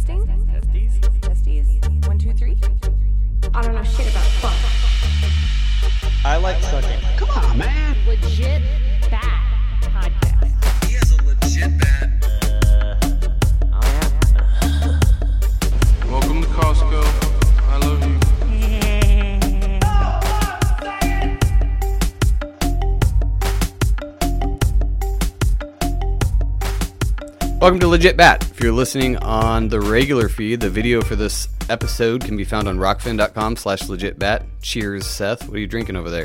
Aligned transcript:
Testing. 0.00 0.26
Testing? 0.46 1.20
Testes? 1.20 1.20
Testes? 1.20 2.08
One, 2.08 2.18
two, 2.18 2.32
three? 2.32 2.56
I 3.52 3.60
don't 3.60 3.74
know 3.74 3.84
shit 3.84 4.10
about 4.10 4.24
fuck. 4.40 4.56
I 6.24 6.38
like 6.38 6.62
sucking. 6.62 7.00
Come 7.18 7.28
on, 7.30 7.58
man. 7.58 7.96
Legit 8.06 8.62
Welcome 27.60 27.78
to 27.80 27.88
Legit 27.88 28.16
Bat. 28.16 28.48
If 28.50 28.60
you're 28.60 28.72
listening 28.72 29.16
on 29.18 29.68
the 29.68 29.80
regular 29.80 30.28
feed, 30.30 30.60
the 30.60 30.70
video 30.70 31.02
for 31.02 31.14
this 31.14 31.48
episode 31.68 32.24
can 32.24 32.36
be 32.36 32.44
found 32.44 32.66
on 32.68 32.78
rokfin.com 32.78 33.56
slash 33.56 33.82
legitbat. 33.82 34.46
Cheers, 34.62 35.06
Seth. 35.06 35.46
What 35.46 35.56
are 35.56 35.60
you 35.60 35.66
drinking 35.66 35.96
over 35.96 36.08
there? 36.08 36.24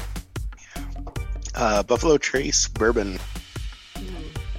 Uh, 1.53 1.83
Buffalo 1.83 2.17
Trace 2.17 2.67
bourbon. 2.69 3.19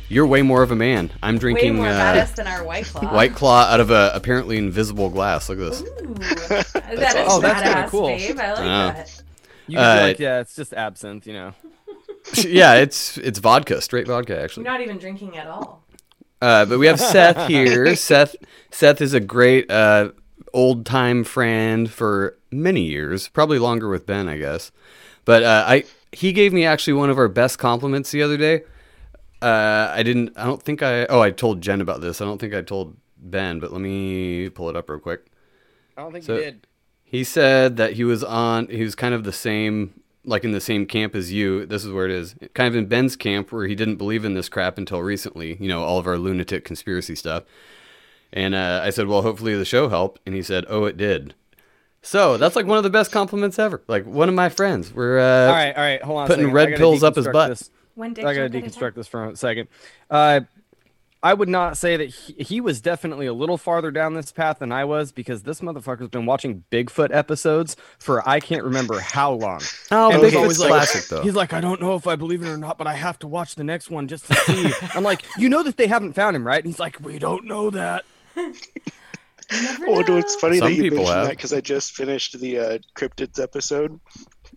You're 0.09 0.27
way 0.27 0.43
more 0.43 0.63
of 0.63 0.71
a 0.71 0.77
man. 0.77 1.11
I'm 1.23 1.39
drinking 1.39 1.79
Way 1.79 1.79
drinking 1.79 1.83
more 1.83 1.89
uh, 1.89 2.15
badass 2.15 2.35
than 2.37 2.47
our 2.47 2.63
White 2.63 2.85
Claw. 2.93 3.13
White 3.15 3.35
Claw 3.35 3.63
out 3.63 3.81
of 3.81 3.91
a 3.91 4.11
apparently 4.15 4.59
invisible 4.59 5.09
glass. 5.09 5.49
Look 5.49 5.59
at 5.59 5.71
this. 5.71 5.81
Ooh, 5.83 6.15
that 6.15 7.17
is 7.17 7.27
Oh, 7.29 7.41
that's 7.41 7.63
kinda 7.63 7.79
badass, 7.85 7.89
cool. 7.89 8.07
babe. 8.09 8.39
I 8.39 8.53
like 8.53 8.59
Yeah. 8.59 8.93
that. 8.93 9.23
You 9.69 9.77
could 9.77 9.83
be 9.83 9.87
Uh, 9.87 10.01
like, 10.03 10.19
yeah, 10.19 10.41
it's 10.41 10.55
just 10.55 10.75
absinthe, 10.75 11.27
you 11.27 11.33
know. 11.33 11.55
yeah, 12.45 12.75
it's 12.75 13.19
it's 13.19 13.39
vodka, 13.39 13.81
straight 13.81 14.07
vodka 14.07 14.41
actually. 14.41 14.65
You're 14.65 14.73
not 14.73 14.81
even 14.83 14.99
drinking 14.99 15.37
at 15.37 15.47
all. 15.47 15.83
Uh, 16.47 16.65
but 16.65 16.79
we 16.79 16.87
have 16.87 17.01
Seth 17.01 17.49
here. 17.49 17.97
Seth 17.97 18.37
Seth 18.71 19.01
is 19.01 19.15
a 19.15 19.21
great 19.21 19.69
uh, 19.71 20.11
old 20.53 20.87
time 20.87 21.25
friend 21.25 21.91
for 21.91 22.39
many 22.53 22.83
years, 22.83 23.29
probably 23.29 23.59
longer 23.59 23.89
with 23.89 24.07
Ben, 24.07 24.29
I 24.29 24.39
guess. 24.39 24.71
But 25.25 25.43
uh, 25.43 25.65
I 25.67 25.85
he 26.13 26.33
gave 26.33 26.53
me 26.53 26.65
actually 26.65 26.93
one 26.93 27.11
of 27.11 27.19
our 27.19 27.29
best 27.29 27.59
compliments 27.59 28.11
the 28.13 28.23
other 28.23 28.37
day. 28.37 28.63
Uh, 29.43 29.91
I 29.93 30.03
didn't. 30.05 30.33
I 30.37 30.45
don't 30.45 30.63
think 30.63 30.83
I. 30.83 31.07
Oh, 31.07 31.21
I 31.21 31.31
told 31.31 31.61
Jen 31.61 31.81
about 31.81 32.01
this. 32.01 32.21
I 32.21 32.25
don't 32.25 32.39
think 32.39 32.55
I 32.55 32.63
told 32.63 32.97
Ben, 33.19 33.59
but 33.59 33.73
let 33.73 33.81
me 33.81 34.49
pull 34.51 34.69
it 34.71 34.77
up 34.77 34.89
real 34.89 35.01
quick. 35.01 35.27
I 35.97 36.03
don't 36.03 36.13
think 36.13 36.25
So- 36.25 36.37
you 36.37 36.41
did. 36.43 36.67
He 37.09 37.23
said 37.25 37.77
that 37.77 37.93
he 37.95 38.05
was 38.05 38.23
on. 38.25 38.69
He 38.69 38.83
was 38.83 38.95
kind 38.95 39.15
of 39.15 39.23
the 39.25 39.33
same, 39.33 40.01
like 40.27 40.45
in 40.45 40.53
the 40.53 40.61
same 40.61 40.87
camp 40.87 41.15
as 41.15 41.33
you. 41.33 41.65
This 41.65 41.85
is 41.85 41.93
where 41.93 42.05
it 42.05 42.11
is. 42.11 42.35
Kind 42.55 42.69
of 42.69 42.77
in 42.77 42.87
Ben's 42.87 43.17
camp, 43.17 43.53
where 43.53 43.67
he 43.67 43.75
didn't 43.75 43.97
believe 43.97 44.25
in 44.25 44.35
this 44.35 44.49
crap 44.49 44.77
until 44.77 45.01
recently. 45.01 45.57
You 45.59 45.69
know, 45.69 45.83
all 45.83 45.99
of 45.99 46.07
our 46.07 46.19
lunatic 46.19 46.65
conspiracy 46.65 47.15
stuff. 47.15 47.45
And 48.33 48.55
uh, 48.55 48.81
I 48.83 48.91
said, 48.91 49.07
well, 49.07 49.23
hopefully 49.23 49.55
the 49.57 49.65
show 49.65 49.89
helped. 49.89 50.21
And 50.27 50.35
he 50.35 50.43
said, 50.43 50.65
oh, 50.69 50.85
it 50.85 50.97
did. 50.97 51.35
So 52.03 52.37
that's 52.37 52.55
like 52.55 52.67
one 52.67 52.79
of 52.79 52.85
the 52.85 52.91
best 52.91 53.11
compliments 53.11 53.59
ever. 53.59 53.83
Like 53.89 54.07
one 54.07 54.29
of 54.29 54.35
my 54.35 54.49
friends. 54.49 54.93
We're 54.93 55.19
uh, 55.19 55.47
all 55.47 55.53
right, 55.53 55.75
all 55.75 55.83
right, 55.83 56.03
hold 56.03 56.19
on. 56.21 56.27
putting 56.29 56.53
red 56.53 56.77
pills 56.77 57.03
up 57.03 57.17
his 57.17 57.27
butt. 57.27 57.49
this. 57.49 57.71
One 57.97 58.13
dick 58.13 58.25
I 58.25 58.35
gotta 58.35 58.49
joke 58.49 58.63
at 58.63 58.71
deconstruct 58.71 58.95
this 58.95 59.09
for 59.09 59.31
a 59.31 59.37
second. 59.37 59.69
Uh, 60.11 60.41
I 61.23 61.35
would 61.35 61.49
not 61.49 61.77
say 61.77 61.97
that 61.97 62.07
he, 62.15 62.35
he 62.43 62.61
was 62.61 62.81
definitely 62.81 63.27
a 63.27 63.33
little 63.33 63.57
farther 63.59 63.91
down 63.91 64.15
this 64.15 64.31
path 64.33 64.59
than 64.61 64.71
I 64.71 64.85
was 64.85 65.11
because 65.13 65.43
this 65.43 65.61
motherfucker's 65.61 66.09
been 66.09 66.27
watching 66.27 66.63
Bigfoot 66.71 67.13
episodes 67.13 67.75
for 67.99 68.27
I 68.29 68.39
can't 68.39 68.63
remember 68.63 69.01
how 69.01 69.33
long. 69.33 69.61
Oh, 69.91 70.11
And 70.13 70.23
Bigfoot's 70.23 70.25
he's 70.33 70.37
always 70.37 70.59
like- 70.61 70.69
classic 70.69 71.09
though. 71.09 71.23
He's 71.23 71.35
like, 71.35 71.53
I 71.53 71.61
don't 71.61 71.81
know 71.81 71.95
if 71.97 72.07
I 72.07 72.15
believe 72.17 72.43
it 72.43 72.49
or 72.49 72.57
not, 72.59 72.79
but 72.79 72.87
I 72.87 72.95
have 72.95 73.19
to 73.21 73.27
watch 73.27 73.55
the 73.57 73.65
next 73.65 73.91
one 73.91 74.07
just 74.09 74.27
to 74.27 74.35
see. 74.35 74.73
I'm 74.95 75.03
like, 75.03 75.23
you 75.39 75.49
know 75.49 75.63
that 75.65 75.77
they 75.77 75.87
haven't 75.89 76.13
found 76.13 76.37
him, 76.37 76.47
right? 76.47 76.59
And 76.63 76.67
he's 76.67 76.79
like, 76.81 77.01
we 77.01 77.19
don't 77.19 77.45
know 77.47 77.71
that. 77.71 78.05
Oh, 78.37 78.53
no, 80.07 80.17
it's 80.17 80.35
funny 80.37 80.59
Some 80.59 80.69
that 80.69 80.75
you 80.75 80.83
people 80.83 80.99
mentioned 80.99 81.17
have. 81.19 81.27
that 81.29 81.37
because 81.37 81.53
I 81.53 81.61
just 81.61 81.95
finished 81.95 82.39
the 82.41 82.59
uh, 82.59 82.79
cryptids 82.97 83.41
episode. 83.41 83.99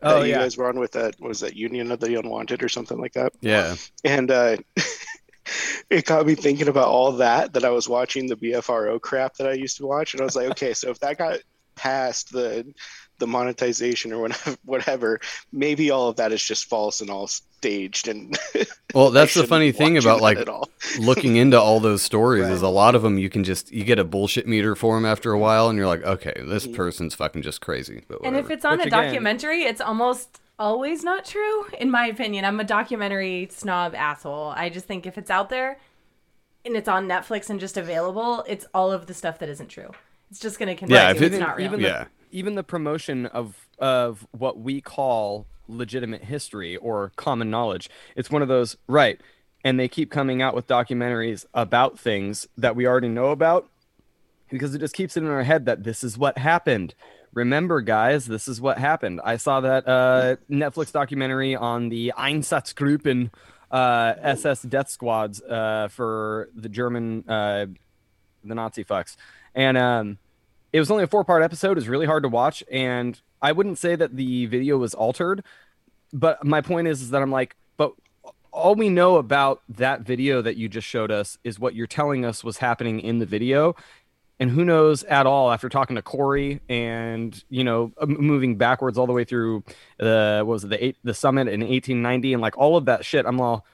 Oh 0.01 0.19
that 0.21 0.25
you 0.27 0.31
yeah. 0.33 0.39
guys 0.39 0.57
were 0.57 0.67
on 0.67 0.79
with 0.79 0.93
that. 0.93 1.19
Was 1.19 1.41
that 1.41 1.55
Union 1.55 1.91
of 1.91 1.99
the 1.99 2.17
Unwanted 2.17 2.63
or 2.63 2.69
something 2.69 2.97
like 2.99 3.13
that? 3.13 3.33
yeah. 3.41 3.75
And 4.03 4.31
uh, 4.31 4.57
it 5.89 6.05
got 6.05 6.25
me 6.25 6.35
thinking 6.35 6.67
about 6.67 6.87
all 6.87 7.11
that 7.13 7.53
that 7.53 7.65
I 7.65 7.69
was 7.69 7.87
watching 7.89 8.27
the 8.27 8.35
BFRO 8.35 8.99
crap 9.01 9.35
that 9.35 9.47
I 9.47 9.53
used 9.53 9.77
to 9.77 9.85
watch, 9.87 10.13
and 10.13 10.21
I 10.21 10.25
was 10.25 10.35
like, 10.35 10.49
okay, 10.51 10.73
so 10.73 10.89
if 10.89 10.99
that 10.99 11.17
got 11.17 11.39
past 11.75 12.31
the 12.31 12.71
the 13.19 13.27
monetization 13.27 14.13
or 14.13 14.19
whatever, 14.21 14.57
whatever, 14.65 15.19
maybe 15.51 15.91
all 15.91 16.07
of 16.07 16.15
that 16.15 16.31
is 16.31 16.41
just 16.41 16.65
false 16.69 17.01
and 17.01 17.09
all 17.09 17.27
staged. 17.27 18.07
And 18.07 18.37
Well, 18.95 19.11
that's 19.11 19.33
the 19.33 19.45
funny 19.45 19.71
thing 19.73 19.97
about 19.97 20.21
like 20.21 20.47
all. 20.47 20.69
looking 20.99 21.35
into 21.35 21.59
all 21.59 21.79
those 21.81 22.01
stories 22.01 22.45
Right. 22.45 22.53
is 22.53 22.61
a 22.61 22.69
lot 22.69 22.95
of 22.95 23.01
them 23.01 23.17
you 23.17 23.29
can 23.29 23.43
just 23.43 23.71
you 23.73 23.83
get 23.83 23.99
a 23.99 24.05
bullshit 24.05 24.47
meter 24.47 24.73
for 24.75 24.95
them 24.95 25.05
after 25.05 25.31
a 25.33 25.37
while 25.37 25.67
and 25.69 25.77
you're 25.77 25.85
like 25.87 26.01
okay 26.03 26.33
this 26.45 26.65
person's 26.65 27.13
fucking 27.13 27.41
just 27.41 27.59
crazy 27.61 28.03
but 28.07 28.19
And 28.23 28.37
if 28.37 28.49
it's 28.49 28.63
on 28.63 28.77
Which 28.77 28.85
a 28.85 28.87
again- 28.87 29.03
documentary, 29.05 29.63
it's 29.63 29.81
almost 29.81 30.39
always 30.59 31.03
not 31.03 31.25
true, 31.25 31.65
in 31.79 31.89
my 31.89 32.05
opinion. 32.07 32.45
I'm 32.45 32.59
a 32.59 32.63
documentary 32.63 33.47
snob 33.51 33.95
asshole. 33.95 34.53
I 34.55 34.69
just 34.69 34.85
think 34.85 35.05
if 35.05 35.17
it's 35.17 35.31
out 35.31 35.49
there 35.49 35.79
and 36.65 36.75
it's 36.75 36.87
on 36.89 37.07
Netflix 37.07 37.49
and 37.49 37.59
just 37.59 37.77
available, 37.77 38.43
it's 38.47 38.65
all 38.73 38.91
of 38.91 39.07
the 39.07 39.13
stuff 39.13 39.39
that 39.39 39.49
isn't 39.49 39.69
true. 39.69 39.89
It's 40.29 40.39
just 40.39 40.59
going 40.59 40.67
to 40.67 40.75
convince 40.75 40.95
Yeah, 40.95 41.09
you 41.09 41.15
it's 41.15 41.21
it's- 41.21 41.39
not 41.39 41.55
real. 41.57 41.65
even 41.65 41.79
Yeah. 41.79 42.03
the, 42.03 42.37
even 42.37 42.55
the 42.55 42.63
promotion 42.63 43.25
of 43.27 43.67
of 43.79 44.27
what 44.31 44.59
we 44.59 44.81
call 44.81 45.47
legitimate 45.69 46.23
history 46.25 46.75
or 46.77 47.11
common 47.15 47.49
knowledge 47.49 47.89
it's 48.15 48.29
one 48.29 48.41
of 48.41 48.47
those 48.47 48.75
right 48.87 49.21
and 49.63 49.79
they 49.79 49.87
keep 49.87 50.09
coming 50.11 50.41
out 50.41 50.53
with 50.55 50.67
documentaries 50.67 51.45
about 51.53 51.97
things 51.97 52.47
that 52.57 52.75
we 52.75 52.85
already 52.87 53.07
know 53.07 53.27
about 53.27 53.69
because 54.49 54.73
it 54.75 54.79
just 54.79 54.93
keeps 54.95 55.15
it 55.15 55.21
in 55.23 55.29
our 55.29 55.43
head 55.43 55.65
that 55.65 55.83
this 55.83 56.03
is 56.03 56.17
what 56.17 56.37
happened 56.39 56.93
remember 57.39 57.81
guys 57.81 58.25
this 58.25 58.47
is 58.47 58.61
what 58.61 58.77
happened 58.77 59.19
i 59.23 59.35
saw 59.37 59.61
that 59.61 59.87
uh, 59.87 60.35
netflix 60.49 60.91
documentary 60.91 61.55
on 61.55 61.89
the 61.89 62.13
einsatzgruppen 62.17 63.29
uh, 63.71 64.13
ss 64.21 64.61
death 64.63 64.89
squads 64.89 65.41
uh, 65.41 65.87
for 65.89 66.49
the 66.55 66.69
german 66.69 67.23
uh, 67.27 67.65
the 68.43 68.55
nazi 68.55 68.83
fucks 68.83 69.15
and 69.55 69.77
um, 69.77 70.17
it 70.71 70.79
was 70.79 70.91
only 70.91 71.03
a 71.03 71.07
four 71.07 71.23
part 71.23 71.43
episode. 71.43 71.77
It's 71.77 71.87
really 71.87 72.05
hard 72.05 72.23
to 72.23 72.29
watch, 72.29 72.63
and 72.71 73.19
I 73.41 73.51
wouldn't 73.51 73.77
say 73.77 73.95
that 73.95 74.15
the 74.15 74.45
video 74.45 74.77
was 74.77 74.93
altered, 74.93 75.43
but 76.13 76.43
my 76.45 76.61
point 76.61 76.87
is, 76.87 77.01
is 77.01 77.09
that 77.11 77.21
I'm 77.21 77.31
like, 77.31 77.55
but 77.77 77.93
all 78.51 78.75
we 78.75 78.89
know 78.89 79.17
about 79.17 79.61
that 79.69 80.01
video 80.01 80.41
that 80.41 80.57
you 80.57 80.69
just 80.69 80.87
showed 80.87 81.11
us 81.11 81.37
is 81.43 81.59
what 81.59 81.75
you're 81.75 81.87
telling 81.87 82.25
us 82.25 82.43
was 82.43 82.57
happening 82.57 82.99
in 82.99 83.19
the 83.19 83.25
video. 83.25 83.75
And 84.41 84.49
who 84.49 84.63
knows 84.63 85.03
at 85.03 85.25
all 85.25 85.51
after 85.51 85.67
talking 85.67 85.97
to 85.97 86.01
Corey 86.01 86.61
and 86.69 87.43
you 87.49 87.63
know 87.63 87.91
uh, 87.97 88.05
moving 88.05 88.55
backwards 88.57 88.97
all 88.97 89.05
the 89.05 89.13
way 89.13 89.25
through 89.25 89.63
the 89.97 90.43
what 90.45 90.53
was 90.53 90.63
it 90.63 90.69
the 90.69 90.83
eight, 90.83 90.97
the 91.03 91.13
summit 91.13 91.47
in 91.49 91.59
1890 91.59 92.33
and 92.33 92.41
like 92.41 92.57
all 92.57 92.77
of 92.77 92.85
that 92.85 93.03
shit. 93.03 93.25
I'm 93.25 93.41
all, 93.41 93.65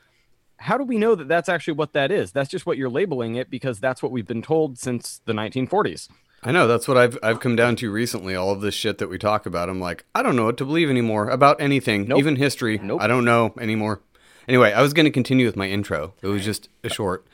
how 0.58 0.78
do 0.78 0.84
we 0.84 0.98
know 0.98 1.14
that 1.16 1.28
that's 1.28 1.50
actually 1.50 1.74
what 1.76 1.94
that 1.94 2.12
is? 2.12 2.32
That's 2.32 2.50
just 2.50 2.66
what 2.66 2.78
you're 2.78 2.90
labeling 2.90 3.36
it 3.36 3.50
because 3.52 3.80
that's 3.80 4.02
what 4.02 4.12
we've 4.12 4.26
been 4.26 4.42
told 4.42 4.80
since 4.80 5.22
the 5.26 5.34
1940s. 5.34 6.10
i 6.44 6.52
know 6.52 6.68
that's 6.68 6.88
what 6.88 6.96
i've 6.98 7.18
i've 7.24 7.40
come 7.40 7.56
down 7.56 7.76
to 7.76 7.92
recently 7.92 8.36
all 8.36 8.52
of 8.52 8.62
this 8.62 8.76
shit 8.76 8.98
that 9.00 9.10
we 9.10 9.18
talk 9.18 9.46
about 9.48 9.68
i'm 9.70 9.80
like 9.80 10.06
i 10.14 10.22
don't 10.22 10.36
know 10.36 10.46
what 10.46 10.58
to 10.58 10.66
believe 10.66 10.90
anymore 10.92 11.28
about 11.30 11.60
anything 11.60 12.08
Nope. 12.08 12.20
even 12.20 12.36
history 12.36 12.78
Nope. 12.78 13.02
i 13.02 13.08
don't 13.08 13.26
know 13.26 13.54
anymore 13.60 14.02
anyway 14.48 14.72
i 14.74 14.82
was 14.82 14.94
going 14.94 15.06
to 15.06 15.12
continue 15.12 15.46
with 15.46 15.56
my 15.56 15.68
intro. 15.68 16.14
It 16.22 16.28
was 16.28 16.44
just 16.46 16.70
a 16.84 16.90
short. 16.90 17.26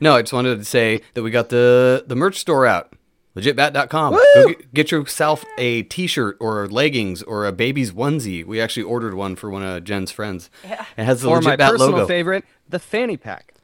No 0.00 0.14
i 0.16 0.22
just 0.22 0.32
wanted 0.32 0.58
to 0.58 0.64
say 0.64 1.00
that 1.14 1.22
we 1.22 1.30
got 1.30 1.48
the 1.50 2.04
the 2.06 2.16
merch 2.16 2.38
store 2.38 2.66
out. 2.66 2.92
Legitbat.com 3.36 4.12
go 4.34 4.48
get, 4.48 4.74
get 4.74 4.90
yourself 4.90 5.44
a 5.56 5.82
t-shirt 5.84 6.36
or 6.40 6.66
leggings 6.66 7.22
or 7.22 7.46
a 7.46 7.52
baby's 7.52 7.92
onesie. 7.92 8.44
We 8.44 8.60
actually 8.60 8.82
ordered 8.82 9.14
one 9.14 9.36
for 9.36 9.48
one 9.48 9.62
of 9.62 9.84
jen's 9.84 10.10
friends. 10.10 10.50
Yeah. 10.64 10.84
it 10.96 11.04
has 11.04 11.22
the 11.22 11.28
or 11.28 11.40
my 11.40 11.56
legitbat 11.56 11.70
personal 11.70 11.90
logo. 11.92 12.06
favorite, 12.06 12.44
the 12.68 12.80
fanny 12.80 13.16
pack. 13.16 13.54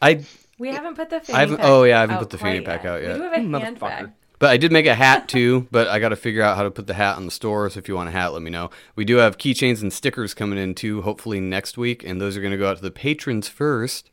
i 0.00 0.24
we 0.58 0.68
haven't 0.68 0.94
put 0.94 1.10
the 1.10 1.18
fanny 1.20 1.36
I 1.36 1.40
haven't- 1.40 1.56
pack 1.56 1.66
oh, 1.66 1.82
yeah, 1.82 1.96
I 1.96 2.00
haven't 2.02 2.16
out 2.16 2.20
put 2.20 2.30
the 2.30 2.38
fanny 2.38 2.60
quite 2.60 2.76
pack 2.76 2.84
out 2.84 3.02
yet. 3.02 3.14
We 3.14 3.18
do 3.18 3.22
have 3.24 3.32
a 3.32 3.42
You 3.42 3.52
hand 3.58 3.80
motherfucker. 3.80 4.12
But 4.44 4.50
I 4.50 4.58
did 4.58 4.72
make 4.72 4.84
a 4.84 4.94
hat 4.94 5.26
too, 5.26 5.66
but 5.70 5.88
I 5.88 5.98
got 5.98 6.10
to 6.10 6.16
figure 6.16 6.42
out 6.42 6.58
how 6.58 6.64
to 6.64 6.70
put 6.70 6.86
the 6.86 6.92
hat 6.92 7.16
on 7.16 7.24
the 7.24 7.30
store. 7.30 7.70
So 7.70 7.78
if 7.78 7.88
you 7.88 7.94
want 7.94 8.10
a 8.10 8.12
hat, 8.12 8.34
let 8.34 8.42
me 8.42 8.50
know. 8.50 8.68
We 8.94 9.06
do 9.06 9.16
have 9.16 9.38
keychains 9.38 9.80
and 9.80 9.90
stickers 9.90 10.34
coming 10.34 10.58
in 10.58 10.74
too, 10.74 11.00
hopefully 11.00 11.40
next 11.40 11.78
week, 11.78 12.04
and 12.04 12.20
those 12.20 12.36
are 12.36 12.42
going 12.42 12.50
to 12.50 12.58
go 12.58 12.68
out 12.68 12.76
to 12.76 12.82
the 12.82 12.90
patrons 12.90 13.48
first. 13.48 14.10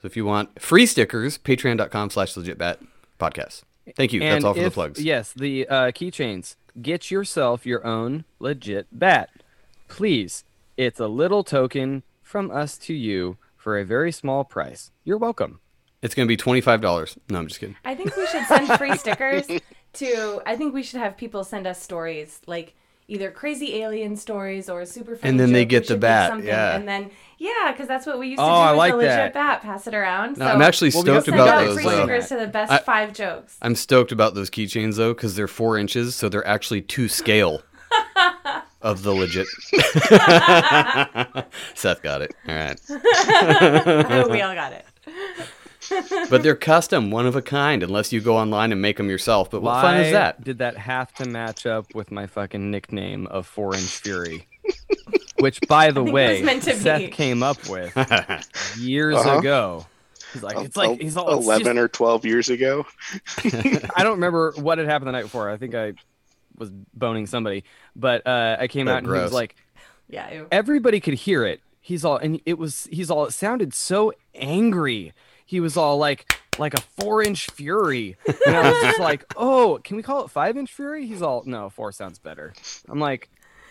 So 0.00 0.06
if 0.06 0.16
you 0.16 0.24
want 0.24 0.58
free 0.58 0.86
stickers, 0.86 1.36
patreon.com 1.36 2.08
slash 2.08 2.32
legitbat 2.32 2.78
podcast. 3.20 3.64
Thank 3.94 4.14
you. 4.14 4.20
That's 4.20 4.42
all 4.42 4.54
for 4.54 4.62
the 4.62 4.70
plugs. 4.70 5.02
Yes, 5.02 5.34
the 5.34 5.68
uh, 5.68 5.90
keychains. 5.90 6.56
Get 6.80 7.10
yourself 7.10 7.66
your 7.66 7.86
own 7.86 8.24
legit 8.38 8.86
bat. 8.90 9.28
Please. 9.86 10.44
It's 10.78 10.98
a 10.98 11.08
little 11.08 11.44
token 11.44 12.04
from 12.22 12.50
us 12.50 12.78
to 12.78 12.94
you 12.94 13.36
for 13.54 13.78
a 13.78 13.84
very 13.84 14.12
small 14.12 14.44
price. 14.44 14.92
You're 15.04 15.18
welcome. 15.18 15.60
It's 16.02 16.14
going 16.14 16.26
to 16.26 16.28
be 16.28 16.36
$25. 16.36 17.18
No, 17.30 17.38
I'm 17.38 17.46
just 17.48 17.58
kidding. 17.60 17.76
I 17.84 17.94
think 17.94 18.16
we 18.16 18.26
should 18.28 18.44
send 18.46 18.68
free 18.78 18.96
stickers 18.98 19.46
to. 19.94 20.40
I 20.46 20.56
think 20.56 20.74
we 20.74 20.82
should 20.82 21.00
have 21.00 21.16
people 21.16 21.42
send 21.44 21.66
us 21.66 21.82
stories 21.82 22.40
like 22.46 22.74
either 23.08 23.30
crazy 23.30 23.76
alien 23.82 24.14
stories 24.16 24.68
or 24.68 24.84
super. 24.84 25.16
Funny 25.16 25.30
And 25.30 25.40
then 25.40 25.50
they 25.52 25.64
get 25.64 25.84
We 25.84 25.94
the 25.94 25.96
bat, 25.96 26.44
yeah. 26.44 26.76
And 26.76 26.86
then 26.86 27.10
yeah, 27.38 27.72
because 27.72 27.88
that's 27.88 28.04
what 28.06 28.18
we 28.18 28.28
used 28.28 28.38
to 28.38 28.44
Oh, 28.44 28.46
do 28.46 28.50
I 28.52 28.70
with 28.72 28.78
like 28.78 28.92
the 28.92 28.96
legit 28.98 29.16
that. 29.16 29.34
bat. 29.34 29.62
Pass 29.62 29.86
it 29.86 29.94
around. 29.94 30.36
No, 30.38 30.46
so 30.46 30.52
I'm 30.52 30.62
actually 30.62 30.90
Well, 30.92 31.02
stoked 31.02 31.24
send 31.24 31.34
about 31.40 31.48
out 31.48 31.64
those. 31.64 31.74
free 31.76 31.86
uh, 31.86 31.90
stickers 32.04 32.28
to 32.28 32.36
the 32.36 32.46
best 32.46 32.70
I- 32.72 32.78
five 32.78 33.12
jokes. 33.14 33.56
I'm 33.62 33.74
stoked 33.74 34.12
about 34.12 34.34
those 34.34 34.50
keychains 34.50 34.96
though 34.96 35.14
because 35.14 35.34
they're 35.36 35.48
four 35.48 35.78
inches, 35.78 36.14
so 36.14 36.28
they're 36.28 36.46
actually 36.46 36.82
to 36.82 37.08
scale 37.08 37.62
of 38.82 39.02
the 39.02 39.12
legit. 39.12 39.46
Seth 41.74 42.02
got 42.02 42.20
it. 42.22 42.34
All 42.46 42.54
right, 42.54 44.30
we 44.30 44.42
all 44.42 44.54
got 44.54 44.72
it. 44.74 44.84
but 46.30 46.42
they're 46.42 46.54
custom, 46.56 47.10
one 47.10 47.26
of 47.26 47.36
a 47.36 47.42
kind, 47.42 47.82
unless 47.82 48.12
you 48.12 48.20
go 48.20 48.36
online 48.36 48.72
and 48.72 48.80
make 48.82 48.96
them 48.96 49.08
yourself. 49.08 49.50
But 49.50 49.62
what 49.62 49.80
fun 49.80 49.98
is 50.00 50.12
that? 50.12 50.42
Did 50.44 50.58
that 50.58 50.76
have 50.76 51.12
to 51.14 51.28
match 51.28 51.66
up 51.66 51.94
with 51.94 52.10
my 52.10 52.26
fucking 52.26 52.70
nickname 52.70 53.26
of 53.28 53.46
Four 53.46 53.74
Inch 53.74 53.98
Fury? 53.98 54.46
Which, 55.38 55.60
by 55.68 55.90
the 55.92 56.02
way, 56.02 56.38
was 56.38 56.42
meant 56.42 56.62
to 56.64 56.74
Seth 56.76 56.98
be. 57.00 57.08
came 57.08 57.42
up 57.42 57.68
with 57.68 57.92
years 58.78 59.16
Uh-huh. 59.16 59.38
ago. 59.38 59.86
He's 60.32 60.42
like, 60.42 60.58
it's 60.58 60.76
like 60.76 61.00
he's 61.00 61.16
all 61.16 61.28
it's 61.28 61.46
just- 61.46 61.60
eleven 61.62 61.78
or 61.78 61.88
twelve 61.88 62.24
years 62.26 62.50
ago. 62.50 62.84
I 63.44 64.02
don't 64.02 64.12
remember 64.16 64.52
what 64.56 64.78
had 64.78 64.86
happened 64.86 65.08
the 65.08 65.12
night 65.12 65.22
before. 65.22 65.48
I 65.48 65.56
think 65.56 65.74
I 65.74 65.94
was 66.58 66.70
boning 66.92 67.26
somebody, 67.26 67.64
but 67.96 68.26
uh, 68.26 68.56
I 68.60 68.66
came 68.68 68.88
Oh, 68.88 68.92
out 68.92 68.98
and 69.04 69.06
he 69.06 69.12
was 69.22 69.32
like, 69.32 69.54
Yeah. 70.08 70.30
ew. 70.32 70.48
everybody 70.50 71.00
could 71.00 71.14
hear 71.14 71.44
it. 71.46 71.60
He's 71.80 72.04
all, 72.04 72.16
and 72.18 72.40
it 72.44 72.58
was, 72.58 72.86
he's 72.92 73.10
all, 73.10 73.24
it 73.26 73.30
sounded 73.32 73.72
so 73.72 74.12
angry. 74.34 75.14
He 75.48 75.60
was 75.60 75.78
all 75.78 75.96
like, 75.96 76.38
like 76.58 76.74
a 76.74 76.80
four 76.98 77.22
inch 77.22 77.46
fury. 77.46 78.18
And 78.46 78.54
I 78.54 78.70
was 78.70 78.82
just 78.82 79.00
like, 79.00 79.24
oh, 79.34 79.80
can 79.82 79.96
we 79.96 80.02
call 80.02 80.22
it 80.22 80.30
five 80.30 80.58
inch 80.58 80.70
fury? 80.70 81.06
He's 81.06 81.22
all, 81.22 81.42
no, 81.46 81.70
four 81.70 81.90
sounds 81.90 82.18
better. 82.18 82.52
I'm 82.86 83.00
like, 83.00 83.30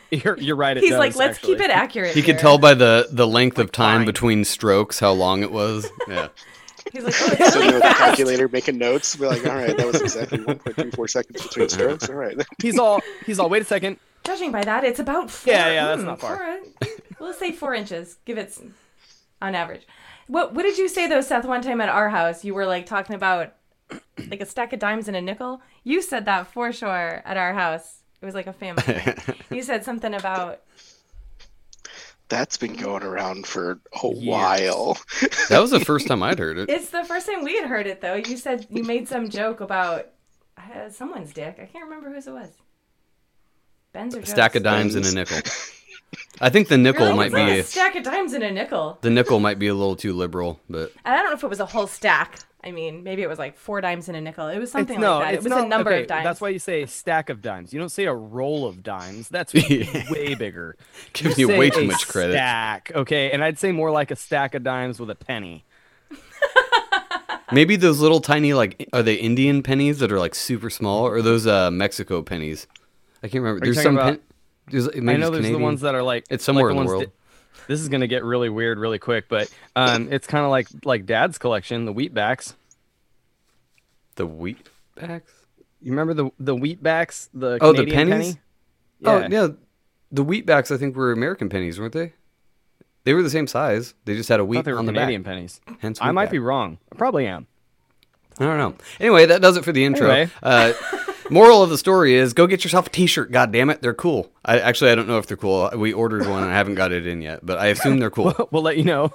you're, 0.10 0.40
you're 0.40 0.56
right. 0.56 0.76
It 0.76 0.82
He's 0.82 0.92
does, 0.92 1.00
like, 1.00 1.16
let's 1.16 1.38
keep 1.38 1.60
it 1.60 1.70
accurate. 1.70 2.16
He 2.16 2.24
could 2.24 2.40
tell 2.40 2.58
by 2.58 2.74
the 2.74 3.08
the 3.12 3.28
length 3.28 3.60
of 3.60 3.72
time 3.72 4.00
fine. 4.00 4.06
between 4.08 4.44
strokes 4.44 5.00
how 5.00 5.12
long 5.12 5.44
it 5.44 5.52
was. 5.52 5.88
Yeah. 6.08 6.30
He's 6.92 7.04
like, 7.04 7.14
oh, 7.20 7.28
it's 7.34 7.54
Sitting 7.54 7.62
really 7.62 7.74
with 7.74 7.84
the 7.84 7.90
calculator, 7.96 8.48
making 8.48 8.78
notes. 8.80 9.20
We're 9.20 9.28
like, 9.28 9.46
all 9.46 9.54
right, 9.56 9.76
that 9.76 9.86
was 9.86 10.02
exactly 10.02 10.38
1.34 10.40 11.10
seconds 11.10 11.44
between 11.44 11.70
strokes. 11.70 12.10
All 12.10 12.16
right. 12.16 12.38
He's 12.62 12.80
all, 12.80 13.02
he's 13.26 13.40
all, 13.40 13.50
wait 13.50 13.62
a 13.62 13.66
second. 13.66 13.98
Judging 14.24 14.52
by 14.52 14.64
that, 14.64 14.84
it's 14.86 15.00
about 15.00 15.30
four. 15.30 15.54
Yeah, 15.54 15.70
yeah, 15.70 15.86
that's 15.88 16.02
hmm, 16.02 16.08
not 16.08 16.22
far. 16.22 16.38
four- 16.38 16.88
we'll 17.20 17.34
say 17.34 17.52
four 17.52 17.76
inches. 17.76 18.18
Give 18.26 18.38
it 18.38 18.58
on 19.42 19.54
average. 19.54 19.86
What 20.28 20.54
What 20.54 20.64
did 20.64 20.78
you 20.78 20.88
say 20.88 21.08
though, 21.08 21.22
Seth? 21.22 21.46
One 21.46 21.62
time 21.62 21.82
at 21.82 21.90
our 21.90 22.10
house, 22.10 22.44
you 22.46 22.54
were 22.54 22.66
like 22.66 22.86
talking 22.86 23.16
about 23.16 23.54
like 24.30 24.42
a 24.42 24.46
stack 24.46 24.74
of 24.74 24.80
dimes 24.80 25.08
and 25.08 25.16
a 25.16 25.22
nickel. 25.22 25.62
You 25.84 26.02
said 26.02 26.26
that 26.26 26.48
for 26.48 26.72
sure 26.74 27.22
at 27.26 27.38
our 27.38 27.54
house. 27.54 28.02
It 28.22 28.26
was 28.26 28.36
like 28.36 28.48
a 28.48 28.54
family. 28.54 28.84
you 29.52 29.62
said 29.64 29.86
something 29.86 30.14
about 30.14 30.62
That's 32.30 32.58
been 32.58 32.76
going 32.76 33.04
around 33.04 33.46
for 33.48 33.80
a 34.04 34.08
Years. 34.08 34.26
while. 34.26 34.98
That 35.50 35.60
was 35.60 35.72
the 35.72 35.80
first 35.80 36.08
time 36.08 36.22
I'd 36.24 36.40
heard 36.40 36.58
it. 36.58 36.70
it's 36.70 36.90
the 36.90 37.06
first 37.06 37.26
time 37.28 37.44
we 37.44 37.56
had 37.56 37.70
heard 37.70 37.88
it 37.88 38.02
though. 38.02 38.16
You 38.16 38.36
said 38.36 38.68
you 38.70 38.84
made 38.84 39.08
some 39.08 39.30
joke 39.30 39.62
about 39.62 40.08
uh, 40.58 40.90
someone's 40.90 41.32
dick. 41.32 41.58
I 41.62 41.66
can't 41.66 41.86
remember 41.86 42.12
whose 42.12 42.28
it 42.28 42.32
was. 42.34 42.50
Ben's 43.94 44.16
or 44.16 44.20
A 44.20 44.26
stack 44.26 44.56
of 44.56 44.64
Joe's? 44.64 44.72
dimes 44.74 44.96
and 44.96 45.06
a 45.06 45.12
nickel. 45.14 45.38
I 46.40 46.50
think 46.50 46.68
the 46.70 46.78
nickel 46.78 47.06
Really? 47.08 47.18
might 47.18 47.32
Was 47.34 47.42
it 47.42 47.46
be 47.54 47.60
a 47.60 47.64
stack 47.64 47.96
of 47.96 48.04
dimes 48.04 48.34
and 48.34 48.44
a 48.44 48.52
nickel. 48.52 48.98
the 49.02 49.10
nickel 49.10 49.40
might 49.40 49.60
be 49.60 49.68
a 49.68 49.74
little 49.74 49.96
too 49.96 50.14
liberal, 50.14 50.60
but 50.70 50.92
I 51.06 51.16
don't 51.16 51.26
know 51.26 51.34
if 51.34 51.44
it 51.44 51.50
was 51.50 51.60
a 51.60 51.66
whole 51.66 51.88
stack. 51.88 52.40
I 52.64 52.72
mean, 52.72 53.04
maybe 53.04 53.22
it 53.22 53.30
was 53.30 53.38
like 53.40 53.56
four 53.58 53.80
dimes 53.82 54.08
and 54.08 54.18
a 54.18 54.22
nickel. 54.22 54.48
It 54.48 54.58
was 54.60 54.72
something 54.72 54.96
It's, 54.96 55.02
no, 55.02 55.20
like 55.20 55.26
that. 55.28 55.34
It 55.36 55.44
was 55.44 55.50
not, 55.50 55.66
a 55.66 55.68
number 55.68 55.92
okay, 55.92 56.02
of 56.02 56.08
dimes. 56.08 56.24
That's 56.24 56.42
why 56.42 56.50
you 56.50 56.60
say 56.60 56.82
a 56.84 56.88
stack 56.88 57.30
of 57.30 57.42
dimes. 57.42 57.72
You 57.74 57.80
don't 57.80 57.90
say 57.90 58.06
a 58.06 58.14
roll 58.14 58.66
of 58.66 58.84
dimes. 58.84 59.30
That's 59.30 59.54
way 60.10 60.36
bigger. 60.36 60.76
Gives 61.14 61.38
you 61.38 61.48
say 61.48 61.58
way 61.60 61.70
too 61.70 61.86
much 61.86 62.08
credit. 62.08 62.34
Stack, 62.34 62.92
okay, 62.96 63.32
and 63.32 63.44
I'd 63.44 63.60
say 63.60 63.72
more 63.72 63.92
like 63.92 64.12
a 64.12 64.16
stack 64.16 64.56
of 64.56 64.64
dimes 64.64 65.00
with 65.00 65.10
a 65.10 65.16
penny. 65.16 65.66
Maybe 67.52 67.78
those 67.78 68.02
little 68.02 68.20
tiny 68.20 68.54
like 68.54 68.90
are 68.92 69.02
they 69.04 69.14
Indian 69.16 69.64
pennies 69.64 70.00
that 70.00 70.12
are 70.12 70.20
like 70.20 70.36
super 70.36 70.70
small 70.70 71.06
or 71.08 71.22
those 71.22 71.48
uh 71.48 71.72
Mexico 71.72 72.22
pennies? 72.22 72.68
I 73.24 73.28
can't 73.30 73.42
remember. 73.44 73.64
Are 73.64 73.68
you 73.68 73.74
There's 73.74 73.84
talking 73.86 73.98
some 73.98 74.08
about- 74.08 74.20
pen- 74.20 74.22
maybe 74.72 75.10
I 75.10 75.18
know 75.18 75.30
there's 75.30 75.38
Canadian. 75.42 75.54
the 75.54 75.60
ones 75.60 75.82
that 75.82 75.96
are 75.96 76.04
like 76.04 76.26
It's 76.30 76.44
somewhere 76.44 76.66
like 76.66 76.72
in 76.72 76.76
the 76.76 76.80
ones 76.82 76.90
world. 76.90 77.04
that- 77.04 77.12
this 77.68 77.82
is 77.82 77.90
gonna 77.90 78.08
get 78.08 78.24
really 78.24 78.48
weird 78.50 78.80
really 78.80 79.00
quick, 79.00 79.28
but 79.28 79.52
um, 79.76 80.08
it's 80.12 80.26
kind 80.28 80.46
of 80.46 80.52
like 80.52 80.68
like 80.86 81.06
Dad's 81.06 81.38
collection, 81.38 81.84
the 81.86 81.94
wheatbacks. 81.94 82.54
the 84.16 84.26
wheat 84.26 84.70
backs. 84.96 85.32
You 85.82 85.92
remember 85.92 86.14
the 86.14 86.30
the 86.40 86.56
wheatbacks? 86.56 87.30
The 87.34 87.58
Oh, 87.62 87.74
the 87.74 87.86
pennies? 87.86 88.36
penny? 88.36 88.40
Oh 89.06 89.28
yeah, 89.30 89.50
the 90.12 90.24
wheat 90.24 90.46
backs 90.46 90.72
I 90.72 90.78
think 90.78 90.96
were 90.96 91.12
American 91.12 91.50
pennies, 91.50 91.80
weren't 91.80 91.94
they? 91.94 92.14
They 93.04 93.14
were 93.14 93.24
the 93.24 93.30
same 93.30 93.48
size. 93.48 93.94
They 94.06 94.16
just 94.16 94.30
had 94.30 94.40
a 94.40 94.46
wheat 94.46 94.64
they 94.66 94.72
were 94.74 94.80
on 94.80 94.86
Canadian 94.86 95.22
the 95.24 95.26
back. 95.26 95.34
pennies. 95.36 95.62
Hence, 95.80 96.00
I 96.02 96.12
might 96.12 96.32
be 96.32 96.40
wrong. 96.40 96.78
I 96.92 96.96
probably 96.96 97.26
am. 97.28 97.48
I 98.40 98.44
don't 98.46 98.58
know. 98.58 98.76
Anyway, 99.00 99.26
that 99.28 99.42
does 99.42 99.58
it 99.58 99.64
for 99.66 99.72
the 99.72 99.84
intro. 99.84 100.10
Anyway. 100.10 100.32
Uh, 100.44 100.74
moral 101.30 101.62
of 101.64 101.70
the 101.70 101.78
story 101.78 102.16
is 102.16 102.34
go 102.34 102.48
get 102.48 102.64
yourself 102.64 102.88
a 102.88 102.90
T-shirt. 102.90 103.32
God 103.32 103.52
damn 103.52 103.70
it, 103.70 103.82
they're 103.82 103.94
cool. 103.94 104.32
I 104.46 104.60
actually 104.60 104.92
I 104.92 104.96
don't 104.96 105.08
know 105.08 105.18
if 105.18 105.28
they're 105.28 105.38
cool. 105.38 105.70
We 105.76 105.94
ordered 105.94 106.28
one 106.28 106.44
and 106.44 106.52
I 106.52 106.56
haven't 106.56 106.76
got 106.76 106.92
it 106.92 107.06
in 107.08 107.22
yet, 107.22 107.46
but 107.46 107.58
I 107.58 107.68
assume 107.68 108.00
they're 108.00 108.10
cool. 108.10 108.34
We'll 108.52 108.64
let 108.64 108.78
you 108.78 108.84
know. 108.84 109.14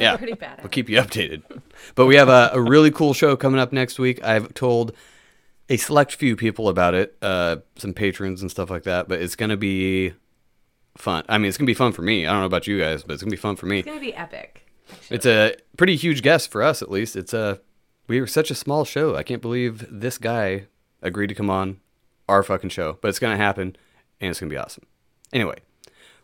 yeah, 0.00 0.16
Pretty 0.16 0.34
bad. 0.34 0.60
We'll 0.62 0.70
keep 0.70 0.88
you 0.88 0.98
updated. 0.98 1.42
But 1.94 2.06
we 2.06 2.16
have 2.16 2.28
a, 2.28 2.50
a 2.52 2.60
really 2.60 2.90
cool 2.90 3.12
show 3.12 3.36
coming 3.36 3.58
up 3.60 3.72
next 3.72 3.98
week. 3.98 4.22
I've 4.22 4.54
told 4.54 4.92
a 5.68 5.76
select 5.76 6.14
few 6.14 6.36
people 6.36 6.68
about 6.68 6.94
it, 6.94 7.16
uh, 7.20 7.56
some 7.76 7.92
patrons 7.92 8.40
and 8.40 8.50
stuff 8.50 8.70
like 8.70 8.84
that. 8.84 9.08
But 9.08 9.20
it's 9.20 9.36
gonna 9.36 9.56
be 9.56 10.12
fun. 10.96 11.24
I 11.28 11.38
mean, 11.38 11.48
it's 11.48 11.58
gonna 11.58 11.66
be 11.66 11.74
fun 11.74 11.92
for 11.92 12.02
me. 12.02 12.26
I 12.26 12.30
don't 12.30 12.40
know 12.40 12.46
about 12.46 12.66
you 12.66 12.78
guys, 12.78 13.02
but 13.02 13.14
it's 13.14 13.22
gonna 13.22 13.30
be 13.30 13.36
fun 13.36 13.56
for 13.56 13.66
me. 13.66 13.80
It's 13.80 13.86
gonna 13.86 14.00
be 14.00 14.14
epic. 14.14 14.66
It's 15.10 15.26
a 15.26 15.54
pretty 15.76 15.96
huge 15.96 16.22
guest 16.22 16.50
for 16.50 16.62
us, 16.62 16.82
at 16.82 16.90
least. 16.90 17.16
It's 17.16 17.34
a 17.34 17.60
we 18.06 18.20
were 18.20 18.26
such 18.26 18.50
a 18.50 18.54
small 18.54 18.84
show. 18.84 19.16
I 19.16 19.22
can't 19.22 19.42
believe 19.42 19.86
this 19.90 20.18
guy 20.18 20.66
agreed 21.02 21.28
to 21.28 21.34
come 21.34 21.50
on 21.50 21.80
our 22.28 22.42
fucking 22.42 22.70
show, 22.70 22.98
but 23.00 23.08
it's 23.08 23.18
gonna 23.18 23.36
happen, 23.36 23.76
and 24.20 24.30
it's 24.30 24.40
gonna 24.40 24.50
be 24.50 24.56
awesome. 24.56 24.84
Anyway, 25.32 25.58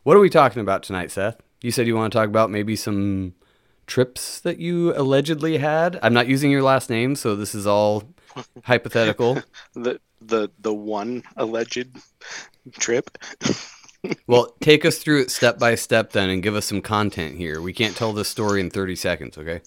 what 0.03 0.17
are 0.17 0.21
we 0.21 0.31
talking 0.31 0.61
about 0.61 0.83
tonight, 0.83 1.11
Seth? 1.11 1.41
You 1.63 1.71
said 1.71 1.87
you 1.87 1.97
want 1.97 2.13
to 2.13 2.19
talk 2.19 2.29
about 2.29 2.51
maybe 2.51 2.77
some 2.77 3.35
trips 3.87 4.41
that 4.41 4.59
you 4.59 4.95
allegedly 4.97 5.59
had. 5.59 5.99
I'm 6.03 6.15
not 6.15 6.27
using 6.27 6.51
your 6.51 6.63
last 6.63 6.91
name, 6.91 7.17
so 7.17 7.37
this 7.37 7.55
is 7.55 7.67
all 7.67 8.05
hypothetical. 8.65 9.43
The 9.75 10.01
the 10.21 10.51
the 10.59 10.75
one 10.75 11.23
alleged 11.37 11.89
trip. 12.73 13.17
Well, 14.27 14.55
take 14.61 14.85
us 14.85 14.99
through 14.99 15.23
it 15.23 15.31
step 15.31 15.59
by 15.59 15.77
step 15.77 16.13
then, 16.13 16.29
and 16.29 16.43
give 16.43 16.55
us 16.55 16.67
some 16.67 16.83
content 16.83 17.37
here. 17.39 17.63
We 17.63 17.73
can't 17.73 17.97
tell 17.97 18.13
this 18.13 18.29
story 18.29 18.61
in 18.61 18.69
30 18.69 18.97
seconds, 18.97 19.39
okay? 19.39 19.63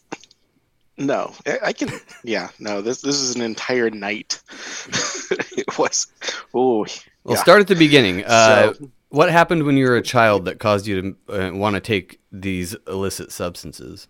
No, 0.97 1.33
I 1.45 1.59
I 1.65 1.73
can. 1.73 1.89
Yeah, 2.23 2.49
no. 2.59 2.81
This 2.81 3.01
this 3.01 3.19
is 3.19 3.35
an 3.35 3.41
entire 3.41 3.89
night. 3.89 4.41
it 5.57 5.77
was. 5.77 6.07
Oh, 6.53 6.79
Well, 6.79 6.87
yeah. 7.25 7.35
start 7.35 7.61
at 7.61 7.67
the 7.67 7.75
beginning. 7.75 8.23
Uh, 8.25 8.73
So- 8.73 8.91
what 9.09 9.29
happened 9.31 9.63
when 9.63 9.77
you 9.77 9.85
were 9.87 9.95
a 9.95 10.01
child 10.01 10.45
that 10.45 10.59
caused 10.59 10.85
you 10.85 11.01
to 11.01 11.15
uh, 11.49 11.53
want 11.55 11.75
to 11.75 11.79
take 11.79 12.19
these 12.31 12.75
illicit 12.87 13.31
substances? 13.31 14.07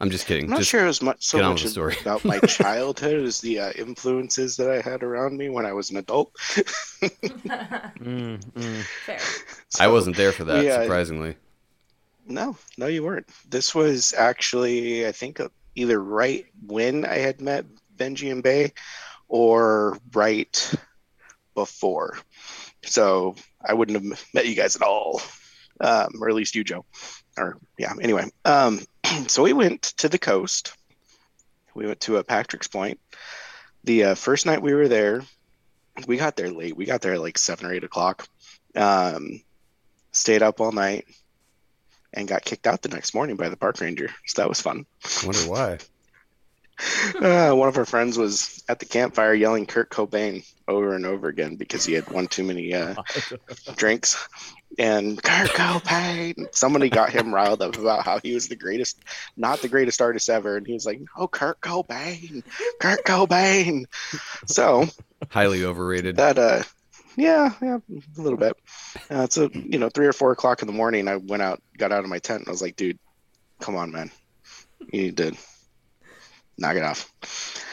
I'm 0.00 0.10
just 0.10 0.26
kidding. 0.26 0.44
I'm 0.44 0.50
not 0.50 0.58
just, 0.60 0.70
sure 0.70 0.86
as 0.86 1.02
much 1.02 1.22
so 1.26 1.38
get 1.38 1.44
on 1.44 1.50
much 1.52 1.64
with 1.64 1.70
the 1.70 1.72
story. 1.72 1.96
about 2.00 2.24
my 2.24 2.38
childhood 2.46 3.24
as 3.26 3.40
the 3.40 3.58
uh, 3.58 3.72
influences 3.76 4.56
that 4.56 4.70
I 4.70 4.80
had 4.80 5.02
around 5.02 5.36
me 5.36 5.48
when 5.48 5.66
I 5.66 5.72
was 5.72 5.90
an 5.90 5.96
adult. 5.98 6.32
Mm, 7.02 8.38
mm. 8.52 8.82
Fair. 9.04 9.18
I 9.80 9.88
wasn't 9.88 10.16
there 10.16 10.32
for 10.32 10.44
that, 10.44 10.60
we, 10.64 10.70
uh, 10.70 10.82
surprisingly. 10.82 11.36
No, 12.26 12.56
no, 12.76 12.86
you 12.86 13.02
weren't. 13.02 13.26
This 13.50 13.74
was 13.74 14.14
actually, 14.16 15.06
I 15.06 15.12
think, 15.12 15.40
uh, 15.40 15.48
either 15.78 16.02
right 16.02 16.44
when 16.66 17.04
I 17.04 17.18
had 17.18 17.40
met 17.40 17.64
Benji 17.96 18.32
and 18.32 18.42
Bay, 18.42 18.72
or 19.28 19.98
right 20.12 20.74
before. 21.54 22.18
So 22.84 23.36
I 23.64 23.74
wouldn't 23.74 24.02
have 24.02 24.24
met 24.34 24.46
you 24.46 24.54
guys 24.54 24.76
at 24.76 24.82
all, 24.82 25.20
um, 25.80 26.10
or 26.20 26.28
at 26.28 26.34
least 26.34 26.54
you, 26.54 26.64
Joe. 26.64 26.84
Or 27.36 27.58
yeah. 27.78 27.92
Anyway, 28.00 28.30
um, 28.44 28.80
so 29.26 29.42
we 29.42 29.52
went 29.52 29.82
to 29.98 30.08
the 30.08 30.18
coast. 30.18 30.72
We 31.74 31.86
went 31.86 32.00
to 32.02 32.16
a 32.16 32.24
Patrick's 32.24 32.68
Point. 32.68 33.00
The 33.84 34.04
uh, 34.04 34.14
first 34.14 34.46
night 34.46 34.62
we 34.62 34.74
were 34.74 34.88
there, 34.88 35.22
we 36.06 36.16
got 36.16 36.36
there 36.36 36.50
late. 36.50 36.76
We 36.76 36.86
got 36.86 37.00
there 37.00 37.14
at 37.14 37.20
like 37.20 37.38
seven 37.38 37.66
or 37.66 37.72
eight 37.72 37.84
o'clock. 37.84 38.26
Um, 38.74 39.42
stayed 40.12 40.42
up 40.42 40.60
all 40.60 40.72
night 40.72 41.06
and 42.14 42.26
got 42.28 42.44
kicked 42.44 42.66
out 42.66 42.82
the 42.82 42.88
next 42.88 43.14
morning 43.14 43.36
by 43.36 43.48
the 43.48 43.56
park 43.56 43.80
ranger. 43.80 44.08
So 44.26 44.42
that 44.42 44.48
was 44.48 44.60
fun. 44.60 44.86
Wonder 45.24 45.40
why. 45.50 45.78
Uh, 47.20 47.50
one 47.52 47.66
of 47.68 47.76
our 47.76 47.84
friends 47.84 48.16
was 48.16 48.62
at 48.68 48.78
the 48.78 48.84
campfire 48.84 49.34
yelling 49.34 49.66
Kurt 49.66 49.90
Cobain 49.90 50.48
over 50.68 50.94
and 50.94 51.04
over 51.04 51.26
again 51.26 51.56
because 51.56 51.84
he 51.84 51.92
had 51.92 52.08
one 52.08 52.28
too 52.28 52.44
many 52.44 52.72
uh, 52.72 52.94
drinks. 53.74 54.28
And 54.78 55.20
Kurt 55.20 55.50
Cobain, 55.50 56.46
somebody 56.52 56.88
got 56.88 57.10
him 57.10 57.34
riled 57.34 57.62
up 57.62 57.76
about 57.76 58.04
how 58.04 58.20
he 58.20 58.32
was 58.32 58.46
the 58.46 58.54
greatest, 58.54 59.02
not 59.36 59.60
the 59.60 59.68
greatest 59.68 60.00
artist 60.00 60.30
ever. 60.30 60.56
And 60.56 60.68
he 60.68 60.72
was 60.74 60.86
like, 60.86 61.00
"No, 61.18 61.26
Kurt 61.26 61.60
Cobain, 61.60 62.44
Kurt 62.78 63.04
Cobain." 63.04 63.86
So 64.46 64.86
Highly 65.30 65.64
overrated. 65.64 66.14
that, 66.14 66.38
uh, 66.38 66.62
yeah, 67.18 67.52
yeah, 67.60 67.78
a 67.88 68.20
little 68.20 68.38
bit. 68.38 68.56
Uh, 69.10 69.26
so 69.28 69.50
you 69.52 69.78
know, 69.78 69.88
three 69.90 70.06
or 70.06 70.12
four 70.12 70.32
o'clock 70.32 70.62
in 70.62 70.66
the 70.66 70.72
morning, 70.72 71.08
I 71.08 71.16
went 71.16 71.42
out, 71.42 71.60
got 71.76 71.92
out 71.92 72.04
of 72.04 72.10
my 72.10 72.18
tent, 72.18 72.40
and 72.40 72.48
I 72.48 72.50
was 72.50 72.62
like, 72.62 72.76
"Dude, 72.76 72.98
come 73.60 73.76
on, 73.76 73.90
man, 73.90 74.10
you 74.92 75.02
need 75.02 75.16
to 75.18 75.36
knock 76.56 76.76
it 76.76 76.82
off." 76.82 77.64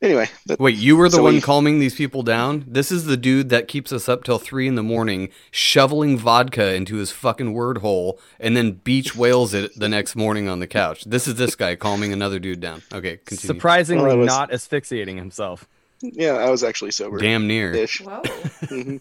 Anyway, 0.00 0.28
that, 0.46 0.60
Wait, 0.60 0.76
you 0.76 0.96
were 0.96 1.08
the 1.08 1.16
So 1.16 1.24
one 1.24 1.34
we- 1.34 1.40
calming 1.40 1.80
these 1.80 1.96
people 1.96 2.22
down? 2.22 2.64
This 2.68 2.92
is 2.92 3.06
the 3.06 3.16
dude 3.16 3.48
that 3.48 3.66
keeps 3.66 3.92
us 3.92 4.08
up 4.08 4.22
till 4.22 4.38
three 4.38 4.68
in 4.68 4.76
the 4.76 4.82
morning, 4.84 5.30
shoveling 5.50 6.16
vodka 6.16 6.72
into 6.72 6.96
his 6.98 7.10
fucking 7.10 7.52
word 7.52 7.78
hole, 7.78 8.20
and 8.38 8.56
then 8.56 8.72
beach 8.84 9.16
whales 9.16 9.52
it 9.54 9.72
the 9.76 9.88
next 9.88 10.14
morning 10.14 10.48
on 10.48 10.60
the 10.60 10.68
couch. 10.68 11.02
This 11.04 11.26
is 11.26 11.34
this 11.34 11.56
guy 11.56 11.74
calming 11.74 12.12
another 12.12 12.38
dude 12.38 12.60
down. 12.60 12.82
Okay, 12.94 13.16
continue. 13.24 13.54
Surprisingly, 13.54 14.04
Well, 14.04 14.18
was- 14.18 14.26
not 14.28 14.52
asphyxiating 14.52 15.16
himself. 15.16 15.66
Yeah, 16.00 16.34
I 16.34 16.50
was 16.50 16.62
actually 16.62 16.92
sober. 16.92 17.18
Damn 17.18 17.46
near. 17.46 17.72
Ish. 17.72 18.00
Whoa. 18.00 18.22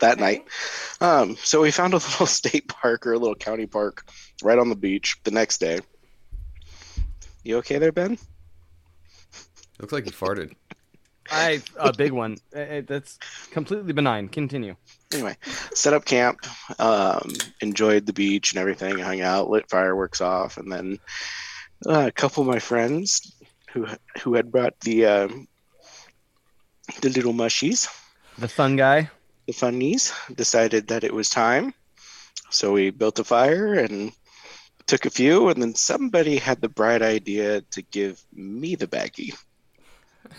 that 0.00 0.18
night. 0.18 0.44
Um, 1.00 1.36
so 1.42 1.62
we 1.62 1.70
found 1.70 1.94
a 1.94 1.96
little 1.96 2.26
state 2.26 2.68
park 2.68 3.06
or 3.06 3.12
a 3.12 3.18
little 3.18 3.34
county 3.34 3.66
park 3.66 4.06
right 4.42 4.58
on 4.58 4.68
the 4.68 4.76
beach 4.76 5.18
the 5.24 5.30
next 5.30 5.58
day. 5.58 5.80
You 7.44 7.58
okay 7.58 7.78
there, 7.78 7.92
Ben? 7.92 8.18
Looks 9.80 9.92
like 9.92 10.04
he 10.04 10.10
farted. 10.10 10.54
I 11.30 11.62
a 11.76 11.92
big 11.92 12.12
one. 12.12 12.36
That's 12.52 13.18
completely 13.50 13.92
benign. 13.92 14.28
Continue. 14.28 14.76
Anyway, 15.12 15.36
set 15.74 15.92
up 15.92 16.04
camp, 16.04 16.38
um, 16.78 17.32
enjoyed 17.60 18.06
the 18.06 18.12
beach 18.12 18.52
and 18.52 18.60
everything, 18.60 18.98
hung 18.98 19.20
out, 19.20 19.50
lit 19.50 19.68
fireworks 19.68 20.20
off, 20.20 20.56
and 20.56 20.70
then 20.70 20.98
uh, 21.86 22.06
a 22.06 22.12
couple 22.12 22.42
of 22.42 22.48
my 22.48 22.58
friends 22.58 23.34
who 23.72 23.86
who 24.22 24.34
had 24.34 24.50
brought 24.50 24.78
the 24.80 25.06
um, 25.06 25.48
the 27.00 27.10
little 27.10 27.32
mushies, 27.32 27.88
The 28.38 28.48
fun 28.48 28.76
guy. 28.76 29.10
the 29.46 29.52
funnies, 29.52 30.12
decided 30.34 30.88
that 30.88 31.04
it 31.04 31.14
was 31.14 31.30
time. 31.30 31.74
So 32.50 32.72
we 32.72 32.90
built 32.90 33.18
a 33.18 33.24
fire 33.24 33.74
and 33.74 34.12
took 34.86 35.06
a 35.06 35.10
few, 35.10 35.48
and 35.48 35.60
then 35.62 35.74
somebody 35.74 36.36
had 36.36 36.60
the 36.60 36.68
bright 36.68 37.02
idea 37.02 37.62
to 37.72 37.82
give 37.82 38.22
me 38.32 38.74
the 38.74 38.86
baggie. 38.86 39.34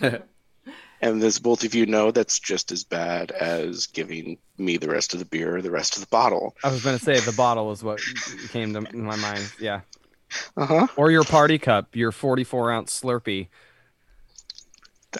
and 0.00 1.22
as 1.22 1.38
both 1.38 1.64
of 1.64 1.74
you 1.74 1.86
know, 1.86 2.10
that's 2.10 2.38
just 2.38 2.70
as 2.72 2.84
bad 2.84 3.30
as 3.32 3.86
giving 3.86 4.38
me 4.58 4.76
the 4.76 4.88
rest 4.88 5.12
of 5.12 5.18
the 5.18 5.24
beer 5.24 5.56
or 5.56 5.62
the 5.62 5.70
rest 5.70 5.96
of 5.96 6.02
the 6.02 6.08
bottle. 6.08 6.54
I 6.62 6.70
was 6.70 6.84
gonna 6.84 6.98
say 6.98 7.18
the 7.20 7.32
bottle 7.32 7.72
is 7.72 7.82
what 7.82 8.00
came 8.50 8.72
to 8.74 8.80
my 8.96 9.16
mind. 9.16 9.50
Yeah. 9.60 9.80
Uh 10.56 10.66
huh. 10.66 10.86
Or 10.96 11.10
your 11.10 11.24
party 11.24 11.58
cup, 11.58 11.94
your 11.96 12.12
44 12.12 12.72
ounce 12.72 13.00
Slurpee. 13.00 13.48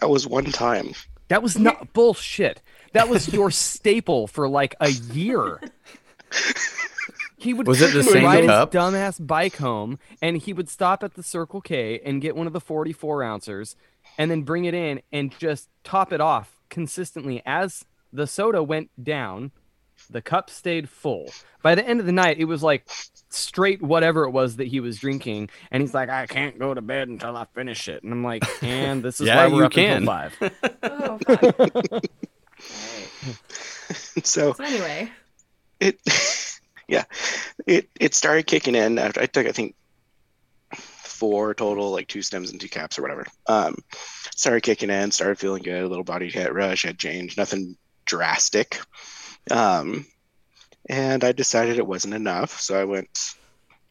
That 0.00 0.08
was 0.10 0.26
one 0.26 0.46
time. 0.46 0.92
That 1.28 1.42
was 1.42 1.58
not 1.58 1.92
bullshit. 1.92 2.62
That 2.92 3.08
was 3.08 3.32
your 3.32 3.50
staple 3.50 4.26
for 4.26 4.48
like 4.48 4.74
a 4.80 4.90
year. 4.90 5.60
He 7.36 7.52
would 7.52 7.66
Was 7.66 7.82
it 7.82 7.92
the 7.92 8.02
same 8.02 8.24
ride 8.24 8.46
cup? 8.46 8.72
his 8.72 8.80
dumbass 8.80 9.24
bike 9.26 9.56
home, 9.56 9.98
and 10.22 10.38
he 10.38 10.52
would 10.52 10.68
stop 10.68 11.02
at 11.02 11.14
the 11.14 11.22
Circle 11.22 11.60
K 11.60 12.00
and 12.04 12.22
get 12.22 12.36
one 12.36 12.46
of 12.46 12.52
the 12.52 12.60
44 12.60 13.22
ounces, 13.22 13.76
and 14.16 14.30
then 14.30 14.42
bring 14.42 14.64
it 14.64 14.72
in 14.74 15.02
and 15.12 15.36
just 15.38 15.68
top 15.82 16.12
it 16.12 16.20
off 16.20 16.56
consistently. 16.70 17.42
As 17.44 17.84
the 18.12 18.26
soda 18.26 18.62
went 18.62 18.90
down, 19.02 19.50
the 20.10 20.22
cup 20.22 20.50
stayed 20.50 20.88
full. 20.88 21.30
By 21.62 21.74
the 21.74 21.86
end 21.86 22.00
of 22.00 22.06
the 22.06 22.12
night, 22.12 22.38
it 22.38 22.44
was 22.44 22.62
like 22.62 22.86
straight 23.30 23.80
whatever 23.82 24.24
it 24.24 24.30
was 24.30 24.56
that 24.56 24.66
he 24.68 24.80
was 24.80 24.98
drinking, 24.98 25.50
and 25.70 25.80
he's 25.82 25.94
like, 25.94 26.08
"I 26.10 26.26
can't 26.26 26.58
go 26.58 26.74
to 26.74 26.82
bed 26.82 27.08
until 27.08 27.36
I 27.36 27.46
finish 27.54 27.88
it," 27.88 28.02
and 28.02 28.12
I'm 28.12 28.22
like, 28.22 28.44
"And 28.62 29.02
this 29.02 29.20
is 29.20 29.26
Yeah, 29.28 29.36
why 29.36 29.52
we're 29.52 29.60
you 29.60 29.64
up 29.66 29.72
can. 29.72 30.06
until 30.06 30.06
five. 30.06 30.52
Oh, 30.82 31.18
fuck. 31.26 31.42
Alright. 31.60 32.10
so 34.24 34.52
So 34.52 34.62
anyway, 34.62 35.10
it, 35.80 35.98
yeah, 36.88 37.04
it 37.66 37.88
it 37.98 38.14
started 38.14 38.46
kicking 38.46 38.74
in 38.74 38.98
after 38.98 39.20
I 39.20 39.26
took 39.26 39.46
I 39.46 39.52
think 39.52 39.74
four 40.76 41.54
total, 41.54 41.90
like 41.90 42.08
two 42.08 42.22
stems 42.22 42.50
and 42.50 42.60
two 42.60 42.68
caps 42.68 42.98
or 42.98 43.02
whatever. 43.02 43.26
Um, 43.46 43.76
started 44.34 44.62
kicking 44.62 44.90
in, 44.90 45.10
started 45.12 45.38
feeling 45.38 45.62
good. 45.62 45.82
A 45.82 45.88
little 45.88 46.04
body 46.04 46.28
hit 46.30 46.52
rush 46.52 46.82
had 46.84 46.98
changed, 46.98 47.36
nothing 47.38 47.76
drastic. 48.04 48.78
Um, 49.50 50.06
and 50.88 51.24
I 51.24 51.32
decided 51.32 51.78
it 51.78 51.86
wasn't 51.86 52.14
enough, 52.14 52.60
so 52.60 52.78
I 52.78 52.84
went 52.84 53.34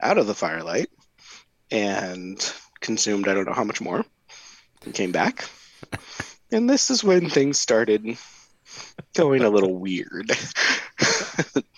out 0.02 0.18
of 0.18 0.28
the 0.28 0.36
firelight 0.36 0.90
and 1.72 2.54
consumed 2.82 3.28
I 3.28 3.34
don't 3.34 3.46
know 3.46 3.54
how 3.54 3.64
much 3.64 3.82
more, 3.82 4.06
and 4.84 4.94
came 4.94 5.12
back. 5.12 5.46
And 6.52 6.70
this 6.70 6.92
is 6.92 7.04
when 7.04 7.30
things 7.30 7.60
started 7.60 8.18
going 9.16 9.42
a 9.44 9.50
little 9.50 9.76
weird. 9.76 10.32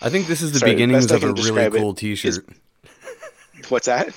I 0.02 0.10
think 0.10 0.26
this 0.26 0.42
is 0.42 0.52
the 0.52 0.58
Sorry, 0.60 0.72
beginnings 0.72 1.10
of 1.10 1.22
a 1.22 1.26
really 1.28 1.34
describe 1.34 1.74
it 1.74 1.78
cool 1.78 1.94
T-shirt. 1.94 2.46
What's 3.68 3.86
that? 3.86 4.08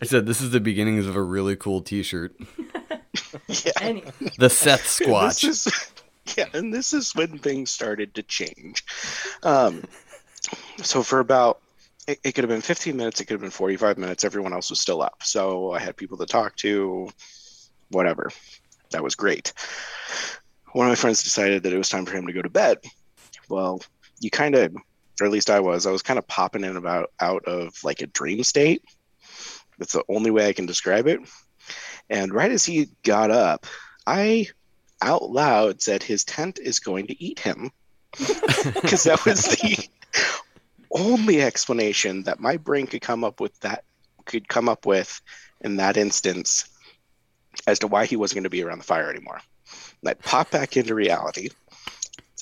I 0.00 0.04
said 0.04 0.26
this 0.26 0.40
is 0.40 0.50
the 0.50 0.60
beginnings 0.60 1.06
of 1.06 1.16
a 1.16 1.22
really 1.22 1.56
cool 1.56 1.82
T-shirt. 1.82 2.36
Yeah. 3.48 4.00
The 4.38 4.50
Seth 4.50 4.84
Squatch. 4.84 5.40
This 5.42 5.66
is, 5.66 5.92
yeah, 6.36 6.46
and 6.52 6.72
this 6.72 6.92
is 6.92 7.14
when 7.14 7.38
things 7.38 7.70
started 7.70 8.14
to 8.14 8.22
change. 8.22 8.84
Um, 9.42 9.84
so 10.82 11.02
for 11.02 11.20
about 11.20 11.60
it, 12.06 12.18
it 12.24 12.32
could 12.32 12.44
have 12.44 12.48
been 12.48 12.60
15 12.60 12.96
minutes, 12.96 13.20
it 13.20 13.26
could 13.26 13.34
have 13.34 13.40
been 13.40 13.50
45 13.50 13.98
minutes. 13.98 14.24
Everyone 14.24 14.52
else 14.52 14.70
was 14.70 14.80
still 14.80 15.02
up, 15.02 15.22
so 15.22 15.72
I 15.72 15.78
had 15.78 15.96
people 15.96 16.18
to 16.18 16.26
talk 16.26 16.56
to. 16.56 17.08
Whatever, 17.90 18.30
that 18.90 19.04
was 19.04 19.14
great. 19.14 19.52
One 20.72 20.86
of 20.86 20.90
my 20.90 20.96
friends 20.96 21.22
decided 21.22 21.62
that 21.62 21.72
it 21.72 21.78
was 21.78 21.88
time 21.88 22.04
for 22.04 22.16
him 22.16 22.26
to 22.26 22.32
go 22.32 22.42
to 22.42 22.50
bed. 22.50 22.78
Well, 23.48 23.80
you 24.20 24.30
kind 24.30 24.54
of, 24.56 24.74
or 25.20 25.26
at 25.26 25.32
least 25.32 25.50
I 25.50 25.60
was, 25.60 25.86
I 25.86 25.92
was 25.92 26.02
kind 26.02 26.18
of 26.18 26.26
popping 26.26 26.64
in 26.64 26.76
about 26.76 27.12
out 27.20 27.44
of 27.44 27.82
like 27.84 28.02
a 28.02 28.08
dream 28.08 28.42
state. 28.42 28.82
That's 29.78 29.92
the 29.92 30.02
only 30.08 30.30
way 30.30 30.48
I 30.48 30.52
can 30.52 30.66
describe 30.66 31.06
it. 31.06 31.20
And 32.10 32.32
right 32.32 32.50
as 32.50 32.64
he 32.64 32.88
got 33.04 33.30
up, 33.30 33.66
I 34.06 34.48
out 35.02 35.30
loud 35.30 35.80
said 35.82 36.02
his 36.02 36.24
tent 36.24 36.58
is 36.58 36.78
going 36.78 37.06
to 37.06 37.22
eat 37.22 37.38
him 37.38 37.70
because 38.18 39.04
that 39.04 39.24
was 39.24 39.44
the 39.44 39.88
only 40.90 41.42
explanation 41.42 42.22
that 42.24 42.40
my 42.40 42.56
brain 42.56 42.86
could 42.86 43.02
come 43.02 43.24
up 43.24 43.40
with 43.40 43.58
that 43.60 43.84
could 44.24 44.48
come 44.48 44.68
up 44.68 44.86
with 44.86 45.20
in 45.60 45.76
that 45.76 45.96
instance 45.96 46.68
as 47.66 47.78
to 47.80 47.86
why 47.86 48.06
he 48.06 48.16
wasn't 48.16 48.36
going 48.36 48.44
to 48.44 48.50
be 48.50 48.62
around 48.62 48.78
the 48.78 48.84
fire 48.84 49.10
anymore. 49.10 49.40
And 50.02 50.10
I 50.10 50.14
pop 50.14 50.50
back 50.50 50.76
into 50.76 50.94
reality. 50.94 51.50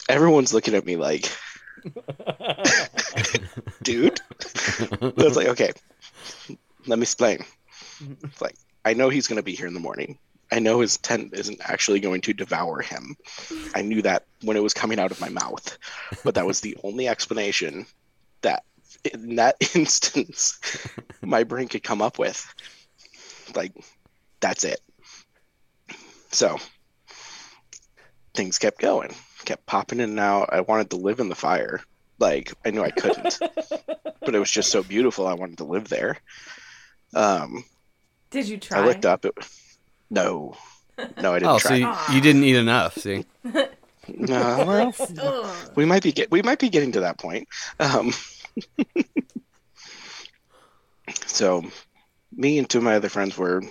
Everyone's 0.09 0.53
looking 0.53 0.75
at 0.75 0.85
me 0.85 0.97
like, 0.97 1.31
dude. 3.83 4.21
I 5.01 5.13
was 5.17 5.37
like, 5.37 5.49
okay, 5.49 5.73
let 6.87 6.99
me 6.99 7.03
explain. 7.03 7.45
It's 8.23 8.41
like, 8.41 8.57
I 8.85 8.95
know 8.95 9.09
he's 9.09 9.29
going 9.29 9.37
to 9.37 9.43
be 9.43 9.55
here 9.55 9.67
in 9.67 9.75
the 9.75 9.81
morning. 9.81 10.19
I 10.53 10.59
know 10.59 10.81
his 10.81 10.99
tent 10.99 11.31
isn't 11.35 11.61
actually 11.63 12.01
going 12.01 12.21
to 12.23 12.33
devour 12.33 12.81
him. 12.81 13.17
I 13.75 13.83
knew 13.83 14.03
that 14.03 14.25
when 14.43 14.57
it 14.57 14.63
was 14.63 14.75
coming 14.75 14.99
out 14.99 15.11
of 15.11 15.21
my 15.21 15.29
mouth, 15.29 15.79
but 16.23 16.35
that 16.35 16.47
was 16.47 16.61
the 16.61 16.77
only 16.85 17.09
explanation 17.09 17.87
that 18.43 18.65
in 19.13 19.37
that 19.37 19.57
instance 19.75 20.59
my 21.23 21.45
brain 21.45 21.69
could 21.69 21.83
come 21.83 22.03
up 22.03 22.19
with. 22.19 22.47
Like, 23.55 23.73
that's 24.41 24.65
it. 24.65 24.81
So 26.31 26.59
things 28.35 28.59
kept 28.59 28.81
going, 28.81 29.15
kept 29.45 29.67
popping 29.67 30.01
in 30.01 30.11
and 30.11 30.21
out. 30.21 30.51
I 30.53 30.61
wanted 30.61 30.91
to 30.91 30.97
live 30.97 31.21
in 31.21 31.29
the 31.29 31.35
fire. 31.35 31.81
Like, 32.19 32.53
I 32.65 32.71
knew 32.71 32.83
I 32.83 32.91
couldn't, 32.91 33.39
but 34.21 34.35
it 34.35 34.39
was 34.39 34.51
just 34.51 34.71
so 34.71 34.83
beautiful. 34.83 35.27
I 35.27 35.35
wanted 35.35 35.59
to 35.59 35.65
live 35.65 35.89
there. 35.89 36.19
Um, 37.15 37.65
Did 38.31 38.49
you 38.49 38.57
try? 38.57 38.81
I 38.81 38.87
looked 38.87 39.05
up. 39.05 39.25
It, 39.25 39.35
no, 40.11 40.57
no, 41.21 41.35
I 41.35 41.39
didn't 41.39 41.53
Oh, 41.53 41.59
try. 41.59 41.71
so 41.71 41.75
you, 42.13 42.17
you 42.17 42.21
didn't 42.21 42.45
eat 42.45 42.57
enough. 42.57 42.99
See, 42.99 43.25
No, 44.09 44.65
well, 44.67 44.95
Ugh. 45.23 45.71
we 45.77 45.85
might 45.87 46.03
be 46.03 46.13
get 46.13 46.31
we 46.31 46.43
might 46.43 46.59
be 46.59 46.69
getting 46.69 46.93
to 46.93 47.01
that 47.01 47.19
point. 47.19 47.49
Um, 47.81 48.13
so, 51.27 51.63
me 52.33 52.59
and 52.59 52.69
two 52.69 52.79
of 52.79 52.85
my 52.85 52.97
other 52.97 53.09
friends 53.09 53.37
were 53.37 53.63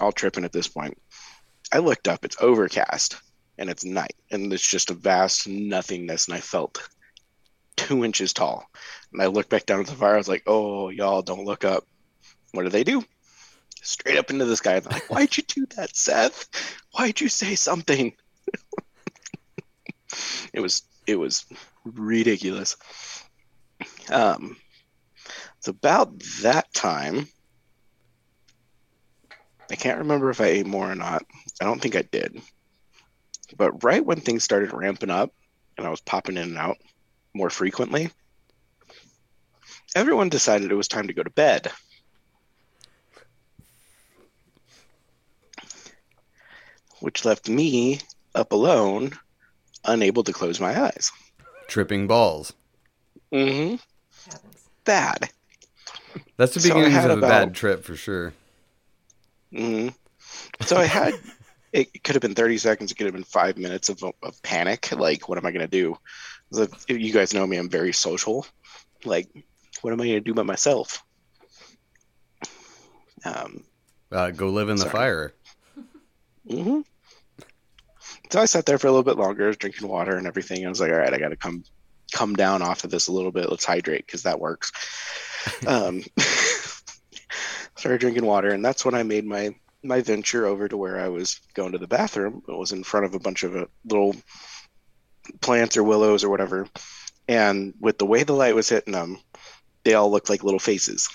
all 0.00 0.12
tripping 0.12 0.44
at 0.44 0.52
this 0.52 0.68
point. 0.68 0.96
I 1.72 1.78
looked 1.78 2.08
up; 2.08 2.24
it's 2.24 2.36
overcast. 2.40 3.16
and 3.58 3.70
it's 3.70 3.84
night, 3.84 4.14
and 4.30 4.52
it's 4.52 4.68
just 4.68 4.90
a 4.90 4.94
vast 4.94 5.48
nothingness, 5.48 6.28
and 6.28 6.36
I 6.36 6.40
felt 6.40 6.86
two 7.76 8.04
inches 8.04 8.32
tall. 8.34 8.66
And 9.12 9.22
I 9.22 9.26
looked 9.26 9.48
back 9.50 9.64
down 9.66 9.80
at 9.80 9.86
the 9.86 9.94
fire. 9.94 10.14
I 10.14 10.18
was 10.18 10.28
like, 10.28 10.42
"Oh, 10.46 10.90
y'all, 10.90 11.22
don't 11.22 11.44
look 11.46 11.64
up." 11.64 11.84
What 12.52 12.62
do 12.64 12.68
they 12.70 12.84
do? 12.84 13.02
Straight 13.86 14.18
up 14.18 14.30
into 14.30 14.44
the 14.44 14.56
sky. 14.56 14.82
Like, 14.84 15.08
"Why'd 15.08 15.36
you 15.36 15.44
do 15.44 15.64
that, 15.76 15.94
Seth? 15.94 16.48
Why'd 16.90 17.20
you 17.20 17.28
say 17.28 17.54
something?" 17.54 18.12
it 20.52 20.58
was 20.58 20.82
it 21.06 21.14
was 21.14 21.46
ridiculous. 21.84 22.76
Um, 24.10 24.56
it's 25.58 25.68
about 25.68 26.18
that 26.42 26.74
time. 26.74 27.28
I 29.70 29.76
can't 29.76 29.98
remember 29.98 30.30
if 30.30 30.40
I 30.40 30.46
ate 30.46 30.66
more 30.66 30.90
or 30.90 30.96
not. 30.96 31.24
I 31.60 31.64
don't 31.64 31.80
think 31.80 31.94
I 31.94 32.02
did. 32.02 32.42
But 33.56 33.84
right 33.84 34.04
when 34.04 34.20
things 34.20 34.42
started 34.42 34.72
ramping 34.72 35.10
up 35.10 35.32
and 35.78 35.86
I 35.86 35.90
was 35.90 36.00
popping 36.00 36.36
in 36.36 36.42
and 36.42 36.58
out 36.58 36.78
more 37.34 37.50
frequently, 37.50 38.10
everyone 39.94 40.28
decided 40.28 40.72
it 40.72 40.76
was 40.76 40.88
time 40.88 41.06
to 41.06 41.14
go 41.14 41.22
to 41.22 41.30
bed. 41.30 41.70
Which 47.06 47.24
left 47.24 47.48
me 47.48 48.00
up 48.34 48.50
alone, 48.50 49.12
unable 49.84 50.24
to 50.24 50.32
close 50.32 50.58
my 50.58 50.86
eyes. 50.86 51.12
Tripping 51.68 52.08
balls. 52.08 52.52
Mm-hmm. 53.32 53.76
Bad. 54.84 55.30
That's 56.36 56.54
the 56.54 56.60
So 56.60 56.70
I 56.70 56.72
beginnings 56.72 56.94
had 56.94 57.10
of 57.12 57.18
a 57.18 57.20
bad 57.20 57.54
trip 57.54 57.84
for 57.84 57.94
sure. 57.94 58.32
hmm 59.54 59.90
So 60.62 60.78
I 60.78 60.86
had 60.86 61.14
it 61.72 62.02
could 62.02 62.16
have 62.16 62.22
been 62.22 62.34
30 62.34 62.58
seconds, 62.58 62.90
it 62.90 62.96
could 62.96 63.06
have 63.06 63.14
been 63.14 63.22
five 63.22 63.56
minutes 63.56 63.88
of, 63.88 64.02
of 64.02 64.42
panic. 64.42 64.90
Like, 64.90 65.28
what 65.28 65.38
am 65.38 65.46
I 65.46 65.52
going 65.52 65.60
to 65.64 65.68
do? 65.68 65.96
'Cause 66.50 66.58
if- 66.62 66.84
if 66.88 66.98
you 66.98 67.12
guys 67.12 67.32
know 67.32 67.46
me, 67.46 67.56
I'm 67.56 67.70
very 67.70 67.92
social. 67.92 68.44
Like, 69.04 69.28
what 69.82 69.92
am 69.92 70.00
I 70.00 70.06
going 70.06 70.16
to 70.24 70.28
do 70.28 70.34
by 70.34 70.42
myself? 70.42 71.04
Um, 73.24 73.62
Uh, 74.10 74.32
go 74.32 74.48
live 74.48 74.70
in 74.70 74.76
the 74.78 74.86
Sorry. 74.86 74.92
fire. 74.92 75.32
hmm 76.48 76.80
So 78.30 78.40
I 78.40 78.44
sat 78.46 78.66
there 78.66 78.78
for 78.78 78.86
a 78.86 78.90
little 78.90 79.04
bit 79.04 79.16
longer, 79.16 79.52
drinking 79.52 79.88
water 79.88 80.16
and 80.16 80.26
everything. 80.26 80.64
I 80.64 80.68
was 80.68 80.80
like, 80.80 80.90
all 80.90 80.98
right, 80.98 81.12
I 81.12 81.18
got 81.18 81.28
to 81.28 81.36
come 81.36 81.64
come 82.12 82.34
down 82.34 82.62
off 82.62 82.84
of 82.84 82.90
this 82.90 83.08
a 83.08 83.12
little 83.12 83.32
bit. 83.32 83.50
Let's 83.50 83.64
hydrate 83.64 84.06
because 84.06 84.22
that 84.22 84.40
works. 84.40 84.72
um, 85.66 86.02
started 87.76 88.00
drinking 88.00 88.26
water, 88.26 88.50
and 88.50 88.64
that's 88.64 88.84
when 88.84 88.94
I 88.94 89.02
made 89.02 89.24
my 89.24 89.54
my 89.82 90.00
venture 90.00 90.46
over 90.46 90.66
to 90.66 90.76
where 90.76 90.98
I 90.98 91.08
was 91.08 91.40
going 91.54 91.72
to 91.72 91.78
the 91.78 91.86
bathroom. 91.86 92.42
It 92.48 92.56
was 92.56 92.72
in 92.72 92.82
front 92.82 93.06
of 93.06 93.14
a 93.14 93.20
bunch 93.20 93.44
of 93.44 93.54
uh, 93.56 93.66
little 93.84 94.16
plants 95.40 95.76
or 95.76 95.84
willows 95.84 96.24
or 96.24 96.30
whatever, 96.30 96.66
and 97.28 97.74
with 97.80 97.98
the 97.98 98.06
way 98.06 98.24
the 98.24 98.32
light 98.32 98.54
was 98.54 98.68
hitting 98.68 98.92
them, 98.92 99.18
they 99.84 99.94
all 99.94 100.10
looked 100.10 100.30
like 100.30 100.42
little 100.42 100.58
faces 100.58 101.08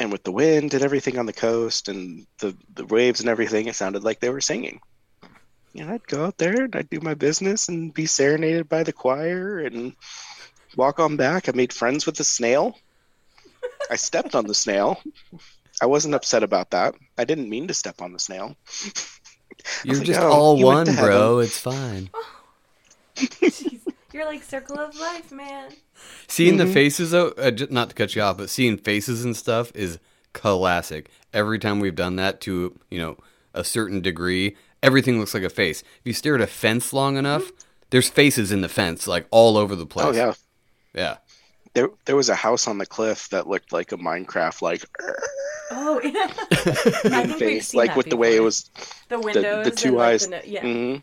and 0.00 0.10
with 0.10 0.24
the 0.24 0.32
wind 0.32 0.72
and 0.72 0.82
everything 0.82 1.18
on 1.18 1.26
the 1.26 1.32
coast 1.32 1.88
and 1.88 2.26
the, 2.38 2.56
the 2.72 2.86
waves 2.86 3.20
and 3.20 3.28
everything, 3.28 3.66
it 3.66 3.76
sounded 3.76 4.02
like 4.02 4.18
they 4.18 4.30
were 4.30 4.40
singing. 4.40 4.80
And 5.76 5.90
I'd 5.90 6.06
go 6.08 6.24
out 6.26 6.38
there 6.38 6.64
and 6.64 6.74
I'd 6.74 6.90
do 6.90 7.00
my 7.00 7.14
business 7.14 7.68
and 7.68 7.94
be 7.94 8.06
serenaded 8.06 8.68
by 8.68 8.82
the 8.82 8.92
choir 8.92 9.60
and 9.60 9.94
walk 10.76 10.98
on 10.98 11.16
back. 11.16 11.48
I 11.48 11.52
made 11.52 11.72
friends 11.72 12.06
with 12.06 12.16
the 12.16 12.24
snail. 12.24 12.76
I 13.90 13.96
stepped 13.96 14.34
on 14.34 14.46
the 14.46 14.54
snail. 14.54 15.00
I 15.82 15.86
wasn't 15.86 16.14
upset 16.14 16.42
about 16.42 16.70
that. 16.70 16.94
I 17.18 17.24
didn't 17.24 17.48
mean 17.48 17.68
to 17.68 17.74
step 17.74 18.02
on 18.02 18.12
the 18.12 18.18
snail. 18.18 18.56
You're 19.84 19.96
like, 19.96 20.06
just 20.06 20.20
"Oh, 20.20 20.30
all 20.30 20.58
you 20.58 20.64
one, 20.66 20.86
bro. 20.96 21.38
It's 21.38 21.58
fine. 21.58 22.10
Jeez. 23.16 23.80
You're 24.12 24.24
like 24.24 24.42
circle 24.42 24.78
of 24.78 24.96
life, 24.98 25.30
man. 25.30 25.70
Seeing 26.26 26.56
Mm-hmm. 26.56 26.66
the 26.66 26.72
faces, 26.72 27.10
though, 27.12 27.28
uh, 27.30 27.50
j- 27.50 27.66
not 27.70 27.90
to 27.90 27.94
cut 27.94 28.16
you 28.16 28.22
off, 28.22 28.38
but 28.38 28.50
seeing 28.50 28.76
faces 28.76 29.24
and 29.24 29.36
stuff 29.36 29.70
is 29.74 29.98
classic. 30.32 31.10
Every 31.32 31.58
time 31.58 31.78
we've 31.80 31.94
done 31.94 32.16
that 32.16 32.40
to, 32.42 32.76
you 32.90 32.98
know, 32.98 33.18
a 33.54 33.62
certain 33.64 34.00
degree, 34.00 34.56
everything 34.82 35.18
looks 35.18 35.34
like 35.34 35.42
a 35.42 35.50
face. 35.50 35.80
If 35.82 36.00
you 36.04 36.12
stare 36.12 36.34
at 36.34 36.40
a 36.40 36.46
fence 36.46 36.92
long 36.92 37.16
enough, 37.16 37.50
there's 37.90 38.08
faces 38.08 38.52
in 38.52 38.60
the 38.60 38.68
fence, 38.68 39.06
like 39.06 39.26
all 39.30 39.56
over 39.56 39.74
the 39.76 39.86
place. 39.86 40.06
Oh 40.06 40.12
yeah. 40.12 40.34
Yeah. 40.94 41.16
There 41.74 41.88
there 42.04 42.16
was 42.16 42.28
a 42.28 42.34
house 42.34 42.66
on 42.66 42.78
the 42.78 42.86
cliff 42.86 43.28
that 43.30 43.46
looked 43.46 43.72
like 43.72 43.92
a 43.92 43.96
Minecraft 43.96 44.60
like 44.62 44.84
Oh, 45.72 46.00
yeah. 46.02 46.26
I 46.50 47.26
think 47.26 47.26
we've 47.28 47.36
face. 47.38 47.68
seen 47.68 47.78
Like 47.78 47.90
that 47.90 47.96
with 47.96 48.10
the 48.10 48.16
way 48.16 48.34
it 48.34 48.40
was 48.40 48.68
the 49.08 49.16
the, 49.16 49.20
windows, 49.20 49.64
the 49.66 49.70
two 49.70 49.88
and, 49.90 49.96
like, 49.98 50.08
eyes. 50.08 50.24
the 50.24 50.30
no- 50.30 50.40
yeah. 50.44 50.62
hmm 50.62 50.96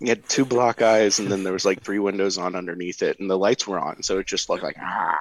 You 0.00 0.08
had 0.08 0.28
two 0.28 0.44
block 0.44 0.82
eyes, 0.82 1.20
and 1.20 1.30
then 1.30 1.44
there 1.44 1.52
was 1.52 1.64
like 1.64 1.82
three 1.84 2.00
windows 2.00 2.36
on 2.36 2.56
underneath 2.56 3.00
it, 3.02 3.20
and 3.20 3.30
the 3.30 3.38
lights 3.38 3.66
were 3.68 3.78
on, 3.78 4.02
so 4.02 4.18
it 4.18 4.26
just 4.26 4.48
looked 4.48 4.64
like 4.64 4.76
ah. 4.80 5.16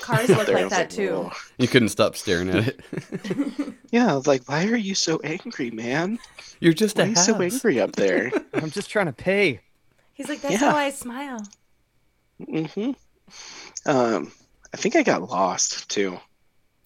Cars 0.00 0.28
look 0.28 0.46
there. 0.46 0.58
I 0.58 0.62
like 0.62 0.70
that 0.70 0.90
too. 0.90 1.14
"Whoa." 1.14 1.32
You 1.58 1.66
couldn't 1.68 1.88
stop 1.90 2.14
staring 2.16 2.48
at 2.50 2.68
it. 2.68 3.74
Yeah, 3.98 4.12
I 4.12 4.14
was 4.14 4.28
like, 4.28 4.48
why 4.48 4.66
are 4.68 4.76
you 4.76 4.94
so 4.94 5.18
angry, 5.24 5.72
man? 5.72 6.20
You're 6.60 6.72
just 6.72 6.96
Why 6.96 7.02
a 7.02 7.02
are 7.04 7.08
you 7.08 7.14
so 7.16 7.40
angry 7.40 7.80
up 7.80 7.96
there? 7.96 8.32
I'm 8.54 8.70
just 8.70 8.90
trying 8.90 9.06
to 9.06 9.12
pay. 9.12 9.60
He's 10.12 10.28
like, 10.28 10.42
that's 10.42 10.60
Yeah. 10.60 10.60
how 10.60 10.76
I 10.76 10.90
smile. 10.90 11.48
hmm 12.38 12.92
Um, 13.86 14.32
I 14.74 14.76
think 14.76 14.96
I 14.96 15.02
got 15.02 15.22
lost 15.28 15.88
too, 15.88 16.18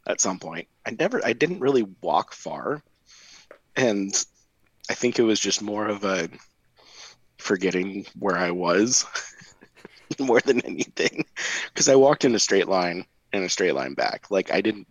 at 0.06 0.20
some 0.20 0.38
point. 0.38 0.68
I 0.86 0.92
never, 0.92 1.24
I 1.24 1.32
didn't 1.34 1.60
really 1.60 1.84
walk 2.02 2.34
far, 2.34 2.82
and 3.76 4.12
I 4.90 4.94
think 4.94 5.18
it 5.18 5.24
was 5.24 5.40
just 5.40 5.62
more 5.62 5.88
of 5.88 6.04
a 6.04 6.28
forgetting 7.38 8.06
where 8.18 8.36
I 8.36 8.50
was 8.50 9.04
more 10.18 10.40
than 10.40 10.60
anything, 10.62 11.24
because 11.68 11.88
I 11.88 11.96
walked 11.96 12.24
in 12.24 12.34
a 12.34 12.38
straight 12.38 12.68
line 12.68 13.04
and 13.32 13.44
a 13.44 13.48
straight 13.48 13.74
line 13.74 13.94
back. 13.94 14.30
Like 14.30 14.52
I 14.52 14.60
didn't 14.60 14.86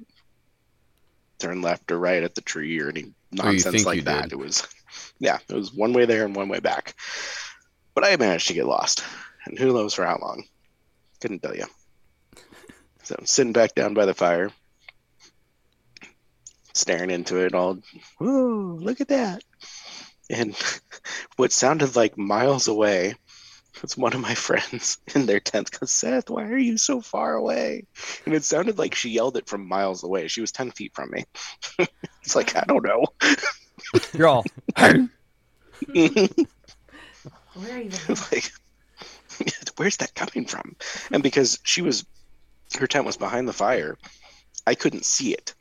turn 1.42 1.62
left 1.62 1.92
or 1.92 2.00
right 2.00 2.24
at 2.24 2.36
the 2.36 2.42
tree 2.42 2.80
or 2.80 2.90
any 2.90 3.06
oh, 3.06 3.14
nonsense 3.32 3.76
think 3.76 3.86
like 3.86 4.04
that. 4.06 4.24
did. 4.24 4.34
It 4.34 4.40
was, 4.40 4.68
yeah, 5.20 5.40
it 5.50 5.56
was 5.56 5.74
one 5.74 5.94
way 5.94 6.06
there 6.06 6.26
and 6.26 6.36
one 6.36 6.50
way 6.50 6.60
back. 6.60 6.96
But 7.94 8.06
I 8.06 8.16
managed 8.16 8.48
to 8.48 8.54
get 8.54 8.66
lost, 8.66 9.04
and 9.46 9.60
who 9.60 9.74
knows 9.74 9.94
for 9.94 10.06
how 10.06 10.18
long. 10.22 10.46
Couldn't 11.20 11.42
tell 11.42 11.56
you. 11.56 11.66
So 13.04 13.16
I'm 13.18 13.26
sitting 13.26 13.52
back 13.52 13.74
down 13.74 13.96
by 13.96 14.06
the 14.06 14.14
fire, 14.14 14.52
staring 16.72 17.10
into 17.10 17.38
it 17.38 17.56
all. 17.56 17.80
Whoa, 18.20 18.78
look 18.80 19.02
at 19.02 19.08
that. 19.08 19.44
And 20.30 20.56
what 21.36 21.52
sounded 21.52 21.96
like 21.96 22.16
miles 22.16 22.68
away 22.68 23.16
was 23.82 23.98
one 23.98 24.14
of 24.14 24.20
my 24.20 24.36
friends 24.36 24.98
in 25.16 25.26
their 25.26 25.40
tent 25.40 25.72
goes, 25.72 25.92
Seth, 25.92 26.30
why 26.30 26.44
are 26.44 26.58
you 26.58 26.78
so 26.78 27.02
far 27.02 27.36
away? 27.36 27.86
And 28.26 28.34
it 28.34 28.44
sounded 28.44 28.78
like 28.78 28.96
she 28.96 29.10
yelled 29.10 29.38
it 29.38 29.48
from 29.48 29.68
miles 29.68 30.04
away. 30.04 30.28
She 30.28 30.42
was 30.42 30.52
10 30.52 30.72
feet 30.72 30.94
from 30.94 31.12
me. 31.12 31.26
it's 32.22 32.36
like, 32.36 32.56
I 32.56 32.64
don't 32.68 32.86
know. 32.86 33.06
You're 34.14 34.28
all. 34.28 34.46
Where 34.76 35.08
are 37.76 37.82
you? 37.82 37.92
like 38.32 38.52
where's 39.78 39.98
that 39.98 40.14
coming 40.16 40.46
from 40.46 40.76
and 41.12 41.24
because 41.24 41.60
she 41.64 41.82
was 41.82 42.06
her 42.78 42.88
tent 42.88 43.06
was 43.06 43.18
behind 43.18 43.48
the 43.48 43.54
fire 43.54 43.98
i 44.68 44.76
couldn't 44.76 45.06
see 45.06 45.34
it 45.34 45.54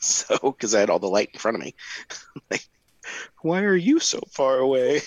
so 0.00 0.36
because 0.42 0.74
i 0.74 0.80
had 0.80 0.90
all 0.90 0.98
the 0.98 1.06
light 1.08 1.30
in 1.32 1.38
front 1.38 1.56
of 1.56 1.62
me 1.62 1.74
like 2.50 2.66
why 3.42 3.62
are 3.62 3.76
you 3.76 3.98
so 4.00 4.20
far 4.30 4.58
away 4.58 5.00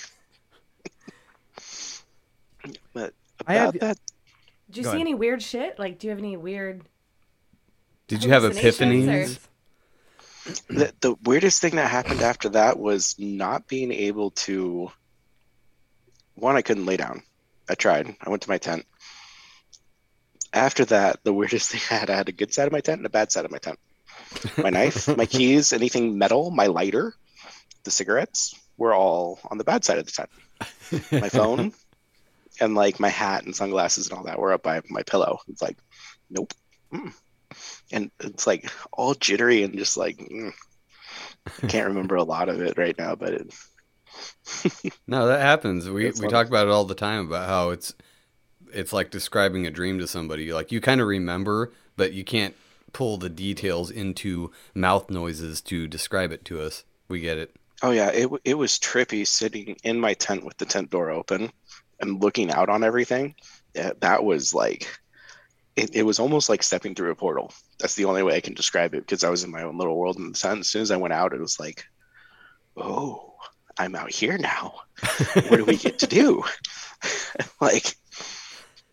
but 2.94 3.14
I 3.48 3.54
have- 3.56 3.80
that 3.80 3.98
Did 4.70 4.78
you 4.78 4.84
Go 4.84 4.90
see 4.90 4.96
ahead. 4.96 5.02
any 5.02 5.14
weird 5.14 5.42
shit? 5.44 5.78
Like, 5.80 6.00
do 6.00 6.08
you 6.08 6.12
have 6.12 6.20
any 6.20 6.38
weird? 6.38 6.84
Did 8.08 8.24
you 8.24 8.32
have 8.32 8.44
epiphanies? 8.44 9.38
or- 9.38 9.40
the, 10.68 10.94
the 11.00 11.16
weirdest 11.24 11.62
thing 11.62 11.78
that 11.78 11.90
happened 11.90 12.22
after 12.22 12.50
that 12.50 12.78
was 12.78 13.16
not 13.18 13.68
being 13.68 13.94
able 13.94 14.32
to 14.32 14.92
one 16.36 16.58
i 16.58 16.62
couldn't 16.62 16.86
lay 16.86 16.98
down 16.98 17.24
i 17.70 17.76
tried 17.76 18.14
i 18.20 18.30
went 18.30 18.42
to 18.42 18.50
my 18.50 18.58
tent 18.58 18.86
after 20.52 20.84
that 20.84 21.24
the 21.24 21.34
weirdest 21.34 21.70
thing 21.72 21.80
i 21.90 21.94
had 22.00 22.10
i 22.10 22.16
had 22.16 22.28
a 22.28 22.34
good 22.34 22.54
side 22.54 22.68
of 22.68 22.74
my 22.74 22.82
tent 22.82 23.00
and 23.00 23.06
a 23.06 23.10
bad 23.10 23.32
side 23.32 23.46
of 23.46 23.52
my 23.52 23.58
tent 23.58 23.80
my 24.58 24.70
knife 24.70 25.08
my 25.18 25.26
keys 25.26 25.72
anything 25.72 26.18
metal 26.18 26.52
my 26.52 26.66
lighter 26.68 27.14
the 27.86 27.92
cigarettes 27.92 28.54
were 28.78 28.94
all 28.94 29.40
on 29.50 29.58
the 29.58 29.64
bad 29.64 29.86
side 29.86 29.98
of 29.98 30.06
the 30.06 30.12
tent 30.12 30.30
my 31.22 31.30
phone 31.30 31.72
and 32.64 32.76
like 32.76 33.00
my 33.00 33.10
hat 33.10 33.46
and 33.46 33.56
sunglasses 33.56 34.10
and 34.10 34.18
all 34.18 34.26
that 34.26 34.40
were 34.40 34.54
up 34.54 34.64
by 34.64 34.82
my 34.90 35.04
pillow 35.04 35.40
it's 35.48 35.62
like 35.62 35.78
nope 36.30 36.54
Mm. 36.94 37.12
and 37.92 38.12
it's 38.20 38.48
like 38.48 38.72
all 38.92 39.14
jittery 39.16 39.64
and 39.64 39.78
just 39.78 39.98
like 39.98 40.18
mm. 40.18 40.52
I 41.62 41.68
can't 41.68 41.88
remember 41.88 42.16
a 42.16 42.24
lot 42.24 42.50
of 42.50 42.62
it 42.62 42.78
right 42.78 42.98
now, 42.98 43.16
but 43.16 43.34
it, 43.34 43.54
No, 45.08 45.28
that 45.28 45.42
happens. 45.42 45.90
We 45.90 46.08
It's 46.08 46.22
we 46.22 46.28
talk 46.28 46.48
about 46.48 46.68
it 46.68 46.72
all 46.72 46.86
the 46.86 46.96
time 46.96 47.28
about 47.28 47.48
how 47.48 47.70
it's 47.70 47.94
it's 48.74 48.94
like 48.94 49.12
describing 49.12 49.68
a 49.68 49.72
dream 49.72 50.00
to 50.00 50.08
somebody. 50.08 50.54
Like 50.54 50.72
you 50.72 50.82
kind 50.82 51.02
of 51.02 51.08
remember, 51.08 51.74
but 51.98 52.14
you 52.14 52.24
can't 52.24 52.56
pull 52.94 53.18
the 53.18 53.30
details 53.30 53.92
into 53.92 54.52
mouth 54.76 55.10
noises 55.10 55.62
to 55.64 55.88
describe 55.88 56.32
it 56.32 56.46
to 56.46 56.62
us. 56.62 56.86
We 57.10 57.20
get 57.22 57.38
it. 57.38 57.56
Oh 57.84 57.92
yeah, 57.92 58.10
it 58.12 58.30
it 58.46 58.54
was 58.56 58.80
trippy 58.80 59.28
sitting 59.28 59.78
in 59.84 60.00
my 60.00 60.14
tent 60.16 60.44
with 60.44 60.58
the 60.58 60.66
tent 60.66 60.90
door 60.90 61.12
open 61.12 61.52
and 62.08 62.22
looking 62.22 62.52
out 62.52 62.70
on 62.70 62.84
everything. 62.84 63.36
Eh, 63.76 63.92
that 64.00 64.24
was 64.24 64.54
like 64.54 64.88
it, 65.76 65.96
it 65.96 66.04
was 66.04 66.20
almost 66.20 66.50
like 66.50 66.64
stepping 66.64 66.96
through 66.96 67.12
a 67.12 67.16
portal. 67.16 67.52
That's 67.80 67.96
the 67.96 68.06
only 68.06 68.24
way 68.24 68.36
I 68.36 68.42
can 68.42 68.54
describe 68.54 68.94
it 68.94 69.02
because 69.02 69.24
I 69.24 69.30
was 69.30 69.44
in 69.44 69.52
my 69.52 69.64
own 69.64 69.78
little 69.78 69.98
world 69.98 70.18
in 70.18 70.32
the 70.32 70.38
tent. 70.38 70.62
As 70.62 70.70
soon 70.70 70.82
as 70.82 70.92
I 70.92 70.98
went 70.98 71.14
out, 71.14 71.34
it 71.34 71.40
was 71.40 71.60
like, 71.60 71.84
oh, 72.78 73.34
I'm 73.78 73.96
out 73.96 74.12
here 74.12 74.38
now. 74.38 74.76
what 75.34 75.58
do 75.58 75.66
we 75.66 75.78
get 75.78 76.00
to 76.00 76.08
do? 76.08 76.44
like, 77.62 77.96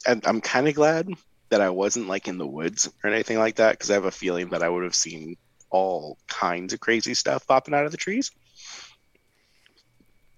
and 0.07 0.27
I'm 0.27 0.41
kind 0.41 0.69
of 0.69 0.75
glad 0.75 1.09
that 1.51 1.61
I 1.61 1.71
wasn't 1.71 2.09
like 2.09 2.29
in 2.29 2.39
the 2.39 2.47
woods 2.47 2.89
or 3.05 3.11
anything 3.11 3.39
like 3.39 3.57
that 3.57 3.73
because 3.73 3.91
I 3.91 3.95
have 3.95 4.05
a 4.05 4.11
feeling 4.11 4.51
that 4.51 4.63
I 4.63 4.69
would 4.69 4.85
have 4.85 4.95
seen 4.95 5.37
all 5.69 6.17
kinds 6.29 6.73
of 6.73 6.81
crazy 6.81 7.15
stuff 7.15 7.47
popping 7.47 7.75
out 7.75 7.85
of 7.85 7.93
the 7.93 7.99
trees. 7.99 8.31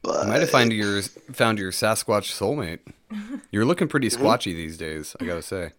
But 0.03 0.25
I 0.25 0.29
might 0.29 0.41
have 0.41 0.51
found 0.51 0.73
your 0.73 1.01
found 1.03 1.59
your 1.59 1.71
Sasquatch 1.71 2.33
soulmate. 2.33 2.81
You're 3.53 3.65
looking 3.65 3.89
pretty 3.89 4.09
squatchy 4.09 4.55
these 4.55 4.77
days, 4.77 5.15
I 5.21 5.25
gotta 5.25 5.43
say. 5.43 5.65
a 5.65 5.73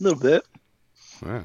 little 0.00 0.18
bit. 0.18 0.42
Yeah. 1.24 1.44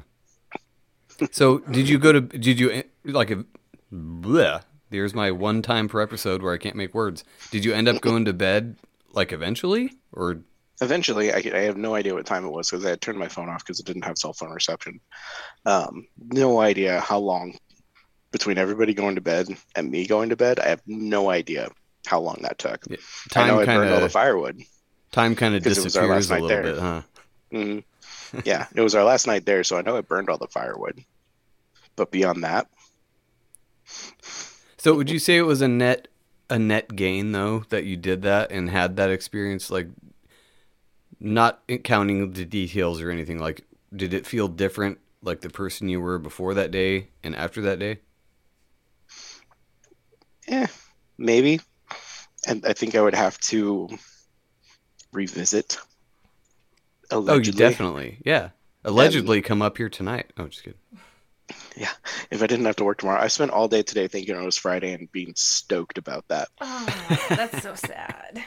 So 1.30 1.58
did 1.58 1.88
you 1.88 1.98
go 1.98 2.12
to 2.12 2.20
did 2.20 2.58
you 2.58 2.82
like 3.04 3.30
a 3.30 3.44
bleh, 3.92 4.62
there's 4.90 5.14
my 5.14 5.30
one 5.30 5.62
time 5.62 5.88
per 5.88 6.00
episode 6.00 6.42
where 6.42 6.52
I 6.52 6.58
can't 6.58 6.76
make 6.76 6.94
words. 6.94 7.24
Did 7.50 7.64
you 7.64 7.72
end 7.72 7.88
up 7.88 8.00
going 8.00 8.24
to 8.24 8.32
bed 8.32 8.76
like 9.12 9.32
eventually 9.32 9.92
or 10.12 10.40
Eventually, 10.80 11.32
I, 11.32 11.36
I 11.36 11.60
have 11.60 11.76
no 11.76 11.94
idea 11.94 12.14
what 12.14 12.26
time 12.26 12.44
it 12.44 12.50
was 12.50 12.68
because 12.68 12.84
I 12.84 12.90
had 12.90 13.00
turned 13.00 13.18
my 13.18 13.28
phone 13.28 13.48
off 13.48 13.64
because 13.64 13.78
it 13.78 13.86
didn't 13.86 14.04
have 14.04 14.18
cell 14.18 14.32
phone 14.32 14.50
reception. 14.50 14.98
Um, 15.64 16.08
no 16.18 16.60
idea 16.60 17.00
how 17.00 17.18
long 17.18 17.56
between 18.34 18.58
everybody 18.58 18.94
going 18.94 19.14
to 19.14 19.20
bed 19.22 19.48
and 19.76 19.90
me 19.90 20.06
going 20.08 20.28
to 20.30 20.36
bed. 20.36 20.58
I 20.60 20.68
have 20.68 20.82
no 20.86 21.30
idea 21.30 21.70
how 22.06 22.20
long 22.20 22.38
that 22.42 22.58
took. 22.58 22.84
Yeah, 22.88 22.96
I 23.36 23.44
know 23.44 23.54
time 23.54 23.60
I 23.60 23.66
burned 23.66 23.92
all 23.92 24.00
the 24.00 24.00
kind 24.00 24.04
of 24.06 24.12
firewood. 24.12 24.60
time 25.12 25.36
kind 25.36 25.54
of 25.54 25.62
'Cause 25.62 25.78
it 25.78 25.96
our 25.96 26.20
disappears 26.20 26.30
a 26.30 26.34
little 26.34 26.48
there. 26.48 26.62
bit, 26.62 26.78
huh? 26.78 27.02
hmm 27.52 27.78
yeah, 28.44 28.66
it 28.74 28.80
was 28.82 28.94
our 28.96 29.04
last 29.04 29.26
night 29.28 29.46
there, 29.46 29.64
so 29.64 29.78
I 29.78 29.82
know 29.82 29.96
I 29.96 30.00
burned 30.02 30.28
all 30.30 30.38
the 30.38 30.48
firewood. 30.48 31.04
But 31.96 32.10
beyond 32.10 32.44
that, 32.44 32.68
So 34.76 34.94
would 34.96 35.10
you 35.10 35.18
say 35.18 35.36
it 35.36 35.42
was 35.42 35.62
a 35.62 35.68
net 35.68 36.08
a 36.50 36.58
net 36.58 36.94
gain 36.94 37.32
though 37.32 37.60
that 37.70 37.84
you 37.84 37.96
did 37.96 38.22
that 38.22 38.50
and 38.52 38.68
had 38.68 38.96
that 38.96 39.10
experience 39.10 39.70
like 39.70 39.88
not 41.20 41.62
counting 41.84 42.32
the 42.32 42.44
details 42.44 43.00
or 43.00 43.10
anything 43.10 43.38
like 43.38 43.62
did 43.94 44.12
it 44.12 44.26
feel 44.26 44.48
different 44.48 44.98
like 45.22 45.40
the 45.40 45.48
person 45.50 45.88
you 45.88 46.00
were 46.00 46.18
before 46.18 46.52
that 46.54 46.70
day 46.70 47.08
and 47.22 47.34
after 47.36 47.60
that 47.62 47.78
day? 47.78 48.00
Eh, 50.48 50.66
maybe. 51.18 51.60
And 52.46 52.64
I 52.66 52.72
think 52.72 52.94
I 52.94 53.00
would 53.00 53.14
have 53.14 53.38
to 53.40 53.88
revisit. 55.12 55.78
Oh, 57.10 57.38
you 57.38 57.52
definitely. 57.52 58.18
Yeah. 58.24 58.50
Allegedly 58.84 59.40
come 59.40 59.62
up 59.62 59.78
here 59.78 59.88
tonight. 59.88 60.32
Oh, 60.36 60.46
just 60.46 60.62
kidding. 60.62 60.78
Yeah, 61.76 61.92
if 62.30 62.42
I 62.42 62.46
didn't 62.46 62.64
have 62.64 62.76
to 62.76 62.84
work 62.84 62.98
tomorrow, 62.98 63.20
I 63.20 63.28
spent 63.28 63.50
all 63.50 63.68
day 63.68 63.82
today 63.82 64.08
thinking 64.08 64.34
it 64.34 64.44
was 64.44 64.56
Friday 64.56 64.92
and 64.92 65.10
being 65.12 65.32
stoked 65.36 65.98
about 65.98 66.26
that. 66.28 66.48
Oh, 66.60 67.26
that's 67.28 67.62
so 67.62 67.74
sad. 67.74 68.42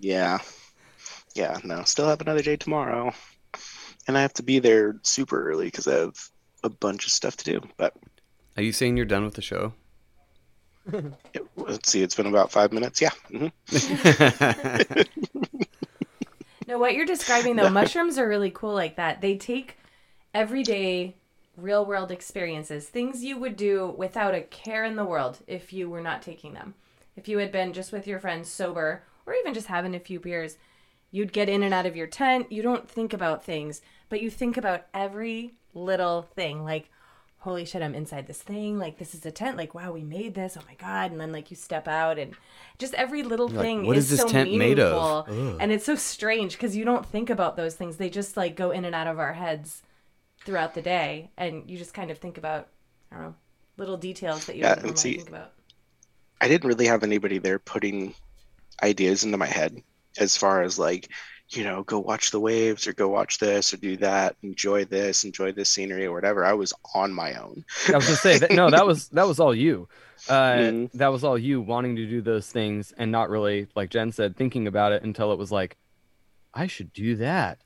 Yeah, 0.00 0.38
yeah, 1.34 1.58
no, 1.62 1.84
still 1.84 2.08
have 2.08 2.20
another 2.20 2.42
day 2.42 2.56
tomorrow, 2.56 3.12
and 4.06 4.16
I 4.16 4.22
have 4.22 4.32
to 4.34 4.42
be 4.42 4.60
there 4.60 4.96
super 5.02 5.50
early 5.50 5.66
because 5.66 5.86
I 5.86 5.96
have 5.96 6.16
a 6.64 6.70
bunch 6.70 7.06
of 7.06 7.12
stuff 7.12 7.36
to 7.38 7.44
do. 7.44 7.60
But 7.76 7.94
Are 8.56 8.62
you 8.62 8.72
saying 8.72 8.96
you're 8.96 9.06
done 9.06 9.24
with 9.24 9.34
the 9.34 9.42
show? 9.42 9.74
It- 10.86 11.46
let's 11.56 11.90
see, 11.90 12.02
it's 12.02 12.14
been 12.14 12.26
about 12.26 12.50
five 12.52 12.72
minutes. 12.72 13.00
Yeah, 13.00 13.10
hmm 13.30 13.48
No, 16.68 16.78
what 16.78 16.94
you're 16.94 17.06
describing 17.06 17.56
though, 17.56 17.68
mushrooms 17.70 18.18
are 18.18 18.28
really 18.28 18.50
cool 18.50 18.72
like 18.74 18.96
that. 18.96 19.20
They 19.20 19.36
take 19.36 19.78
everyday 20.32 21.16
real 21.56 21.84
world 21.84 22.10
experiences, 22.10 22.88
things 22.88 23.24
you 23.24 23.36
would 23.38 23.56
do 23.56 23.94
without 23.98 24.34
a 24.34 24.42
care 24.42 24.84
in 24.84 24.96
the 24.96 25.04
world 25.04 25.38
if 25.46 25.72
you 25.72 25.90
were 25.90 26.00
not 26.00 26.22
taking 26.22 26.54
them. 26.54 26.74
If 27.16 27.28
you 27.28 27.38
had 27.38 27.52
been 27.52 27.72
just 27.72 27.92
with 27.92 28.06
your 28.06 28.20
friends 28.20 28.48
sober 28.48 29.02
or 29.26 29.34
even 29.34 29.54
just 29.54 29.66
having 29.66 29.94
a 29.94 30.00
few 30.00 30.18
beers, 30.20 30.56
you'd 31.10 31.32
get 31.32 31.48
in 31.48 31.62
and 31.62 31.74
out 31.74 31.84
of 31.84 31.96
your 31.96 32.06
tent. 32.06 32.50
You 32.50 32.62
don't 32.62 32.88
think 32.88 33.12
about 33.12 33.44
things, 33.44 33.82
but 34.08 34.22
you 34.22 34.30
think 34.30 34.56
about 34.56 34.86
every 34.94 35.54
little 35.74 36.22
thing 36.22 36.64
like 36.64 36.88
holy 37.42 37.64
shit, 37.64 37.82
I'm 37.82 37.94
inside 37.96 38.28
this 38.28 38.40
thing. 38.40 38.78
Like, 38.78 38.98
this 38.98 39.14
is 39.16 39.26
a 39.26 39.32
tent. 39.32 39.56
Like, 39.56 39.74
wow, 39.74 39.90
we 39.92 40.02
made 40.02 40.34
this. 40.34 40.56
Oh 40.56 40.62
my 40.68 40.74
God. 40.74 41.10
And 41.10 41.20
then, 41.20 41.32
like, 41.32 41.50
you 41.50 41.56
step 41.56 41.88
out 41.88 42.16
and 42.16 42.34
just 42.78 42.94
every 42.94 43.24
little 43.24 43.48
You're 43.50 43.58
like, 43.58 43.66
thing 43.66 43.86
"What 43.86 43.96
is, 43.96 44.04
is 44.04 44.10
this 44.18 44.20
so 44.20 44.28
tent 44.28 44.54
made 44.54 44.78
of?" 44.78 45.26
meaningful. 45.28 45.58
And 45.60 45.72
it's 45.72 45.84
so 45.84 45.96
strange 45.96 46.52
because 46.52 46.76
you 46.76 46.84
don't 46.84 47.04
think 47.04 47.30
about 47.30 47.56
those 47.56 47.74
things. 47.74 47.96
They 47.96 48.10
just, 48.10 48.36
like, 48.36 48.54
go 48.54 48.70
in 48.70 48.84
and 48.84 48.94
out 48.94 49.08
of 49.08 49.18
our 49.18 49.32
heads 49.32 49.82
throughout 50.44 50.74
the 50.74 50.82
day. 50.82 51.30
And 51.36 51.68
you 51.68 51.76
just 51.78 51.94
kind 51.94 52.12
of 52.12 52.18
think 52.18 52.38
about, 52.38 52.68
I 53.10 53.16
don't 53.16 53.24
know, 53.24 53.34
little 53.76 53.96
details 53.96 54.46
that 54.46 54.54
you 54.54 54.62
Yeah, 54.62 54.76
don't 54.76 54.96
see- 54.98 55.16
think 55.16 55.28
about. 55.28 55.52
I 56.40 56.46
didn't 56.48 56.68
really 56.68 56.86
have 56.86 57.02
anybody 57.02 57.38
there 57.38 57.58
putting 57.58 58.14
ideas 58.82 59.24
into 59.24 59.36
my 59.36 59.46
head 59.46 59.82
as 60.18 60.36
far 60.36 60.62
as 60.62 60.78
like, 60.78 61.08
you 61.52 61.64
know, 61.64 61.82
go 61.82 61.98
watch 61.98 62.30
the 62.30 62.40
waves 62.40 62.86
or 62.86 62.92
go 62.92 63.08
watch 63.08 63.38
this 63.38 63.74
or 63.74 63.76
do 63.76 63.96
that, 63.98 64.36
enjoy 64.42 64.84
this, 64.86 65.24
enjoy 65.24 65.52
this 65.52 65.68
scenery 65.68 66.06
or 66.06 66.12
whatever. 66.12 66.44
I 66.44 66.54
was 66.54 66.72
on 66.94 67.12
my 67.12 67.34
own. 67.34 67.64
I 67.88 67.96
was 67.96 68.06
gonna 68.06 68.16
say 68.16 68.38
that, 68.38 68.50
no, 68.52 68.70
that 68.70 68.86
was 68.86 69.08
that 69.08 69.26
was 69.26 69.38
all 69.38 69.54
you. 69.54 69.88
Uh, 70.28 70.52
Mhm. 70.52 70.92
That 70.92 71.08
was 71.08 71.24
all 71.24 71.36
you 71.36 71.60
wanting 71.60 71.96
to 71.96 72.06
do 72.06 72.22
those 72.22 72.48
things 72.50 72.92
and 72.96 73.10
not 73.12 73.28
really, 73.28 73.66
like 73.74 73.90
Jen 73.90 74.12
said, 74.12 74.36
thinking 74.36 74.66
about 74.66 74.92
it 74.92 75.02
until 75.02 75.32
it 75.32 75.38
was 75.38 75.50
like, 75.52 75.76
I 76.54 76.66
should 76.68 76.92
do 76.92 77.16
that. 77.16 77.58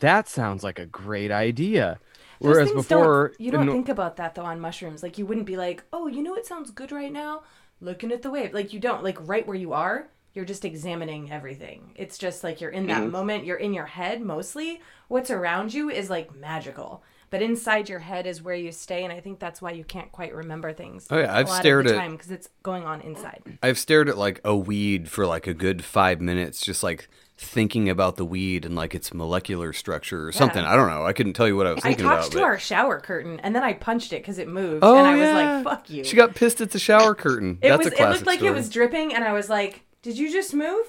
That 0.00 0.28
sounds 0.28 0.64
like 0.64 0.78
a 0.78 0.86
great 0.86 1.30
idea. 1.30 1.98
Those 2.40 2.56
Whereas 2.56 2.72
before, 2.72 3.28
don't, 3.28 3.40
you 3.40 3.50
don't 3.52 3.66
no- 3.66 3.72
think 3.72 3.88
about 3.88 4.16
that 4.16 4.34
though 4.34 4.42
on 4.44 4.60
mushrooms. 4.60 5.02
Like 5.02 5.16
you 5.16 5.24
wouldn't 5.26 5.46
be 5.46 5.56
like, 5.56 5.84
oh, 5.92 6.06
you 6.08 6.22
know 6.22 6.32
what 6.32 6.44
sounds 6.44 6.70
good 6.70 6.90
right 6.92 7.12
now? 7.12 7.42
Looking 7.80 8.12
at 8.12 8.22
the 8.22 8.30
wave. 8.30 8.52
Like 8.52 8.72
you 8.72 8.80
don't. 8.80 9.02
Like 9.04 9.16
right 9.26 9.46
where 9.46 9.56
you 9.56 9.72
are, 9.72 10.08
you're 10.34 10.44
just 10.44 10.64
examining 10.64 11.30
everything. 11.30 11.92
It's 11.96 12.18
just 12.18 12.42
like 12.44 12.60
you're 12.60 12.70
in 12.70 12.86
that 12.88 13.02
Mm-hmm. 13.02 13.10
moment. 13.12 13.44
You're 13.44 13.56
in 13.56 13.72
your 13.72 13.86
head 13.86 14.20
mostly. 14.20 14.80
What's 15.08 15.30
around 15.30 15.72
you 15.72 15.90
is 15.90 16.10
like 16.10 16.34
magical. 16.34 17.02
But 17.30 17.42
inside 17.42 17.88
your 17.88 17.98
head 18.00 18.26
is 18.28 18.42
where 18.42 18.54
you 18.54 18.70
stay, 18.70 19.02
and 19.02 19.12
I 19.12 19.18
think 19.18 19.40
that's 19.40 19.60
why 19.60 19.72
you 19.72 19.82
can't 19.82 20.12
quite 20.12 20.32
remember 20.32 20.72
things. 20.72 21.08
Oh, 21.10 21.18
yeah, 21.18 21.34
I've 21.34 21.48
stared 21.50 21.86
at- 21.88 21.96
time 21.96 22.12
because 22.12 22.30
it's 22.30 22.48
going 22.62 22.84
on 22.84 23.00
inside. 23.00 23.42
I've 23.62 23.78
stared 23.78 24.08
at 24.08 24.16
like 24.16 24.40
a 24.44 24.54
weed 24.56 25.08
for 25.10 25.26
like 25.26 25.46
a 25.48 25.54
good 25.54 25.82
five 25.84 26.20
minutes, 26.20 26.60
just 26.64 26.84
like 26.84 27.08
thinking 27.36 27.88
about 27.88 28.14
the 28.14 28.24
weed 28.24 28.64
and 28.64 28.76
like 28.76 28.94
its 28.94 29.12
molecular 29.12 29.72
structure 29.72 30.28
or 30.28 30.30
something. 30.30 30.64
I 30.64 30.76
don't 30.76 30.88
know. 30.88 31.04
I 31.04 31.12
couldn't 31.12 31.32
tell 31.32 31.48
you 31.48 31.56
what 31.56 31.66
I 31.66 31.72
was 31.72 31.84
I 31.84 31.88
thinking 31.88 32.04
talked 32.04 32.18
about. 32.26 32.30
to 32.32 32.36
but- 32.38 32.44
our 32.44 32.58
shower 32.60 33.00
curtain, 33.00 33.40
and 33.40 33.54
then 33.56 33.64
I 33.64 33.72
punched 33.72 34.12
it 34.12 34.22
because 34.22 34.38
it 34.38 34.46
moved, 34.46 34.84
oh 34.84 34.96
and 34.96 35.06
I 35.06 35.16
was 35.18 35.64
like, 35.64 35.64
"Fuck 35.78 35.90
you." 35.90 36.04
She 36.04 36.14
got 36.14 36.36
pissed 36.36 36.60
at 36.60 36.70
the 36.70 36.78
shower 36.78 37.16
curtain. 37.16 37.58
It 37.62 37.70
That's 37.70 37.78
was. 37.78 37.86
a 37.88 37.90
It 37.90 37.96
classic 37.96 38.12
looked 38.20 38.26
like 38.26 38.38
story. 38.38 38.52
it 38.52 38.54
was 38.54 38.68
dripping, 38.70 39.12
and 39.14 39.24
I 39.24 39.32
was 39.32 39.48
like, 39.48 39.83
"Did 40.04 40.16
you 40.18 40.30
just 40.30 40.54
move?" 40.54 40.86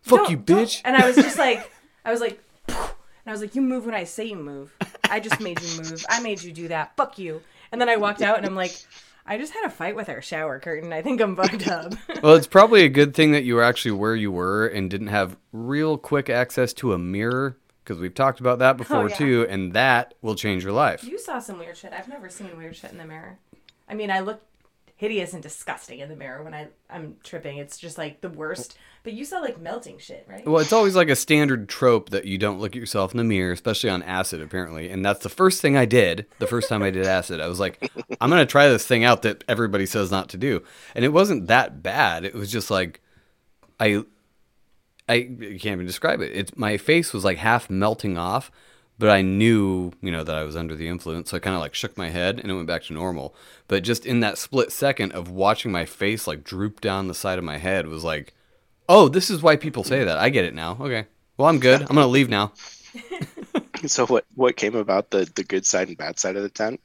Fuck 0.00 0.20
Don't- 0.20 0.30
you, 0.30 0.36
don't." 0.38 0.64
bitch. 0.64 0.80
And 0.84 0.96
I 0.96 1.06
was 1.06 1.16
just 1.16 1.38
like, 1.38 1.70
I 2.06 2.10
was 2.10 2.20
like, 2.20 2.40
and 2.68 2.76
I 3.26 3.30
was 3.32 3.40
like, 3.42 3.54
"You 3.54 3.60
move 3.62 3.84
when 3.84 3.94
I 3.94 4.04
say 4.04 4.24
you 4.24 4.36
move. 4.36 4.74
I 5.10 5.20
just 5.20 5.40
made 5.40 5.60
you 5.60 5.82
move. 5.82 6.04
I 6.08 6.20
made 6.20 6.42
you 6.42 6.52
do 6.52 6.68
that. 6.68 6.96
Fuck 6.96 7.18
you." 7.18 7.42
And 7.70 7.80
then 7.80 7.88
I 7.90 7.96
walked 7.96 8.22
out, 8.22 8.38
and 8.38 8.46
I'm 8.46 8.54
like, 8.54 8.72
I 9.26 9.38
just 9.38 9.52
had 9.52 9.64
a 9.64 9.70
fight 9.70 9.94
with 9.96 10.08
our 10.08 10.20
shower 10.22 10.58
curtain. 10.58 10.92
I 10.92 11.02
think 11.02 11.20
I'm 11.20 11.34
bugged 11.34 11.68
up. 11.68 11.92
Well, 12.22 12.34
it's 12.34 12.46
probably 12.46 12.84
a 12.84 12.88
good 12.88 13.14
thing 13.14 13.32
that 13.32 13.42
you 13.42 13.56
were 13.56 13.62
actually 13.64 13.92
where 13.92 14.14
you 14.14 14.30
were 14.30 14.66
and 14.68 14.88
didn't 14.88 15.08
have 15.08 15.36
real 15.52 15.98
quick 15.98 16.30
access 16.30 16.72
to 16.74 16.92
a 16.92 16.98
mirror 16.98 17.56
because 17.82 17.98
we've 17.98 18.14
talked 18.14 18.38
about 18.38 18.60
that 18.60 18.76
oh, 18.76 18.78
before 18.78 18.96
Oh, 19.04 19.06
yeah. 19.08 19.16
too, 19.16 19.46
and 19.50 19.72
that 19.72 20.14
will 20.22 20.36
change 20.36 20.62
your 20.62 20.72
life. 20.72 21.02
you 21.02 21.18
saw 21.18 21.40
some 21.40 21.58
weird 21.58 21.76
shit. 21.76 21.92
I've 21.92 22.06
never 22.06 22.28
seen 22.28 22.56
weird 22.56 22.76
shit 22.76 22.92
in 22.92 22.98
the 22.98 23.04
mirror. 23.04 23.38
I 23.88 23.94
mean, 23.94 24.08
I 24.10 24.20
look 24.20 24.40
hideous 25.02 25.32
and 25.32 25.42
disgusting 25.42 25.98
in 25.98 26.08
the 26.08 26.14
mirror 26.14 26.44
when 26.44 26.54
I 26.54 26.68
I'm 26.88 27.16
tripping. 27.24 27.58
It's 27.58 27.76
just 27.76 27.98
like 27.98 28.20
the 28.20 28.28
worst. 28.28 28.78
But 29.02 29.14
you 29.14 29.24
saw 29.24 29.40
like 29.40 29.60
melting 29.60 29.98
shit, 29.98 30.24
right? 30.28 30.46
Well, 30.46 30.62
it's 30.62 30.72
always 30.72 30.94
like 30.94 31.08
a 31.08 31.16
standard 31.16 31.68
trope 31.68 32.10
that 32.10 32.24
you 32.24 32.38
don't 32.38 32.60
look 32.60 32.76
at 32.76 32.78
yourself 32.78 33.10
in 33.10 33.18
the 33.18 33.24
mirror, 33.24 33.50
especially 33.50 33.90
on 33.90 34.04
acid, 34.04 34.40
apparently. 34.40 34.90
And 34.90 35.04
that's 35.04 35.24
the 35.24 35.28
first 35.28 35.60
thing 35.60 35.76
I 35.76 35.86
did 35.86 36.26
the 36.38 36.46
first 36.46 36.68
time 36.68 36.84
I 36.84 36.90
did 36.90 37.04
acid. 37.04 37.40
I 37.40 37.48
was 37.48 37.58
like, 37.58 37.90
I'm 38.20 38.30
to 38.30 38.46
try 38.46 38.68
this 38.68 38.86
thing 38.86 39.02
out 39.02 39.22
that 39.22 39.42
everybody 39.48 39.86
says 39.86 40.12
not 40.12 40.28
to 40.28 40.36
do. 40.36 40.62
And 40.94 41.04
it 41.04 41.12
wasn't 41.12 41.48
that 41.48 41.82
bad. 41.82 42.24
It 42.24 42.34
was 42.34 42.52
just 42.52 42.70
like, 42.70 43.00
I, 43.80 44.04
I 45.08 45.22
can't 45.22 45.66
even 45.66 45.86
describe 45.86 46.20
it. 46.20 46.30
It's 46.32 46.56
my 46.56 46.76
face 46.76 47.12
was 47.12 47.24
like 47.24 47.38
half 47.38 47.68
melting 47.68 48.16
off, 48.16 48.52
but 48.98 49.08
I 49.08 49.22
knew, 49.22 49.92
you 50.00 50.10
know, 50.10 50.24
that 50.24 50.36
I 50.36 50.44
was 50.44 50.56
under 50.56 50.74
the 50.74 50.88
influence. 50.88 51.30
So 51.30 51.36
I 51.36 51.40
kind 51.40 51.56
of 51.56 51.60
like 51.60 51.74
shook 51.74 51.96
my 51.96 52.08
head 52.08 52.38
and 52.38 52.50
it 52.50 52.54
went 52.54 52.66
back 52.66 52.84
to 52.84 52.92
normal. 52.92 53.34
But 53.68 53.82
just 53.82 54.06
in 54.06 54.20
that 54.20 54.38
split 54.38 54.70
second 54.72 55.12
of 55.12 55.30
watching 55.30 55.72
my 55.72 55.84
face 55.84 56.26
like 56.26 56.44
droop 56.44 56.80
down 56.80 57.08
the 57.08 57.14
side 57.14 57.38
of 57.38 57.44
my 57.44 57.58
head 57.58 57.86
was 57.86 58.04
like, 58.04 58.34
oh, 58.88 59.08
this 59.08 59.30
is 59.30 59.42
why 59.42 59.56
people 59.56 59.84
say 59.84 60.04
that. 60.04 60.18
I 60.18 60.28
get 60.28 60.44
it 60.44 60.54
now. 60.54 60.76
Okay. 60.80 61.06
Well, 61.36 61.48
I'm 61.48 61.58
good. 61.58 61.80
I'm 61.80 61.88
going 61.88 61.98
to 61.98 62.06
leave 62.06 62.28
now. 62.28 62.52
So 63.88 64.06
what 64.06 64.24
what 64.34 64.56
came 64.56 64.76
about 64.76 65.10
the 65.10 65.30
the 65.34 65.44
good 65.44 65.66
side 65.66 65.88
and 65.88 65.96
bad 65.96 66.18
side 66.18 66.36
of 66.36 66.42
the 66.42 66.48
tent 66.48 66.80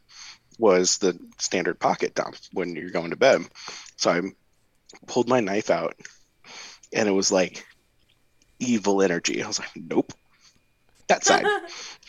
was 0.58 0.98
the 0.98 1.17
standard 1.38 1.80
pocket 1.80 2.15
dump 2.15 2.36
when 2.54 2.76
you're 2.76 2.89
going 2.89 3.12
to 3.12 3.15
bed. 3.15 3.41
So 3.98 4.12
I 4.12 4.22
pulled 5.06 5.28
my 5.28 5.39
knife 5.39 5.70
out, 5.70 5.96
and 6.91 7.08
it 7.08 7.12
was 7.12 7.32
like 7.32 7.65
evil 8.60 9.02
energy. 9.02 9.43
I 9.43 9.48
was 9.48 9.60
like, 9.60 9.70
nope. 9.76 10.13
That 11.08 11.24
side. 11.24 11.46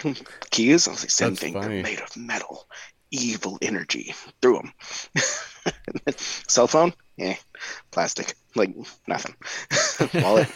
Keys. 0.50 0.88
I 0.88 0.90
was 0.92 1.02
like, 1.02 1.10
same 1.10 1.30
That's 1.30 1.40
thing. 1.40 1.52
funny. 1.54 1.74
They're 1.74 1.82
made 1.82 2.00
of 2.00 2.16
metal. 2.16 2.66
Evil 3.10 3.58
energy. 3.62 4.14
through 4.42 4.54
them. 6.04 6.14
Cell 6.16 6.66
phone. 6.66 6.92
Eh. 7.18 7.36
Plastic. 7.90 8.34
Like 8.54 8.74
nothing. 9.06 9.34
Wallet. 10.22 10.48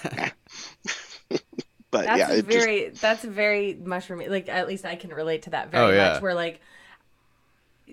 But 1.90 2.06
That's 2.06 2.18
yeah, 2.18 2.32
it 2.32 2.46
just 2.46 2.58
very 2.58 2.88
that's 2.88 3.22
very 3.24 3.74
mushroom 3.74 4.22
like 4.28 4.48
at 4.48 4.66
least 4.66 4.86
I 4.86 4.96
can 4.96 5.10
relate 5.10 5.42
to 5.42 5.50
that 5.50 5.70
very 5.70 5.84
Oh, 5.84 5.90
yeah. 5.90 6.12
much 6.14 6.22
where 6.22 6.34
like 6.34 6.60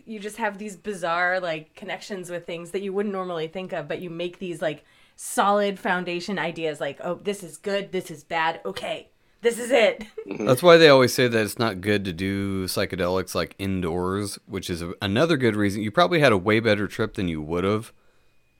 you 0.06 0.20
just 0.20 0.38
have 0.38 0.58
these 0.58 0.78
bizarre 0.78 1.42
like 1.42 1.76
connections 1.76 2.30
with 2.30 2.46
things 2.46 2.72
that 2.72 2.82
you 2.82 2.94
wouldn't 2.94 3.12
normally 3.14 3.48
think 3.48 3.74
of 3.74 3.90
but 3.90 4.00
you 4.00 4.10
make 4.10 4.40
these 4.40 4.62
like 4.62 4.86
solid 5.18 5.78
foundation 5.78 6.40
ideas 6.40 6.80
like 6.80 6.98
oh 7.04 7.16
this 7.16 7.44
is 7.44 7.58
good 7.58 7.92
this 7.92 8.10
is 8.10 8.24
bad 8.24 8.62
okay 8.66 9.10
this 9.42 9.60
is 9.60 9.72
it 9.72 10.06
That's 10.40 10.64
why 10.64 10.78
they 10.78 10.90
always 10.90 11.14
say 11.14 11.28
that 11.28 11.44
it's 11.44 11.60
not 11.60 11.82
good 11.82 12.06
to 12.06 12.14
do 12.14 12.66
psychedelics 12.66 13.34
like 13.34 13.56
indoors, 13.58 14.38
which 14.46 14.70
is 14.70 14.84
another 15.02 15.38
good 15.38 15.56
reason. 15.56 15.82
You 15.82 15.92
probably 15.92 16.20
had 16.20 16.32
a 16.32 16.38
way 16.38 16.60
better 16.60 16.88
trip 16.88 17.16
than 17.16 17.28
you 17.28 17.42
would 17.42 17.64
have 17.64 17.92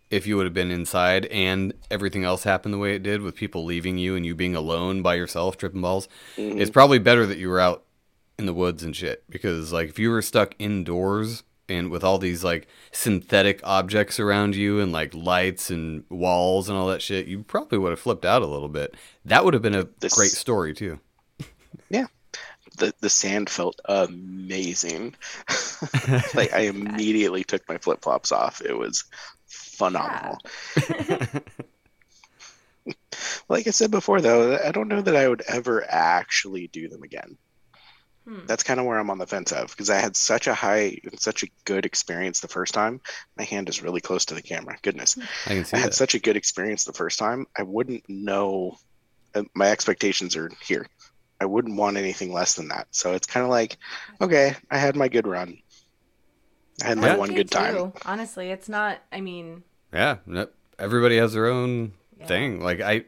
if 0.10 0.26
you 0.26 0.36
would 0.36 0.46
have 0.46 0.54
been 0.54 0.72
inside 0.72 1.28
and 1.28 1.74
everything 1.92 2.24
else 2.24 2.44
happened 2.44 2.74
the 2.74 2.80
way 2.80 2.96
it 2.96 3.04
did 3.04 3.22
with 3.22 3.36
people 3.36 3.64
leaving 3.64 3.98
you 3.98 4.16
and 4.16 4.26
you 4.26 4.34
being 4.34 4.56
alone 4.56 5.02
by 5.02 5.16
yourself 5.16 5.58
tripping 5.58 5.82
balls. 5.82 6.08
Mm-hmm. 6.36 6.60
It's 6.60 6.72
probably 6.72 7.00
better 7.00 7.26
that 7.28 7.38
you 7.38 7.50
were 7.50 7.60
out 7.60 7.84
in 8.40 8.46
the 8.46 8.54
woods 8.54 8.84
and 8.84 8.96
shit 8.96 9.24
because 9.30 9.72
like 9.72 9.90
if 9.90 10.00
you 10.00 10.10
were 10.10 10.22
stuck 10.22 10.56
indoors 10.58 11.44
and 11.70 11.90
with 11.90 12.04
all 12.04 12.18
these 12.18 12.44
like 12.44 12.68
synthetic 12.92 13.60
objects 13.64 14.20
around 14.20 14.56
you 14.56 14.80
and 14.80 14.92
like 14.92 15.14
lights 15.14 15.70
and 15.70 16.04
walls 16.10 16.70
and 16.70 16.78
all 16.78 16.88
that 16.88 17.02
shit, 17.02 17.28
you 17.28 17.44
probably 17.44 17.78
would 17.78 17.92
have 17.92 18.00
flipped 18.00 18.26
out 18.26 18.42
a 18.42 18.48
little 18.48 18.68
bit. 18.70 18.96
That 19.26 19.46
would 19.46 19.54
have 19.54 19.64
been 19.64 19.76
a 19.76 19.88
This- 20.00 20.14
great 20.16 20.32
story 20.32 20.74
too. 20.74 21.00
yeah. 21.90 22.08
The 22.78 22.94
the 23.02 23.10
sand 23.10 23.50
felt 23.50 23.80
amazing. 23.86 25.16
like 26.34 26.54
I 26.54 26.60
immediately 26.74 27.44
took 27.44 27.68
my 27.68 27.78
flip 27.78 28.02
flops 28.02 28.32
off. 28.32 28.62
It 28.62 28.78
was 28.78 29.04
phenomenal. 29.48 30.38
like 33.50 33.68
I 33.68 33.72
said 33.72 33.92
before, 33.92 34.22
though, 34.22 34.58
I 34.64 34.72
don't 34.72 34.88
know 34.88 35.02
that 35.02 35.16
I 35.16 35.28
would 35.28 35.42
ever 35.48 35.86
actually 35.90 36.68
do 36.68 36.88
them 36.88 37.04
again. 37.04 37.38
Hmm. 38.30 38.46
That's 38.46 38.62
kind 38.62 38.80
of 38.80 38.86
where 38.86 39.00
I'm 39.00 39.10
on 39.10 39.18
the 39.18 39.26
fence 39.26 39.52
of 39.52 39.72
because 39.72 39.90
I 39.90 39.98
had 39.98 40.16
such 40.16 40.46
a 40.46 40.54
high 40.54 41.00
and 41.04 41.20
such 41.20 41.42
a 41.42 41.48
good 41.66 41.84
experience 41.84 42.42
the 42.42 42.48
first 42.48 42.76
time. 42.76 43.02
My 43.36 43.44
hand 43.44 43.70
is 43.70 43.82
really 43.82 44.02
close 44.02 44.26
to 44.26 44.36
the 44.36 44.42
camera. 44.44 44.78
Goodness. 44.84 45.18
I 45.48 45.50
can 45.50 45.66
see 45.66 45.78
I 45.78 45.80
had 45.80 45.92
that. 45.92 45.96
such 45.96 46.14
a 46.14 46.20
good 46.20 46.38
experience 46.38 46.84
the 46.84 46.94
first 46.94 47.18
time. 47.18 47.48
I 47.58 47.64
wouldn't 47.64 48.04
know. 48.08 48.78
uh, 49.34 49.44
My 49.56 49.70
expectations 49.72 50.36
are 50.36 50.52
here. 50.64 50.86
I 51.42 51.46
wouldn't 51.46 51.76
want 51.76 51.98
anything 51.98 52.32
less 52.32 52.54
than 52.54 52.68
that. 52.68 52.88
So 52.92 53.14
it's 53.14 53.26
kind 53.26 53.44
of 53.44 53.50
like, 53.50 53.78
okay, 54.22 54.56
I 54.70 54.78
had 54.78 54.96
my 54.96 55.08
good 55.08 55.26
run. 55.26 55.58
I 56.84 56.88
had 56.90 56.98
my 57.00 57.08
Yeah. 57.08 57.16
one 57.18 57.34
good 57.34 57.50
time. 57.50 57.74
too. 57.76 57.94
honestly 58.06 58.52
it's 58.52 58.70
not 58.70 59.00
I 59.12 59.22
mean 59.22 59.64
Yeah, 59.92 60.18
everybody 60.78 61.18
has 61.18 61.34
their 61.34 61.48
own 61.48 61.94
Yeah. 62.20 62.28
thing. 62.28 62.60
Like 62.62 62.80
I, 62.80 63.06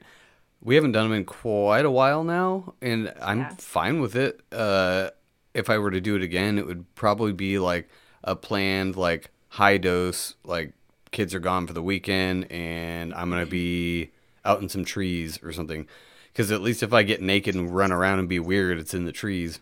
we 0.62 0.76
haven't 0.76 0.92
done 0.92 1.10
them 1.10 1.18
in 1.18 1.26
quite 1.26 1.86
a 1.86 1.92
while 1.92 2.24
now, 2.24 2.74
and 2.82 3.14
I'm 3.22 3.40
Yeah. 3.40 3.56
fine 3.58 4.00
with 4.02 4.16
it. 4.16 4.42
Uh, 4.52 5.10
if 5.54 5.70
I 5.70 5.78
were 5.78 5.92
to 5.92 6.00
do 6.02 6.16
it 6.16 6.22
again, 6.22 6.58
it 6.58 6.66
would 6.66 6.94
probably 6.96 7.34
be 7.34 7.58
like 7.60 7.90
a 8.24 8.36
planned 8.36 8.96
like 8.96 9.32
high 9.50 9.78
dose. 9.78 10.36
Like 10.44 10.74
kids 11.12 11.34
are 11.36 11.40
gone 11.40 11.68
for 11.68 11.74
the 11.74 11.82
weekend, 11.84 12.52
and 12.52 13.14
I'm 13.14 13.30
gonna 13.30 13.46
be 13.46 14.12
out 14.46 14.62
in 14.62 14.70
some 14.70 14.86
trees 14.86 15.40
or 15.44 15.52
something. 15.52 15.88
Because 16.32 16.52
at 16.52 16.62
least 16.62 16.82
if 16.84 16.94
I 16.94 17.04
get 17.04 17.22
naked 17.22 17.56
and 17.56 17.76
run 17.76 17.92
around 17.92 18.20
and 18.20 18.30
be 18.30 18.40
weird, 18.40 18.80
it's 18.80 18.94
in 18.94 19.06
the 19.06 19.12
trees. 19.12 19.60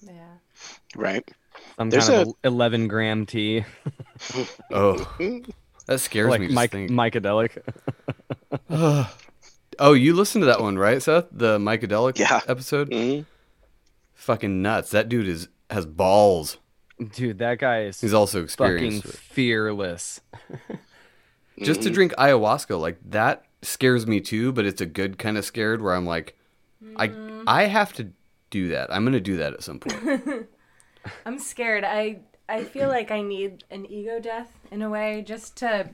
yeah 0.00 0.38
Right. 0.96 1.28
Some 1.76 1.90
There's 1.90 2.08
kind 2.08 2.22
of 2.22 2.28
a- 2.42 2.46
11 2.48 2.88
gram 2.88 3.26
tea, 3.26 3.64
Oh, 4.72 5.06
that 5.86 6.00
scares 6.00 6.30
like 6.30 6.40
me. 6.40 6.46
Just 6.48 6.56
mic- 6.56 6.70
think. 6.70 6.90
mycadelic. 6.90 7.58
oh, 9.78 9.92
you 9.92 10.14
listened 10.14 10.42
to 10.42 10.46
that 10.46 10.60
one, 10.60 10.78
right, 10.78 11.02
Seth? 11.02 11.26
The 11.32 11.58
Mycadelic 11.58 12.18
Yeah. 12.18 12.40
episode. 12.48 12.90
Mhm. 12.90 13.24
fucking 14.14 14.60
nuts. 14.62 14.90
That 14.90 15.08
dude 15.08 15.28
is 15.28 15.48
has 15.70 15.86
balls. 15.86 16.58
Dude, 17.14 17.38
that 17.38 17.58
guy 17.58 17.82
is 17.82 18.00
He's 18.00 18.12
also 18.14 18.38
fucking 18.40 18.44
experienced. 18.44 19.04
with 19.06 19.14
it. 19.14 19.20
fearless. 19.20 20.20
Just 21.62 21.82
to 21.82 21.90
drink 21.90 22.12
ayahuasca, 22.18 22.78
like 22.80 22.98
that 23.10 23.44
scares 23.62 24.06
me 24.06 24.20
too, 24.20 24.52
but 24.52 24.64
it's 24.64 24.80
a 24.80 24.86
good 24.86 25.18
kind 25.18 25.36
of 25.38 25.44
scared 25.44 25.82
where 25.82 25.94
I'm 25.94 26.06
like, 26.06 26.36
I 26.96 27.10
I 27.46 27.64
have 27.64 27.92
to 27.94 28.10
do 28.50 28.68
that. 28.68 28.92
I'm 28.94 29.04
gonna 29.04 29.20
do 29.20 29.36
that 29.38 29.52
at 29.54 29.62
some 29.62 29.78
point. 29.80 30.46
I'm 31.26 31.38
scared. 31.38 31.84
I 31.84 32.20
I 32.48 32.64
feel 32.64 32.88
like 32.98 33.10
I 33.10 33.22
need 33.22 33.64
an 33.70 33.86
ego 33.86 34.20
death 34.20 34.50
in 34.70 34.82
a 34.82 34.90
way 34.90 35.22
just 35.26 35.56
to 35.58 35.90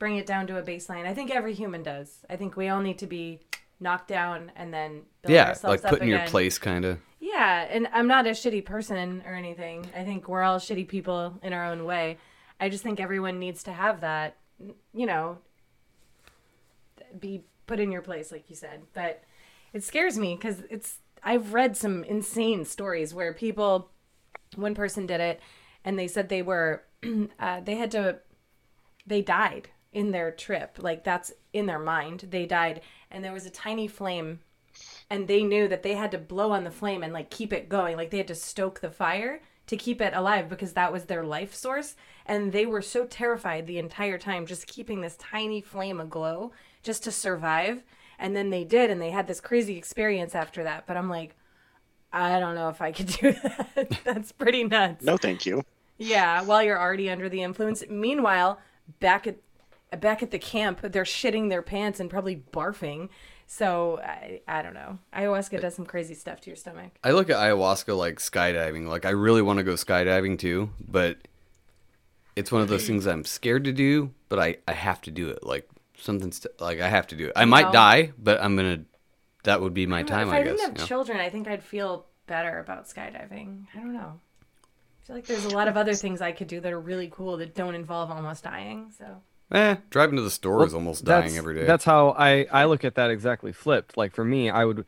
bring 0.00 0.16
it 0.16 0.26
down 0.26 0.48
to 0.48 0.56
a 0.56 0.62
baseline. 0.62 1.06
I 1.06 1.14
think 1.14 1.30
every 1.30 1.54
human 1.54 1.84
does. 1.84 2.24
I 2.28 2.34
think 2.34 2.56
we 2.56 2.68
all 2.68 2.80
need 2.80 2.98
to 2.98 3.06
be 3.06 3.38
knocked 3.78 4.08
down 4.08 4.50
and 4.56 4.74
then 4.74 5.02
build 5.22 5.32
yeah, 5.32 5.48
ourselves 5.48 5.84
like 5.84 5.92
put 5.92 6.02
in 6.02 6.08
your 6.08 6.26
place, 6.26 6.58
kind 6.58 6.84
of. 6.84 6.98
Yeah, 7.20 7.68
and 7.70 7.86
I'm 7.92 8.08
not 8.08 8.26
a 8.26 8.30
shitty 8.30 8.64
person 8.64 9.22
or 9.26 9.34
anything. 9.34 9.86
I 9.94 10.02
think 10.02 10.26
we're 10.26 10.42
all 10.42 10.58
shitty 10.58 10.88
people 10.88 11.38
in 11.42 11.52
our 11.52 11.66
own 11.66 11.84
way. 11.84 12.16
I 12.58 12.70
just 12.70 12.82
think 12.82 12.98
everyone 12.98 13.38
needs 13.38 13.62
to 13.64 13.72
have 13.72 14.00
that, 14.00 14.36
you 14.92 15.06
know, 15.06 15.38
be 17.18 17.44
put 17.66 17.78
in 17.78 17.92
your 17.92 18.02
place, 18.02 18.32
like 18.32 18.48
you 18.48 18.56
said. 18.56 18.82
But 18.94 19.22
it 19.72 19.84
scares 19.84 20.18
me 20.18 20.34
because 20.34 20.62
it's. 20.70 20.98
I've 21.22 21.52
read 21.52 21.76
some 21.76 22.02
insane 22.04 22.64
stories 22.64 23.12
where 23.12 23.34
people, 23.34 23.90
one 24.56 24.74
person 24.74 25.04
did 25.04 25.20
it, 25.20 25.40
and 25.84 25.98
they 25.98 26.08
said 26.08 26.30
they 26.30 26.40
were, 26.40 26.84
uh, 27.38 27.60
they 27.60 27.74
had 27.74 27.90
to, 27.90 28.20
they 29.06 29.20
died 29.20 29.68
in 29.92 30.10
their 30.12 30.30
trip. 30.30 30.78
Like 30.80 31.04
that's 31.04 31.32
in 31.52 31.66
their 31.66 31.78
mind. 31.78 32.26
They 32.30 32.46
died, 32.46 32.80
and 33.10 33.24
there 33.24 33.32
was 33.32 33.46
a 33.46 33.50
tiny 33.50 33.88
flame 33.88 34.40
and 35.10 35.26
they 35.26 35.42
knew 35.42 35.66
that 35.66 35.82
they 35.82 35.94
had 35.94 36.12
to 36.12 36.18
blow 36.18 36.52
on 36.52 36.62
the 36.64 36.70
flame 36.70 37.02
and 37.02 37.12
like 37.12 37.28
keep 37.28 37.52
it 37.52 37.68
going 37.68 37.96
like 37.96 38.10
they 38.10 38.18
had 38.18 38.28
to 38.28 38.34
stoke 38.36 38.80
the 38.80 38.90
fire 38.90 39.40
to 39.66 39.76
keep 39.76 40.00
it 40.00 40.14
alive 40.14 40.48
because 40.48 40.72
that 40.74 40.92
was 40.92 41.04
their 41.04 41.24
life 41.24 41.52
source 41.54 41.96
and 42.24 42.52
they 42.52 42.64
were 42.64 42.80
so 42.80 43.04
terrified 43.04 43.66
the 43.66 43.78
entire 43.78 44.16
time 44.16 44.46
just 44.46 44.68
keeping 44.68 45.00
this 45.00 45.16
tiny 45.16 45.60
flame 45.60 46.00
aglow 46.00 46.52
just 46.84 47.02
to 47.02 47.10
survive 47.10 47.82
and 48.18 48.34
then 48.36 48.50
they 48.50 48.62
did 48.62 48.90
and 48.90 49.02
they 49.02 49.10
had 49.10 49.26
this 49.26 49.40
crazy 49.40 49.76
experience 49.76 50.36
after 50.36 50.62
that 50.62 50.86
but 50.86 50.96
i'm 50.96 51.10
like 51.10 51.34
i 52.12 52.38
don't 52.38 52.54
know 52.54 52.68
if 52.68 52.80
i 52.80 52.92
could 52.92 53.06
do 53.20 53.32
that 53.32 53.98
that's 54.04 54.30
pretty 54.32 54.62
nuts 54.62 55.04
No, 55.04 55.16
thank 55.16 55.44
you. 55.44 55.64
yeah, 55.98 56.42
while 56.42 56.62
you're 56.62 56.80
already 56.80 57.10
under 57.10 57.28
the 57.28 57.42
influence. 57.42 57.82
Meanwhile, 57.90 58.60
back 59.00 59.26
at 59.26 59.36
back 59.98 60.22
at 60.22 60.30
the 60.30 60.38
camp, 60.38 60.80
they're 60.82 61.04
shitting 61.04 61.48
their 61.48 61.62
pants 61.62 62.00
and 62.00 62.10
probably 62.10 62.42
barfing. 62.52 63.08
So 63.46 63.98
I, 64.00 64.42
I 64.46 64.62
don't 64.62 64.74
know. 64.74 64.98
Ayahuasca 65.12 65.60
does 65.60 65.74
some 65.74 65.84
crazy 65.84 66.14
stuff 66.14 66.40
to 66.42 66.50
your 66.50 66.56
stomach. 66.56 66.92
I 67.02 67.10
look 67.10 67.30
at 67.30 67.36
ayahuasca 67.36 67.96
like 67.96 68.18
skydiving. 68.18 68.86
Like 68.86 69.04
I 69.04 69.10
really 69.10 69.42
want 69.42 69.58
to 69.58 69.64
go 69.64 69.72
skydiving 69.72 70.38
too, 70.38 70.70
but 70.88 71.18
it's 72.36 72.52
one 72.52 72.62
of 72.62 72.68
those 72.68 72.86
things 72.86 73.06
I'm 73.06 73.24
scared 73.24 73.64
to 73.64 73.72
do, 73.72 74.12
but 74.28 74.38
I 74.38 74.58
I 74.68 74.72
have 74.72 75.00
to 75.02 75.10
do 75.10 75.28
it. 75.30 75.44
Like 75.44 75.68
something's 75.96 76.46
like 76.60 76.80
I 76.80 76.88
have 76.88 77.08
to 77.08 77.16
do 77.16 77.26
it. 77.26 77.32
I 77.34 77.44
might 77.44 77.66
know. 77.66 77.72
die, 77.72 78.12
but 78.18 78.42
I'm 78.42 78.56
gonna. 78.56 78.84
That 79.44 79.62
would 79.62 79.72
be 79.72 79.86
my 79.86 80.02
time, 80.02 80.28
I 80.28 80.32
guess. 80.32 80.32
if 80.32 80.32
I, 80.32 80.36
I, 80.36 80.42
guess. 80.42 80.50
didn't 80.50 80.60
have 80.60 80.76
you 80.76 80.82
know? 80.82 80.86
children, 80.86 81.20
I 81.20 81.30
think 81.30 81.48
I'd 81.48 81.62
feel 81.62 82.06
better 82.26 82.58
about 82.58 82.86
skydiving. 82.86 83.66
I 83.74 83.78
don't 83.78 83.94
know. 83.94 84.20
I 85.02 85.06
feel 85.06 85.16
like 85.16 85.26
there's 85.26 85.46
a 85.46 85.50
lot 85.50 85.66
of 85.66 85.76
other 85.76 85.94
things 85.94 86.20
I 86.20 86.32
could 86.32 86.46
do 86.46 86.60
that 86.60 86.72
are 86.72 86.80
really 86.80 87.08
cool 87.10 87.38
that 87.38 87.54
don't 87.54 87.74
involve 87.74 88.10
almost 88.10 88.44
dying. 88.44 88.92
So 88.96 89.06
Eh, 89.52 89.76
driving 89.90 90.16
to 90.16 90.22
the 90.22 90.30
store 90.30 90.64
is 90.64 90.74
almost 90.74 91.04
dying 91.04 91.36
every 91.36 91.54
day. 91.54 91.64
That's 91.66 91.84
how 91.84 92.10
I 92.10 92.46
I 92.52 92.66
look 92.66 92.84
at 92.84 92.94
that 92.94 93.10
exactly 93.10 93.52
flipped. 93.52 93.96
Like 93.96 94.14
for 94.14 94.24
me, 94.24 94.48
I 94.48 94.64
would 94.64 94.86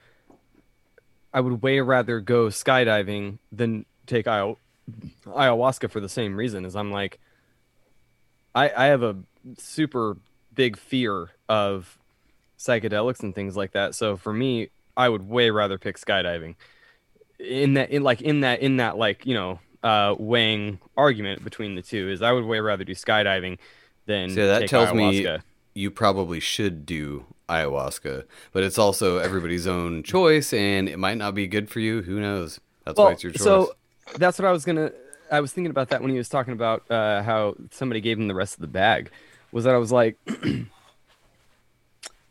I 1.35 1.40
would 1.40 1.62
way 1.62 1.81
rather 1.81 2.20
go 2.20 2.46
skydiving 2.46 3.38
than 3.51 3.87
take 4.07 4.27
ayahu- 4.27 4.59
ayahuasca 5.27 5.90
for 5.90 6.01
the 6.01 6.09
same 6.09 6.37
reason. 6.37 6.64
Is 6.64 6.77
I'm 6.77 6.92
like 6.92 7.18
I 8.55 8.70
I 8.70 8.85
have 8.87 9.03
a 9.03 9.16
super 9.59 10.16
big 10.55 10.77
fear 10.77 11.31
of 11.48 11.98
psychedelics 12.59 13.20
and 13.20 13.35
things 13.35 13.57
like 13.57 13.72
that. 13.72 13.96
So 13.96 14.16
for 14.16 14.33
me, 14.33 14.68
I 14.96 15.09
would 15.09 15.29
way 15.29 15.51
rather 15.51 15.79
pick 15.79 15.98
skydiving. 15.98 16.55
In 17.40 17.75
that 17.75 17.90
in 17.90 18.05
like 18.05 18.22
in 18.22 18.40
that 18.40 18.61
in 18.61 18.77
that 18.77 18.96
like, 18.96 19.27
you 19.27 19.35
know, 19.35 19.59
uh 19.83 20.14
weighing 20.16 20.79
argument 20.96 21.42
between 21.42 21.75
the 21.75 21.83
two 21.83 22.09
is 22.11 22.22
I 22.22 22.31
would 22.31 22.44
way 22.44 22.61
rather 22.61 22.85
do 22.85 22.94
skydiving 22.94 23.59
than 24.07 24.31
So 24.31 24.47
that 24.47 24.61
take 24.61 24.71
tells 24.71 24.93
me 24.93 25.27
you 25.75 25.91
probably 25.91 26.41
should 26.41 26.85
do 26.85 27.27
ayahuasca, 27.49 28.25
but 28.53 28.62
it's 28.62 28.79
also 28.79 29.19
everybody's 29.19 29.67
own 29.67 30.03
choice, 30.03 30.53
and 30.53 30.88
it 30.88 30.99
might 30.99 31.19
not 31.19 31.35
be 31.35 31.47
good 31.47 31.71
for 31.71 31.81
you. 31.81 32.03
Who 32.03 32.21
knows? 32.21 32.61
That's 32.85 32.99
why 32.99 33.12
it's 33.12 33.23
your 33.23 33.33
choice. 33.33 33.43
So 33.43 33.75
that's 34.17 34.38
what 34.38 34.47
I 34.47 34.53
was 34.53 34.65
gonna 34.65 34.93
I 35.33 35.41
was 35.41 35.53
thinking 35.53 35.71
about 35.71 35.88
that 35.88 36.03
when 36.03 36.11
he 36.11 36.19
was 36.19 36.29
talking 36.29 36.53
about 36.53 36.88
uh, 36.91 37.23
how 37.23 37.55
somebody 37.71 38.03
gave 38.03 38.19
him 38.19 38.29
the 38.29 38.35
rest 38.35 38.55
of 38.55 38.61
the 38.61 38.67
bag. 38.67 39.11
Was 39.51 39.65
that 39.65 39.75
I 39.75 39.79
was 39.79 39.91
like, 39.91 40.19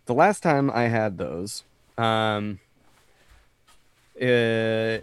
the 0.06 0.14
last 0.14 0.44
time 0.44 0.70
I 0.70 0.84
had 0.84 1.18
those, 1.18 1.64
um, 1.98 2.60
uh, 4.22 5.00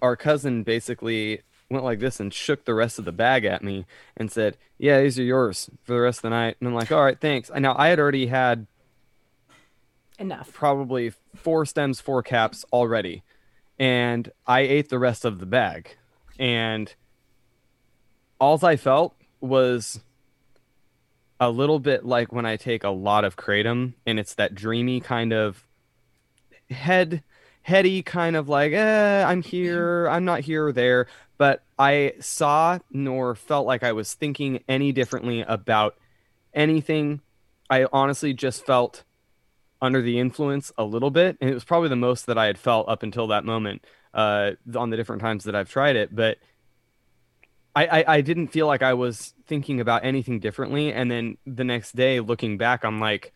our 0.00 0.16
cousin 0.16 0.62
basically 0.62 1.42
went 1.70 1.84
like 1.84 2.00
this 2.00 2.20
and 2.20 2.32
shook 2.32 2.64
the 2.64 2.74
rest 2.74 2.98
of 2.98 3.04
the 3.04 3.12
bag 3.12 3.44
at 3.44 3.62
me 3.62 3.86
and 4.16 4.30
said, 4.32 4.56
"Yeah, 4.78 5.00
these 5.00 5.18
are 5.18 5.22
yours 5.24 5.70
for 5.84 5.94
the 5.94 6.00
rest 6.00 6.18
of 6.18 6.22
the 6.22 6.30
night." 6.30 6.56
And 6.60 6.68
I'm 6.68 6.74
like, 6.74 6.90
"All 6.90 7.04
right, 7.04 7.20
thanks." 7.20 7.50
And 7.50 7.62
now 7.62 7.74
I 7.76 7.88
had 7.88 7.98
already 7.98 8.26
had 8.26 8.66
Enough. 10.18 10.52
probably 10.52 11.12
four 11.34 11.66
stems, 11.66 12.00
four 12.00 12.22
caps 12.22 12.64
already, 12.72 13.22
and 13.78 14.30
I 14.46 14.60
ate 14.60 14.88
the 14.88 14.98
rest 14.98 15.24
of 15.24 15.38
the 15.38 15.46
bag, 15.46 15.96
and 16.38 16.94
all 18.40 18.64
I 18.64 18.76
felt 18.76 19.14
was 19.40 20.00
a 21.40 21.50
little 21.50 21.78
bit 21.78 22.04
like 22.04 22.32
when 22.32 22.46
I 22.46 22.56
take 22.56 22.82
a 22.82 22.90
lot 22.90 23.24
of 23.24 23.36
kratom, 23.36 23.94
and 24.06 24.18
it's 24.18 24.34
that 24.34 24.54
dreamy 24.54 25.00
kind 25.00 25.32
of 25.32 25.64
head 26.70 27.22
heady 27.62 28.02
kind 28.02 28.34
of 28.34 28.48
like 28.48 28.72
eh, 28.72 29.22
i'm 29.24 29.42
here 29.42 30.06
i'm 30.08 30.24
not 30.24 30.40
here 30.40 30.68
or 30.68 30.72
there 30.72 31.06
but 31.38 31.62
i 31.78 32.12
saw 32.20 32.78
nor 32.90 33.34
felt 33.34 33.66
like 33.66 33.82
i 33.82 33.92
was 33.92 34.12
thinking 34.14 34.62
any 34.68 34.92
differently 34.92 35.40
about 35.42 35.96
anything. 36.54 37.20
I 37.70 37.86
honestly 37.92 38.32
just 38.32 38.64
felt 38.66 39.04
under 39.80 40.02
the 40.02 40.18
influence 40.18 40.72
a 40.76 40.84
little 40.84 41.10
bit 41.10 41.36
and 41.40 41.48
it 41.48 41.54
was 41.54 41.64
probably 41.64 41.88
the 41.88 41.94
most 41.94 42.26
that 42.26 42.36
i 42.36 42.46
had 42.46 42.58
felt 42.58 42.88
up 42.88 43.04
until 43.04 43.28
that 43.28 43.44
moment 43.44 43.84
uh, 44.12 44.52
on 44.74 44.90
the 44.90 44.96
different 44.96 45.22
times 45.22 45.44
that 45.44 45.54
i've 45.54 45.70
tried 45.70 45.94
it 45.94 46.12
but 46.14 46.38
I, 47.76 47.86
I, 47.86 48.14
I 48.16 48.20
didn't 48.22 48.48
feel 48.48 48.66
like 48.66 48.82
i 48.82 48.94
was 48.94 49.34
thinking 49.46 49.80
about 49.80 50.04
anything 50.04 50.40
differently 50.40 50.92
and 50.92 51.08
then 51.08 51.36
the 51.46 51.62
next 51.62 51.94
day 51.94 52.18
looking 52.18 52.58
back 52.58 52.84
i'm 52.84 52.98
like 52.98 53.32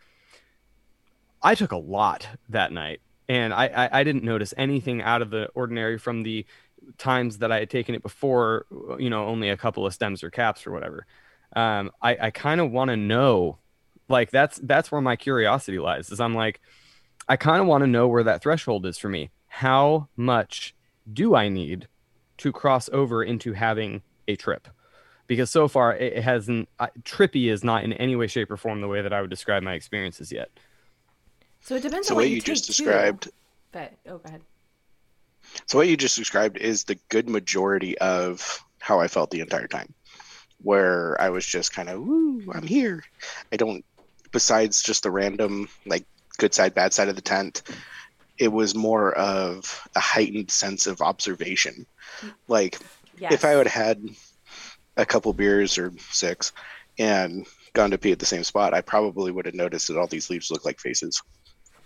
i 1.40 1.54
took 1.54 1.70
a 1.70 1.76
lot 1.76 2.26
that 2.48 2.72
night 2.72 3.00
and 3.28 3.54
I, 3.54 3.66
I, 3.66 4.00
I 4.00 4.04
didn't 4.04 4.24
notice 4.24 4.52
anything 4.56 5.00
out 5.00 5.22
of 5.22 5.30
the 5.30 5.46
ordinary 5.54 5.96
from 5.96 6.24
the 6.24 6.44
times 6.98 7.38
that 7.38 7.52
I 7.52 7.60
had 7.60 7.70
taken 7.70 7.94
it 7.94 8.02
before, 8.02 8.66
you 8.98 9.10
know, 9.10 9.26
only 9.26 9.50
a 9.50 9.56
couple 9.56 9.86
of 9.86 9.94
stems 9.94 10.22
or 10.22 10.30
caps 10.30 10.66
or 10.66 10.72
whatever. 10.72 11.06
Um, 11.54 11.90
I, 12.00 12.16
I 12.28 12.30
kind 12.30 12.60
of 12.60 12.70
want 12.70 12.90
to 12.90 12.96
know, 12.96 13.58
like 14.08 14.30
that's 14.30 14.58
that's 14.62 14.90
where 14.92 15.00
my 15.00 15.16
curiosity 15.16 15.78
lies. 15.78 16.10
Is 16.10 16.20
I'm 16.20 16.34
like, 16.34 16.60
I 17.28 17.36
kind 17.36 17.60
of 17.60 17.66
want 17.66 17.82
to 17.82 17.88
know 17.88 18.08
where 18.08 18.24
that 18.24 18.42
threshold 18.42 18.86
is 18.86 18.98
for 18.98 19.08
me. 19.08 19.30
How 19.48 20.08
much 20.16 20.74
do 21.12 21.34
I 21.34 21.48
need 21.48 21.88
to 22.38 22.52
cross 22.52 22.88
over 22.92 23.22
into 23.22 23.52
having 23.54 24.02
a 24.28 24.36
trip? 24.36 24.68
Because 25.26 25.50
so 25.50 25.68
far 25.68 25.94
it, 25.96 26.14
it 26.14 26.24
hasn't. 26.24 26.68
Uh, 26.78 26.88
trippy 27.04 27.50
is 27.50 27.64
not 27.64 27.84
in 27.84 27.92
any 27.94 28.16
way, 28.16 28.26
shape, 28.26 28.50
or 28.50 28.56
form 28.56 28.80
the 28.80 28.88
way 28.88 29.02
that 29.02 29.12
I 29.12 29.20
would 29.20 29.30
describe 29.30 29.62
my 29.62 29.74
experiences 29.74 30.32
yet. 30.32 30.50
So 31.60 31.76
it 31.76 31.82
depends 31.82 32.08
So 32.08 32.14
on 32.14 32.18
what 32.18 32.26
what 32.26 32.28
you 32.28 32.40
take, 32.40 32.42
just 32.42 32.66
too. 32.76 32.84
described, 32.84 33.30
But 33.72 33.94
oh, 34.06 34.18
go 34.18 34.24
ahead. 34.28 34.44
So 35.66 35.78
what 35.78 35.88
you 35.88 35.96
just 35.96 36.16
described 36.16 36.56
is 36.56 36.84
the 36.84 36.98
good 37.08 37.28
majority 37.28 37.96
of 37.98 38.62
how 38.78 39.00
I 39.00 39.08
felt 39.08 39.30
the 39.30 39.40
entire 39.40 39.68
time, 39.68 39.94
where 40.60 41.20
I 41.20 41.30
was 41.30 41.46
just 41.46 41.72
kind 41.74 41.88
of, 41.88 42.00
"Woo, 42.00 42.42
I'm 42.52 42.66
here." 42.66 43.04
I 43.52 43.56
don't. 43.56 43.84
Besides 44.32 44.82
just 44.82 45.02
the 45.02 45.10
random 45.10 45.68
like 45.84 46.04
good 46.38 46.54
side, 46.54 46.74
bad 46.74 46.92
side 46.92 47.08
of 47.08 47.16
the 47.16 47.22
tent, 47.22 47.62
it 48.38 48.48
was 48.48 48.74
more 48.74 49.12
of 49.12 49.86
a 49.94 50.00
heightened 50.00 50.50
sense 50.50 50.86
of 50.86 51.00
observation. 51.00 51.86
Like 52.48 52.78
Yes. 53.18 53.32
if 53.34 53.44
I 53.44 53.56
would 53.56 53.66
had 53.66 54.02
a 54.96 55.06
couple 55.06 55.32
beers 55.32 55.78
or 55.78 55.92
six 56.10 56.52
and 56.98 57.46
gone 57.72 57.90
to 57.90 57.98
pee 57.98 58.12
at 58.12 58.18
the 58.18 58.26
same 58.26 58.44
spot, 58.44 58.74
I 58.74 58.80
probably 58.80 59.30
would 59.30 59.46
have 59.46 59.54
noticed 59.54 59.88
that 59.88 59.98
all 59.98 60.06
these 60.06 60.30
leaves 60.30 60.50
look 60.50 60.64
like 60.64 60.80
faces. 60.80 61.22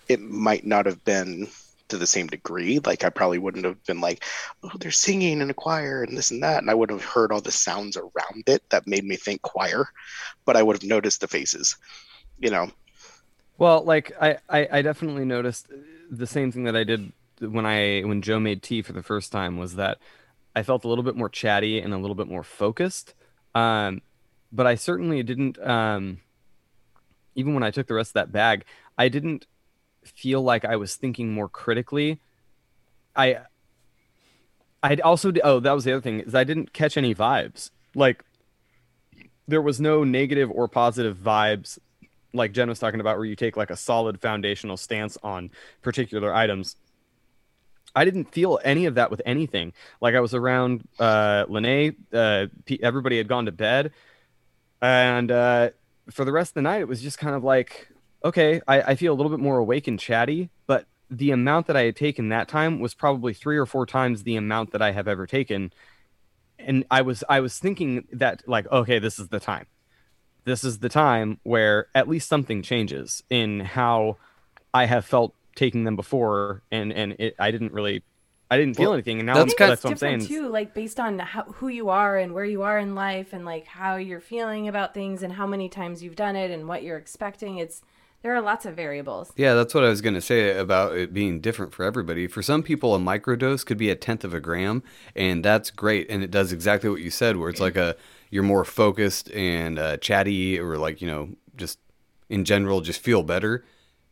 It 0.09 0.21
might 0.21 0.65
not 0.65 0.87
have 0.87 1.05
been 1.05 1.49
to 1.89 1.99
the 1.99 2.07
same 2.07 2.27
degree. 2.27 2.79
Like 2.79 3.05
I 3.05 3.11
probably 3.11 3.39
wouldn't 3.39 3.65
have 3.65 3.83
been 3.85 4.01
like, 4.01 4.25
oh, 4.63 4.73
they're 4.79 4.91
singing 4.91 5.41
in 5.41 5.51
a 5.51 5.55
choir 5.55 6.03
and 6.03 6.17
this 6.17 6.31
and 6.31 6.43
that, 6.43 6.59
and 6.63 6.71
I 6.71 6.75
would 6.75 6.91
have 6.91 7.05
heard 7.05 7.33
all 7.33 7.41
the 7.41 7.53
sounds 7.53 7.97
around 7.97 8.45
it 8.47 8.63
that 8.71 8.87
made 8.87 9.05
me 9.05 9.17
think 9.17 9.43
choir, 9.43 9.89
but 10.45 10.57
I 10.57 10.63
would 10.63 10.77
have 10.77 10.89
noticed 10.89 11.21
the 11.21 11.29
faces. 11.29 11.77
You 12.39 12.51
know, 12.51 12.71
Well, 13.59 13.83
like 13.85 14.13
I, 14.21 14.39
I, 14.49 14.69
I 14.71 14.83
definitely 14.83 15.25
noticed 15.25 15.69
the 16.11 16.27
same 16.27 16.53
thing 16.53 16.65
that 16.65 16.77
I 16.77 16.85
did 16.85 17.13
when 17.41 17.67
I 17.67 18.03
when 18.03 18.23
Joe 18.23 18.41
made 18.41 18.63
tea 18.63 18.83
for 18.83 18.93
the 18.93 19.03
first 19.03 19.33
time 19.33 19.59
was 19.59 19.77
that 19.77 19.99
I 20.55 20.63
felt 20.63 20.85
a 20.85 20.89
little 20.89 21.05
bit 21.05 21.17
more 21.17 21.29
chatty 21.29 21.81
and 21.81 21.93
a 21.93 21.99
little 21.99 22.15
bit 22.15 22.29
more 22.29 22.43
focused. 22.43 23.15
Um, 23.55 24.03
but 24.53 24.67
I 24.67 24.75
certainly 24.75 25.23
didn't. 25.23 25.59
Um, 25.59 26.19
even 27.35 27.53
when 27.53 27.63
I 27.63 27.71
took 27.71 27.87
the 27.87 27.95
rest 27.95 28.11
of 28.11 28.15
that 28.15 28.33
bag, 28.33 28.65
I 28.97 29.09
didn't 29.09 29.47
feel 30.07 30.43
like 30.43 30.65
I 30.65 30.77
was 30.77 30.97
thinking 30.97 31.33
more 31.33 31.49
critically. 31.49 32.19
I, 33.15 33.39
I 34.83 34.97
also 34.97 35.33
oh 35.43 35.61
that 35.61 35.73
was 35.73 35.85
the 35.85 35.93
other 35.93 36.01
thing 36.01 36.21
is 36.21 36.35
I 36.35 36.45
didn't 36.45 36.73
catch 36.73 36.97
any 36.97 37.15
vibes 37.15 37.71
like 37.95 38.25
there 39.49 39.63
was 39.63 39.81
no 39.81 40.05
negative 40.05 40.51
or 40.51 40.69
positive 40.69 41.17
vibes 41.17 41.79
like 42.33 42.53
Jen 42.53 42.69
was 42.69 42.79
talking 42.79 43.01
about, 43.01 43.17
where 43.17 43.25
you 43.25 43.37
take 43.37 43.57
like 43.57 43.71
a 43.71 43.77
solid 43.77 44.21
foundational 44.21 44.77
stance 44.77 45.17
on 45.23 45.51
particular 45.83 46.35
items. 46.35 46.77
I 47.95 48.05
didn't 48.05 48.31
feel 48.33 48.61
any 48.63 48.85
of 48.85 48.97
that 48.97 49.11
with 49.11 49.23
anything. 49.25 49.73
Like 50.01 50.15
I 50.15 50.21
was 50.21 50.35
around 50.35 50.87
uh, 50.99 51.47
Lene, 51.49 51.97
uh, 52.13 52.47
everybody 52.83 53.17
had 53.17 53.27
gone 53.27 53.47
to 53.47 53.53
bed, 53.53 53.93
and 54.83 55.31
uh, 55.31 55.71
for 56.11 56.25
the 56.25 56.33
rest 56.33 56.51
of 56.51 56.55
the 56.55 56.63
night, 56.63 56.83
it 56.83 56.89
was 56.89 57.01
just 57.01 57.19
kind 57.19 57.35
of 57.35 57.43
like, 57.43 57.89
okay, 58.27 58.61
I, 58.67 58.83
I 58.83 58.95
feel 58.95 59.13
a 59.13 59.17
little 59.17 59.31
bit 59.31 59.41
more 59.41 59.59
awake 59.59 59.87
and 59.89 59.99
chatty, 59.99 60.51
but 60.67 60.87
the 61.11 61.31
amount 61.31 61.67
that 61.69 61.77
I 61.77 61.83
had 61.83 61.97
taken 61.97 62.29
that 62.31 62.49
time 62.49 62.81
was 62.81 62.95
probably 62.95 63.33
three 63.33 63.57
or 63.57 63.67
four 63.67 63.87
times 63.87 64.23
the 64.23 64.37
amount 64.37 64.73
that 64.73 64.83
I 64.83 64.93
have 64.93 65.09
ever 65.09 65.27
taken, 65.27 65.73
and 66.59 66.85
I 66.91 67.03
was 67.03 67.23
I 67.29 67.41
was 67.41 67.59
thinking 67.59 68.07
that 68.13 68.43
like, 68.47 68.71
okay, 68.71 68.99
this 68.99 69.19
is 69.19 69.29
the 69.29 69.41
time 69.41 69.67
this 70.47 70.65
is 70.65 70.79
the 70.79 70.89
time 70.89 71.39
where 71.43 71.89
at 71.95 72.09
least 72.09 72.29
something 72.29 72.63
changes 72.63 73.23
in 73.29 73.61
how 73.61 74.17
I 74.73 74.87
have 74.87 75.05
felt 75.05 75.35
taking 75.57 75.85
them 75.85 75.97
before, 75.97 76.63
and 76.71 76.93
and 76.93 77.17
it, 77.19 77.35
I 77.39 77.51
didn't 77.51 77.73
really, 77.73 78.03
I 78.51 78.57
didn't 78.57 78.77
feel 78.77 78.91
Well, 78.91 78.95
anything, 78.95 79.19
and 79.19 79.27
now 79.27 79.35
that's 79.35 79.55
that's, 79.55 79.55
kind- 79.55 79.71
that's 79.73 79.85
what 79.85 79.91
I'm 79.91 79.97
saying. 79.97 80.19
different 80.21 80.45
too, 80.45 80.49
like 80.49 80.73
based 80.73 81.01
on 81.01 81.19
how, 81.19 81.43
who 81.45 81.69
you 81.69 81.89
are 81.89 82.17
and 82.17 82.33
where 82.33 82.45
you 82.45 82.63
are 82.63 82.79
in 82.79 82.95
life, 82.95 83.33
and 83.33 83.45
like 83.45 83.67
how 83.67 83.97
you're 83.97 84.21
feeling 84.21 84.69
about 84.69 84.95
things, 84.95 85.23
and 85.23 85.33
how 85.33 85.47
many 85.47 85.69
times 85.69 86.03
you've 86.03 86.17
done 86.17 86.37
it, 86.37 86.51
and 86.53 86.69
what 86.69 86.85
you're 86.85 86.99
expecting. 86.99 87.59
It's 87.59 87.83
there 88.23 88.35
are 88.35 88.41
lots 88.41 88.67
of 88.67 88.75
variables. 88.75 89.33
Yeah, 89.37 89.55
that's 89.55 89.75
what 89.75 89.85
I 89.85 89.89
was 89.89 90.01
going 90.01 90.15
to 90.15 90.21
say 90.21 90.57
about 90.57 90.97
it 90.97 91.13
being 91.13 91.41
different 91.41 91.73
for 91.73 91.85
everybody. 91.85 92.27
For 92.27 92.43
some 92.43 92.63
people, 92.63 92.95
a 92.95 92.99
microdose 92.99 93.65
could 93.65 93.79
be 93.79 93.91
a 93.91 93.95
tenth 93.95 94.25
of 94.25 94.35
a 94.35 94.41
gram, 94.41 94.83
and 95.15 95.45
that's 95.45 95.71
great. 95.71 96.11
And 96.11 96.23
it 96.23 96.31
does 96.31 96.53
exactly 96.53 96.91
what 96.91 97.01
you 97.01 97.11
said, 97.11 97.37
where 97.37 97.49
it's 97.49 97.61
like 97.61 97.77
a 97.77 97.97
you're 98.31 98.43
more 98.43 98.65
focused 98.65 99.31
and 99.31 99.79
uh, 99.79 99.97
chatty, 99.99 100.59
or 100.59 100.77
like 100.79 101.01
you 101.01 101.07
know, 101.07 101.31
just 101.57 101.79
in 102.29 102.45
general, 102.45 102.81
just 102.81 103.01
feel 103.01 103.23
better. 103.23 103.65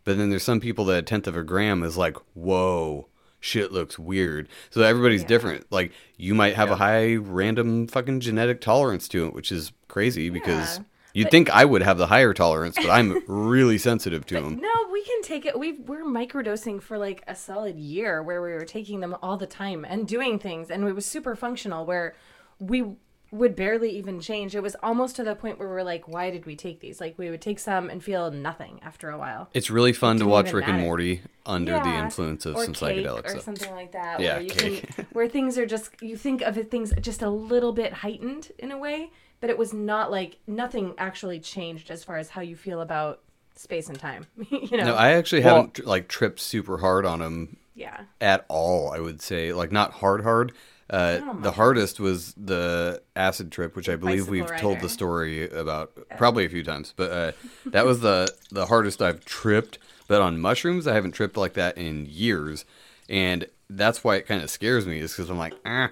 But 0.05 0.19
then 0.19 0.31
there's 0.31 0.45
some 0.45 0.61
people 0.61 0.85
that 0.87 0.99
a 0.99 1.03
tenth 1.03 1.27
of 1.27 1.37
a 1.37 1.43
gram 1.43 1.83
is 1.83 1.97
like, 1.97 2.17
whoa, 2.35 3.09
shit 3.40 3.73
looks 3.73 3.99
weird. 3.99 4.49
So 4.71 4.83
everybody's 4.83 5.25
different. 5.25 5.73
Like 5.73 5.93
you 6.17 6.35
might 6.35 6.55
have 6.55 6.71
a 6.71 6.77
high 6.77 7.17
random 7.17 7.87
fucking 7.88 8.21
genetic 8.21 8.61
tolerance 8.61 9.09
to 9.09 9.27
it, 9.27 9.35
which 9.35 9.51
is 9.51 9.73
crazy 9.88 10.31
because. 10.31 10.81
Yeah, 11.14 11.20
You'd 11.20 11.24
but- 11.27 11.31
think 11.31 11.50
I 11.50 11.64
would 11.64 11.83
have 11.83 11.96
the 11.96 12.09
higher 12.09 12.35
tolerance, 12.35 12.77
but 12.77 12.90
I'm 12.90 13.22
really 13.29 13.79
sensitive 13.79 14.27
to 14.27 14.35
them. 14.35 14.59
No, 14.61 14.70
we 14.92 15.03
can 15.05 15.22
take 15.22 15.46
it. 15.46 15.59
We 15.59 15.72
we're 15.72 16.05
microdosing 16.05 16.83
for 16.83 16.98
like 16.98 17.22
a 17.29 17.35
solid 17.37 17.79
year, 17.79 18.22
where 18.22 18.42
we 18.42 18.53
were 18.53 18.64
taking 18.64 19.00
them 19.00 19.16
all 19.22 19.37
the 19.37 19.46
time 19.46 19.87
and 19.88 20.07
doing 20.07 20.38
things, 20.38 20.70
and 20.70 20.85
it 20.85 20.92
was 20.92 21.07
super 21.07 21.35
functional. 21.37 21.87
Where 21.87 22.14
we 22.59 22.96
would 23.31 23.57
barely 23.57 23.90
even 23.90 24.20
change. 24.20 24.55
It 24.55 24.62
was 24.62 24.77
almost 24.81 25.16
to 25.16 25.24
the 25.24 25.35
point 25.35 25.59
where 25.59 25.68
we 25.68 25.74
are 25.74 25.83
like, 25.85 26.07
why 26.07 26.31
did 26.31 26.46
we 26.46 26.55
take 26.55 26.79
these? 26.79 27.00
Like 27.00 27.18
we 27.18 27.31
would 27.31 27.40
take 27.40 27.59
some 27.59 27.90
and 27.90 28.03
feel 28.03 28.31
nothing 28.31 28.79
after 28.83 29.11
a 29.11 29.18
while. 29.18 29.48
It's 29.53 29.70
really 29.70 29.92
fun 29.92 30.18
to 30.18 30.27
watch 30.27 30.53
Rick 30.53 30.68
and. 30.68 30.81
Morty 30.81 31.20
under 31.44 31.72
the 31.81 31.94
influence 31.96 32.46
of 32.46 32.55
or 32.55 32.64
some 32.64 32.74
cake 32.74 33.04
psychedelic 33.04 33.25
or 33.27 33.29
stuff. 33.31 33.42
something 33.42 33.73
like 33.73 33.90
that. 33.92 34.21
Yeah, 34.21 34.35
where 34.35 34.42
you 34.42 34.50
cake. 34.50 34.94
Can, 34.94 35.06
where 35.12 35.29
things 35.29 35.58
are 35.58 35.67
just 35.67 35.90
you 36.00 36.17
think 36.17 36.42
of 36.42 36.56
it, 36.58 36.71
things 36.71 36.92
just 37.00 37.23
a 37.23 37.29
little 37.31 37.73
bit 37.73 37.92
heightened 37.92 38.52
in 38.58 38.71
a 38.71 38.79
way, 38.79 39.10
but 39.45 39.51
it 39.51 39.59
was 39.59 39.75
not 39.75 40.11
like 40.11 40.38
nothing 40.47 40.95
actually 40.97 41.38
changed 41.38 41.90
as 41.90 42.03
far 42.03 42.17
as 42.17 42.31
how 42.31 42.40
you 42.40 42.57
feel 42.57 42.81
about 42.81 43.21
space 43.55 43.90
and 43.90 43.99
time. 44.01 44.27
you 44.51 44.79
know? 44.79 44.85
No, 44.85 44.95
I 44.95 45.11
actually 45.11 45.45
Well- 45.45 45.57
haven't 45.57 45.87
like 45.87 46.09
tripped 46.09 46.40
super 46.40 46.79
hard 46.79 47.05
on 47.05 47.19
them 47.19 47.59
yeah. 47.75 48.05
at 48.23 48.47
all. 48.49 48.90
I 48.90 49.01
would 49.01 49.21
say 49.21 49.53
like 49.53 49.71
not 49.71 49.92
hard 49.92 50.23
hard. 50.23 50.53
Uh, 50.88 51.19
Not 51.21 51.42
the 51.42 51.53
hardest 51.53 52.01
was 52.01 52.33
the 52.38 53.03
acid 53.15 53.53
trip, 53.53 53.77
which 53.77 53.90
I 53.90 53.97
believe 53.97 54.31
we've 54.31 54.47
bicycle 54.47 54.61
told 54.61 54.81
the 54.81 54.88
story 54.88 55.47
about 55.51 55.92
probably 56.17 56.47
a 56.47 56.49
few 56.49 56.65
times. 56.65 56.95
But 56.97 57.11
uh, 57.11 57.33
that 57.67 57.85
was 57.85 58.01
the 58.01 58.35
the 58.51 58.65
hardest 58.65 59.03
I've 59.03 59.27
tripped. 59.27 59.79
But 60.09 60.23
on 60.23 60.40
mushrooms, 60.40 60.87
I 60.87 60.95
haven't 60.95 61.13
tripped 61.13 61.37
like 61.37 61.53
that 61.53 61.77
in 61.77 62.07
years, 62.09 62.65
and 63.11 63.47
that's 63.69 64.03
why 64.03 64.17
it 64.17 64.27
kind 64.27 64.42
of 64.42 64.49
scares 64.49 64.87
me. 64.87 65.01
Is 65.01 65.13
because 65.13 65.29
I'm 65.29 65.37
like, 65.37 65.55
ah, 65.67 65.90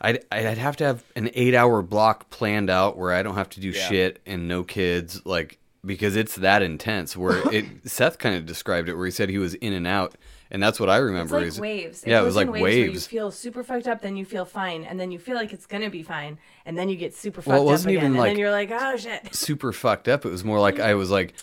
I'd 0.00 0.24
I'd 0.30 0.58
have 0.58 0.76
to 0.76 0.84
have 0.84 1.04
an 1.16 1.30
eight 1.34 1.54
hour 1.54 1.82
block 1.82 2.30
planned 2.30 2.70
out 2.70 2.96
where 2.96 3.12
I 3.12 3.22
don't 3.22 3.34
have 3.34 3.48
to 3.50 3.60
do 3.60 3.70
Yeah. 3.70 3.88
shit 3.88 4.20
and 4.26 4.46
no 4.48 4.62
kids, 4.64 5.24
like 5.26 5.58
because 5.84 6.16
it's 6.16 6.36
that 6.36 6.62
intense. 6.62 7.16
Where 7.16 7.42
it 7.52 7.66
Seth 7.84 8.18
kind 8.18 8.34
of 8.36 8.46
described 8.46 8.88
it, 8.88 8.94
where 8.94 9.06
he 9.06 9.10
said 9.10 9.28
he 9.28 9.38
was 9.38 9.54
in 9.54 9.72
and 9.72 9.86
out, 9.86 10.14
and 10.50 10.62
that's 10.62 10.78
what 10.78 10.88
I 10.88 10.96
It's 10.98 11.04
remember. 11.04 11.38
like 11.38 11.46
is 11.46 11.60
waves. 11.60 12.04
yeah, 12.06 12.18
it 12.18 12.20
goes 12.20 12.26
was 12.26 12.36
like 12.36 12.46
in 12.46 12.52
waves. 12.62 12.94
You 12.94 13.00
feel 13.18 13.30
super 13.32 13.64
fucked 13.64 13.88
up, 13.88 14.00
then 14.02 14.16
you 14.16 14.24
feel 14.24 14.44
fine, 14.44 14.84
and 14.84 15.00
then 15.00 15.10
you 15.10 15.18
feel 15.18 15.34
like 15.34 15.52
it's 15.52 15.66
gonna 15.66 15.90
be 15.90 16.02
fine, 16.02 16.38
and 16.64 16.78
then 16.78 16.88
you 16.88 16.96
get 16.96 17.14
super 17.14 17.40
fucked 17.42 17.48
Well, 17.48 17.58
it 17.62 17.62
up 17.62 17.66
wasn't 17.66 17.90
again, 17.90 17.98
even 18.04 18.06
and 18.12 18.20
like- 18.20 18.30
then 18.30 18.38
you're 18.38 18.50
like, 18.52 18.70
oh 18.72 18.96
shit. 18.96 19.32
super 19.34 19.72
fucked 19.72 20.06
up. 20.08 20.24
It 20.24 20.30
was 20.30 20.44
more 20.44 20.60
like 20.60 20.78
I 20.78 20.94
was 20.94 21.10
like, 21.10 21.34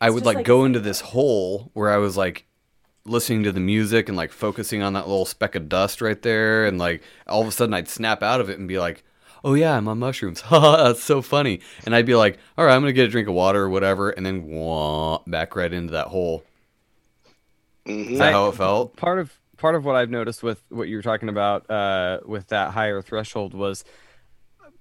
I 0.00 0.10
would 0.10 0.24
like, 0.24 0.36
like 0.38 0.46
go 0.46 0.64
into 0.64 0.80
this 0.80 1.00
hole 1.00 1.70
where 1.74 1.90
I 1.90 1.96
was 1.98 2.16
like 2.16 2.46
listening 3.04 3.42
to 3.44 3.52
the 3.52 3.60
music 3.60 4.08
and 4.08 4.16
like 4.16 4.32
focusing 4.32 4.82
on 4.82 4.92
that 4.92 5.08
little 5.08 5.24
speck 5.24 5.54
of 5.54 5.68
dust 5.68 6.00
right 6.00 6.20
there, 6.22 6.64
and 6.64 6.78
like 6.78 7.02
all 7.26 7.42
of 7.42 7.48
a 7.48 7.52
sudden 7.52 7.74
I'd 7.74 7.88
snap 7.88 8.22
out 8.22 8.40
of 8.40 8.48
it 8.48 8.58
and 8.58 8.68
be 8.68 8.78
like, 8.78 9.02
"Oh 9.44 9.54
yeah, 9.54 9.76
I'm 9.76 9.88
on 9.88 9.98
mushrooms." 9.98 10.42
That's 10.50 11.02
so 11.02 11.22
funny. 11.22 11.60
And 11.84 11.94
I'd 11.94 12.06
be 12.06 12.14
like, 12.14 12.38
"All 12.56 12.64
right, 12.64 12.74
I'm 12.74 12.82
gonna 12.82 12.92
get 12.92 13.06
a 13.06 13.10
drink 13.10 13.28
of 13.28 13.34
water 13.34 13.62
or 13.62 13.70
whatever," 13.70 14.10
and 14.10 14.24
then 14.24 14.44
wah, 14.44 15.18
back 15.26 15.56
right 15.56 15.72
into 15.72 15.92
that 15.92 16.08
hole. 16.08 16.44
Mhm. 17.86 18.12
Is 18.12 18.18
that 18.18 18.32
how 18.32 18.48
it 18.48 18.54
felt? 18.54 18.96
part 18.96 19.18
of 19.18 19.32
part 19.56 19.74
of 19.74 19.84
what 19.84 19.96
I've 19.96 20.10
noticed 20.10 20.42
with 20.42 20.62
what 20.70 20.88
you 20.88 20.96
were 20.96 21.02
talking 21.02 21.28
about 21.28 21.68
uh, 21.70 22.20
with 22.24 22.48
that 22.48 22.72
higher 22.72 23.00
threshold 23.02 23.54
was 23.54 23.84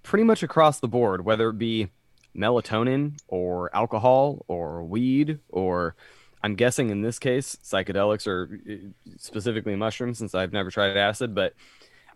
pretty 0.03 0.23
much 0.23 0.43
across 0.43 0.79
the 0.79 0.87
board, 0.87 1.23
whether 1.25 1.49
it 1.49 1.57
be 1.57 1.89
melatonin 2.35 3.19
or 3.27 3.75
alcohol 3.75 4.45
or 4.47 4.83
weed 4.83 5.39
or 5.49 5.95
I'm 6.43 6.55
guessing 6.55 6.89
in 6.89 7.01
this 7.01 7.19
case 7.19 7.57
psychedelics 7.63 8.25
or 8.27 8.59
uh, 8.69 8.75
specifically 9.17 9.75
mushrooms 9.75 10.17
since 10.17 10.33
I've 10.33 10.53
never 10.53 10.71
tried 10.71 10.97
acid, 10.97 11.35
but 11.35 11.53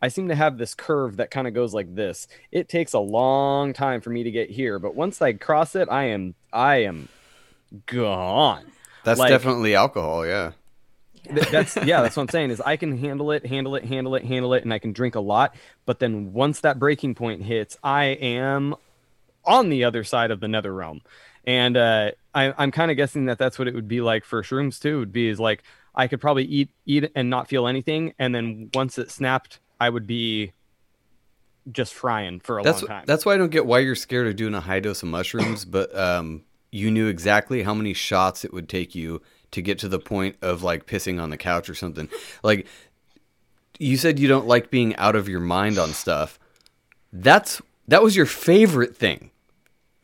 I 0.02 0.08
seem 0.10 0.28
to 0.30 0.36
have 0.36 0.58
this 0.58 0.74
curve 0.76 1.18
that 1.18 1.32
kind 1.32 1.48
of 1.48 1.54
goes 1.54 1.74
like 1.74 1.96
this. 1.96 2.28
It 2.52 2.68
takes 2.70 2.94
a 2.94 3.00
long 3.00 3.74
time 3.74 4.02
for 4.02 4.10
me 4.10 4.24
to 4.24 4.32
get 4.32 4.50
here, 4.50 4.78
but 4.80 4.96
once 4.96 5.22
I 5.22 5.34
cross 5.34 5.76
it, 5.76 5.88
I 5.90 6.06
am 6.06 6.36
I 6.52 6.78
am 6.84 7.08
gone. 7.86 8.66
That's 9.04 9.20
Like- 9.20 9.30
definitely 9.30 9.76
alcohol. 9.76 10.26
Yeah. 10.26 10.52
Th- 11.28 11.50
that's 11.50 11.76
yeah 11.78 12.04
that's 12.04 12.16
what 12.16 12.22
i'm 12.22 12.30
saying 12.30 12.52
is 12.52 12.62
i 12.62 12.78
can 12.78 13.00
handle 13.00 13.32
it 13.32 13.48
handle 13.48 13.74
it 13.76 13.84
handle 13.84 14.14
it 14.14 14.24
handle 14.26 14.54
it 14.54 14.64
and 14.64 14.72
i 14.72 14.78
can 14.78 14.94
drink 14.94 15.16
a 15.16 15.20
lot 15.20 15.56
but 15.88 15.98
then 15.98 16.34
once 16.34 16.60
that 16.60 16.78
breaking 16.78 17.16
point 17.16 17.42
hits 17.42 17.80
i 17.84 18.04
am 18.04 18.76
on 19.44 19.70
the 19.70 19.84
other 19.86 20.04
side 20.04 20.30
of 20.30 20.40
the 20.40 20.48
nether 20.48 20.72
realm 20.72 21.02
and 21.46 21.78
uh, 21.78 22.12
I, 22.34 22.54
i'm 22.58 22.72
kind 22.72 22.92
of 22.92 22.98
guessing 22.98 23.26
that 23.26 23.38
that's 23.38 23.58
what 23.58 23.68
it 23.68 23.76
would 23.76 23.88
be 23.88 24.02
like 24.02 24.26
for 24.26 24.42
shrooms 24.44 24.80
too 24.80 25.00
would 25.00 25.12
be 25.12 25.28
is 25.28 25.40
like 25.40 25.64
i 25.94 26.08
could 26.08 26.22
probably 26.22 26.46
eat 26.46 26.70
eat 26.86 27.12
and 27.16 27.30
not 27.30 27.48
feel 27.48 27.68
anything 27.68 28.14
and 28.20 28.34
then 28.34 28.70
once 28.74 28.98
it 28.98 29.12
snapped 29.12 29.60
i 29.80 29.90
would 29.90 30.08
be 30.08 30.52
just 31.72 31.94
frying 31.94 32.40
for 32.40 32.60
a 32.60 32.64
That's 32.64 32.82
long 32.82 32.90
time 32.90 33.04
that's 33.06 33.26
why 33.26 33.34
I 33.34 33.38
don't 33.38 33.52
get 33.52 33.66
why 33.66 33.80
you're 33.80 33.96
scared 33.96 34.28
of 34.28 34.36
doing 34.36 34.54
a 34.54 34.62
high 34.62 34.80
dose 34.80 35.02
of 35.04 35.10
mushrooms, 35.10 35.66
but 35.66 35.96
um, 35.98 36.44
you 36.72 36.92
knew 36.92 37.08
exactly 37.08 37.64
how 37.64 37.74
many 37.74 37.94
shots 37.94 38.46
it 38.46 38.54
would 38.54 38.70
take 38.70 38.96
you 38.96 39.22
to 39.52 39.62
get 39.62 39.80
to 39.80 39.88
the 39.88 40.00
point 40.00 40.36
of 40.42 40.64
like 40.64 40.86
pissing 40.86 41.22
on 41.22 41.30
the 41.30 41.38
couch 41.38 41.70
or 41.70 41.76
something. 41.76 42.10
Like 42.44 42.68
you 43.80 43.98
said, 43.98 44.20
you 44.20 44.28
don't 44.28 44.48
like 44.48 44.70
being 44.70 44.96
out 44.98 45.16
of 45.16 45.28
your 45.28 45.40
mind 45.40 45.78
on 45.78 45.90
stuff. 45.90 46.40
That's 47.12 47.62
that 47.88 48.04
was 48.04 48.16
your 48.16 48.26
favorite 48.26 48.96
thing 48.96 49.32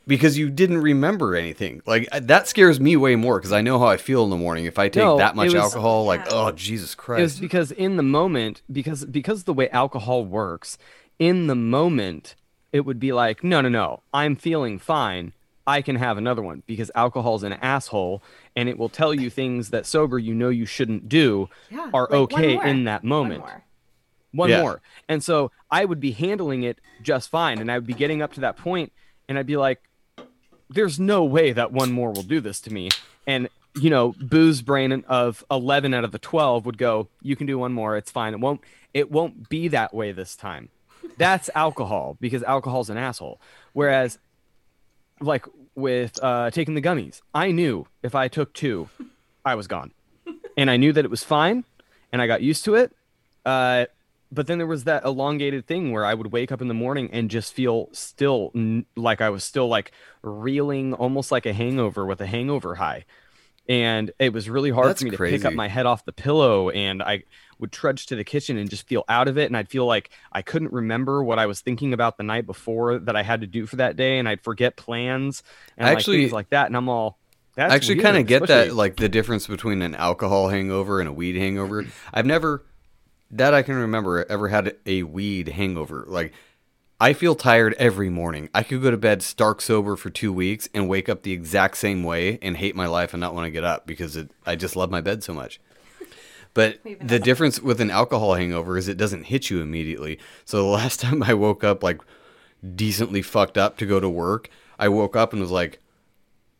because 0.08 0.38
you 0.38 0.50
didn't 0.50 0.82
remember 0.82 1.36
anything. 1.36 1.82
Like 1.86 2.08
uh, 2.12 2.20
that 2.24 2.48
scares 2.48 2.80
me 2.80 2.96
way 2.98 3.16
more 3.16 3.38
because 3.40 3.52
I 3.52 3.62
know 3.62 3.80
how 3.80 3.88
I 3.88 3.98
feel 3.98 4.24
in 4.24 4.30
the 4.30 4.38
morning. 4.38 4.66
If 4.66 4.78
I 4.80 4.90
take 4.90 5.04
No, 5.04 5.18
that 5.18 5.36
much 5.36 5.46
was- 5.54 5.56
alcohol, 5.56 6.06
like 6.06 6.22
Yeah. 6.26 6.32
oh 6.48 6.52
Jesus 6.52 6.96
Christ! 6.96 7.20
It 7.20 7.24
was 7.24 7.32
Christ, 7.34 7.42
because 7.42 7.72
in 7.72 7.98
the 7.98 8.04
moment, 8.04 8.62
because 8.72 9.06
because 9.06 9.44
the 9.44 9.54
way 9.54 9.70
alcohol 9.70 10.26
works, 10.26 10.78
in 11.20 11.48
the 11.48 11.56
moment, 11.56 12.36
it 12.72 12.82
would 12.82 13.00
be 13.00 13.12
like, 13.12 13.44
no, 13.44 13.62
no, 13.62 13.70
no, 13.70 14.02
I'm 14.14 14.36
feeling 14.36 14.80
fine. 14.80 15.34
I 15.68 15.84
can 15.84 15.96
have 15.98 16.18
another 16.18 16.42
one 16.42 16.64
because 16.66 16.90
alcohol's 16.96 17.44
an 17.44 17.54
asshole, 17.54 18.24
and 18.56 18.68
it 18.68 18.80
will 18.80 18.90
tell 18.90 19.14
you 19.14 19.30
things 19.30 19.70
that 19.70 19.86
sober 19.86 20.18
you 20.18 20.34
know 20.34 20.50
you 20.50 20.66
shouldn't 20.66 21.08
do 21.08 21.50
Yeah, 21.70 21.90
are 21.94 22.08
like, 22.10 22.12
okay 22.12 22.60
in 22.70 22.86
that 22.86 23.04
One 23.04 23.10
moment. 23.10 23.40
more. 23.42 23.64
One 24.34 24.50
Yeah. 24.50 24.62
more, 24.62 24.82
and 25.08 25.24
so 25.24 25.52
I 25.70 25.86
would 25.86 26.00
be 26.00 26.12
handling 26.12 26.64
it 26.64 26.80
just 27.04 27.30
fine, 27.30 27.60
and 27.60 27.72
I 27.72 27.78
would 27.78 27.86
be 27.86 27.94
getting 27.94 28.22
up 28.24 28.34
to 28.34 28.42
that 28.42 28.58
point, 28.58 28.92
and 29.30 29.38
I'd 29.38 29.46
be 29.46 29.58
like, 29.58 29.82
there's 30.74 31.00
no 31.00 31.24
way 31.24 31.52
that 31.52 31.72
one 31.72 31.92
more 31.92 32.12
will 32.12 32.24
do 32.24 32.40
this 32.40 32.60
to 32.62 32.74
me. 32.74 32.90
And 33.28 33.50
you 33.76 33.90
know, 33.90 34.14
booze 34.20 34.62
brain 34.62 35.04
of 35.08 35.44
11 35.50 35.94
out 35.94 36.04
of 36.04 36.12
the 36.12 36.20
12 36.20 36.66
would 36.66 36.78
go, 36.78 37.08
you 37.22 37.36
can 37.36 37.48
do 37.48 37.58
one 37.58 37.74
more. 37.74 37.96
It's 37.96 38.12
fine. 38.12 38.34
It 38.34 38.40
won't, 38.40 38.62
it 38.94 39.12
won't 39.12 39.50
be 39.50 39.68
that 39.70 39.94
way 39.94 40.12
this 40.12 40.36
time. 40.36 40.70
That's 41.18 41.50
alcohol 41.56 42.18
because 42.20 42.44
alcohol's 42.44 42.90
an 42.90 42.98
asshole. 42.98 43.40
Whereas 43.74 44.18
like 45.20 45.46
with 45.76 46.22
uh, 46.22 46.52
taking 46.52 46.74
the 46.74 46.82
gummies, 46.82 47.22
I 47.34 47.52
knew 47.52 47.88
if 48.04 48.16
I 48.16 48.28
took 48.28 48.54
two, 48.54 48.90
I 49.46 49.56
was 49.56 49.68
gone. 49.68 49.92
And 50.58 50.70
I 50.70 50.78
knew 50.78 50.92
that 50.92 51.06
it 51.06 51.12
was 51.12 51.24
fine 51.24 51.64
and 52.12 52.22
I 52.22 52.28
got 52.28 52.42
used 52.42 52.66
to 52.66 52.76
it. 52.76 52.94
Uh, 53.46 53.86
but 54.32 54.48
then 54.48 54.58
there 54.58 54.68
was 54.68 54.86
that 54.86 55.04
elongated 55.04 55.68
thing 55.68 55.92
where 55.92 56.06
I 56.06 56.14
would 56.14 56.32
wake 56.32 56.52
up 56.52 56.62
in 56.62 56.68
the 56.68 56.74
morning 56.74 57.10
and 57.12 57.30
just 57.30 57.54
feel 57.54 57.90
still 57.92 58.52
n- 58.56 58.86
like 58.96 59.20
I 59.22 59.30
was 59.30 59.44
still 59.44 59.68
like 59.68 59.92
reeling 60.22 60.94
almost 60.94 61.32
like 61.32 61.46
a 61.46 61.54
hangover 61.54 62.06
with 62.06 62.22
a 62.22 62.26
hangover 62.26 62.76
high. 62.76 63.06
And 63.70 64.12
it 64.20 64.34
was 64.34 64.50
really 64.50 64.70
hard 64.70 64.90
That's 64.90 65.02
for 65.02 65.06
me 65.06 65.12
to 65.12 65.18
pick 65.18 65.46
up 65.46 65.54
my 65.54 65.68
head 65.68 65.86
off 65.86 66.04
the 66.06 66.12
pillow 66.12 66.70
and 66.70 67.04
I 67.04 67.24
would 67.60 67.72
trudge 67.72 68.08
to 68.08 68.16
the 68.16 68.24
kitchen 68.24 68.58
and 68.58 68.70
just 68.70 68.88
feel 68.88 69.04
out 69.08 69.28
of 69.28 69.38
it 69.38 69.46
and 69.46 69.56
I'd 69.56 69.70
feel 69.70 69.86
like 69.86 70.10
I 70.32 70.42
couldn't 70.42 70.74
remember 70.74 71.24
what 71.24 71.38
I 71.38 71.46
was 71.46 71.62
thinking 71.62 71.94
about 71.94 72.18
the 72.18 72.24
night 72.24 72.46
before 72.48 73.00
that 73.00 73.16
I 73.16 73.22
had 73.22 73.42
to 73.42 73.48
do 73.48 73.66
for 73.68 73.76
that 73.78 73.96
day 73.96 74.18
and 74.18 74.28
I'd 74.28 74.42
forget 74.42 74.78
plans 74.78 75.44
and 75.78 75.88
like, 75.88 75.98
Actually- 75.98 76.22
things 76.22 76.32
like 76.32 76.50
that 76.50 76.68
and 76.68 76.76
I'm 76.76 76.90
all 76.90 77.18
that's 77.56 77.72
I 77.72 77.76
actually 77.76 78.00
kind 78.00 78.16
of 78.16 78.26
get 78.28 78.48
that, 78.48 78.74
like 78.74 78.96
the 78.96 79.10
difference 79.10 79.46
between 79.46 79.82
an 79.82 79.94
alcohol 79.94 80.48
hangover 80.48 81.02
and 81.02 81.10
a 81.10 81.12
weed 81.12 81.36
hangover. 81.36 81.86
I've 82.14 82.26
never, 82.26 82.64
that 83.32 83.54
I 83.54 83.62
can 83.62 83.76
remember, 83.76 84.26
ever 84.30 84.50
had 84.50 84.76
a 84.86 85.04
weed 85.04 85.50
hangover. 85.50 86.06
Like, 86.08 86.34
I 87.00 87.14
feel 87.14 87.34
tired 87.34 87.74
every 87.80 88.10
morning. 88.10 88.50
I 88.54 88.62
could 88.62 88.82
go 88.84 88.92
to 88.92 88.98
bed 88.98 89.24
stark 89.24 89.62
sober 89.62 89.96
for 89.96 90.12
two 90.12 90.32
weeks 90.32 90.70
and 90.74 90.88
wake 90.88 91.10
up 91.10 91.24
the 91.24 91.32
exact 91.32 91.78
same 91.78 92.04
way 92.04 92.38
and 92.42 92.58
hate 92.58 92.76
my 92.76 92.86
life 92.86 93.14
and 93.14 93.22
not 93.22 93.34
want 93.34 93.46
to 93.46 93.52
get 93.52 93.64
up 93.64 93.88
because 93.88 94.16
it, 94.16 94.30
I 94.46 94.56
just 94.56 94.76
love 94.76 94.92
my 94.92 95.02
bed 95.02 95.24
so 95.24 95.34
much. 95.34 95.60
But 96.54 96.80
the 97.02 97.18
difference 97.18 97.62
with 97.62 97.80
an 97.80 97.90
alcohol 97.90 98.36
hangover 98.36 98.78
is 98.78 98.88
it 98.88 98.98
doesn't 98.98 99.24
hit 99.24 99.50
you 99.50 99.62
immediately. 99.62 100.20
So 100.46 100.58
the 100.58 100.64
last 100.64 101.00
time 101.02 101.24
I 101.24 101.34
woke 101.34 101.64
up 101.64 101.82
like 101.82 102.02
decently 102.76 103.22
fucked 103.22 103.58
up 103.58 103.78
to 103.78 103.86
go 103.86 104.00
to 104.00 104.10
work, 104.10 104.50
I 104.78 104.90
woke 104.90 105.16
up 105.16 105.32
and 105.32 105.42
was 105.42 105.52
like, 105.52 105.80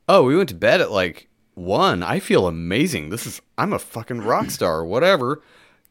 "Oh, 0.08 0.24
we 0.24 0.36
went 0.36 0.50
to 0.50 0.56
bed 0.56 0.82
at 0.82 0.92
like 0.92 1.28
1. 1.56 2.02
I 2.02 2.20
feel 2.20 2.48
amazing. 2.48 3.10
This 3.10 3.28
is 3.28 3.42
I'm 3.58 3.74
a 3.74 3.80
fucking 3.80 4.22
rock 4.22 4.50
star 4.50 4.80
or 4.80 4.86
whatever." 4.86 5.42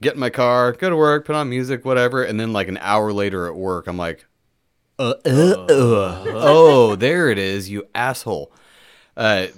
Get 0.02 0.14
in 0.14 0.20
my 0.20 0.30
car, 0.30 0.72
go 0.72 0.88
to 0.88 0.96
work, 0.96 1.26
put 1.26 1.36
on 1.36 1.50
music, 1.50 1.84
whatever, 1.84 2.22
and 2.22 2.40
then 2.40 2.52
like 2.52 2.68
an 2.68 2.78
hour 2.78 3.12
later 3.12 3.46
at 3.46 3.54
work, 3.54 3.86
I'm 3.86 3.98
like, 3.98 4.24
uh, 4.98 5.14
uh, 5.26 5.30
uh. 5.68 6.24
oh, 6.28 6.96
there 6.96 7.28
it 7.30 7.38
is, 7.38 7.68
you 7.70 7.86
asshole. 7.94 8.50
Uh, 9.16 9.48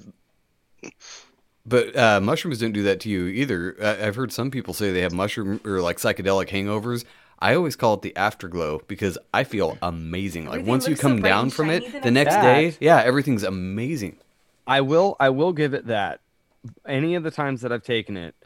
but 1.65 1.97
uh, 1.97 2.21
mushrooms 2.21 2.59
don't 2.59 2.73
do 2.73 2.83
that 2.83 3.01
to 3.01 3.09
you 3.09 3.27
either. 3.27 3.77
I- 3.81 4.07
I've 4.07 4.17
heard 4.17 4.33
some 4.33 4.51
people 4.51 4.75
say 4.75 4.93
they 4.93 5.03
have 5.03 5.13
mushroom 5.13 5.61
or 5.65 5.81
like 5.81 5.99
psychedelic 5.99 6.49
hangovers. 6.49 7.05
I 7.39 7.55
always 7.55 7.75
call 7.77 7.95
it 7.95 8.03
the 8.03 8.17
afterglow 8.17 8.83
because 8.87 9.19
I 9.35 9.45
feel 9.45 9.77
amazing. 9.83 10.45
Like 10.47 10.55
Everything 10.61 10.69
once 10.71 10.85
you 10.87 10.91
looks 10.91 11.03
so 11.03 11.09
come 11.09 11.21
bright 11.21 11.29
down 11.29 11.43
and 11.45 11.53
from 11.53 11.67
shiny 11.69 11.87
it, 11.87 11.93
the 11.93 12.01
the 12.01 12.11
next 12.11 12.35
next 12.35 12.45
day. 12.45 12.71
day, 12.71 12.77
yeah, 12.81 12.99
everything's 13.03 13.43
amazing. 13.43 14.17
I 14.67 14.81
will 14.81 15.17
I 15.19 15.31
will 15.31 15.53
give 15.53 15.75
it 15.75 15.87
that. 15.87 16.21
Any 16.87 17.17
of 17.17 17.25
the 17.25 17.33
times 17.33 17.63
that 17.63 17.73
I've 17.73 17.83
taken 17.83 18.17
it, 18.17 18.37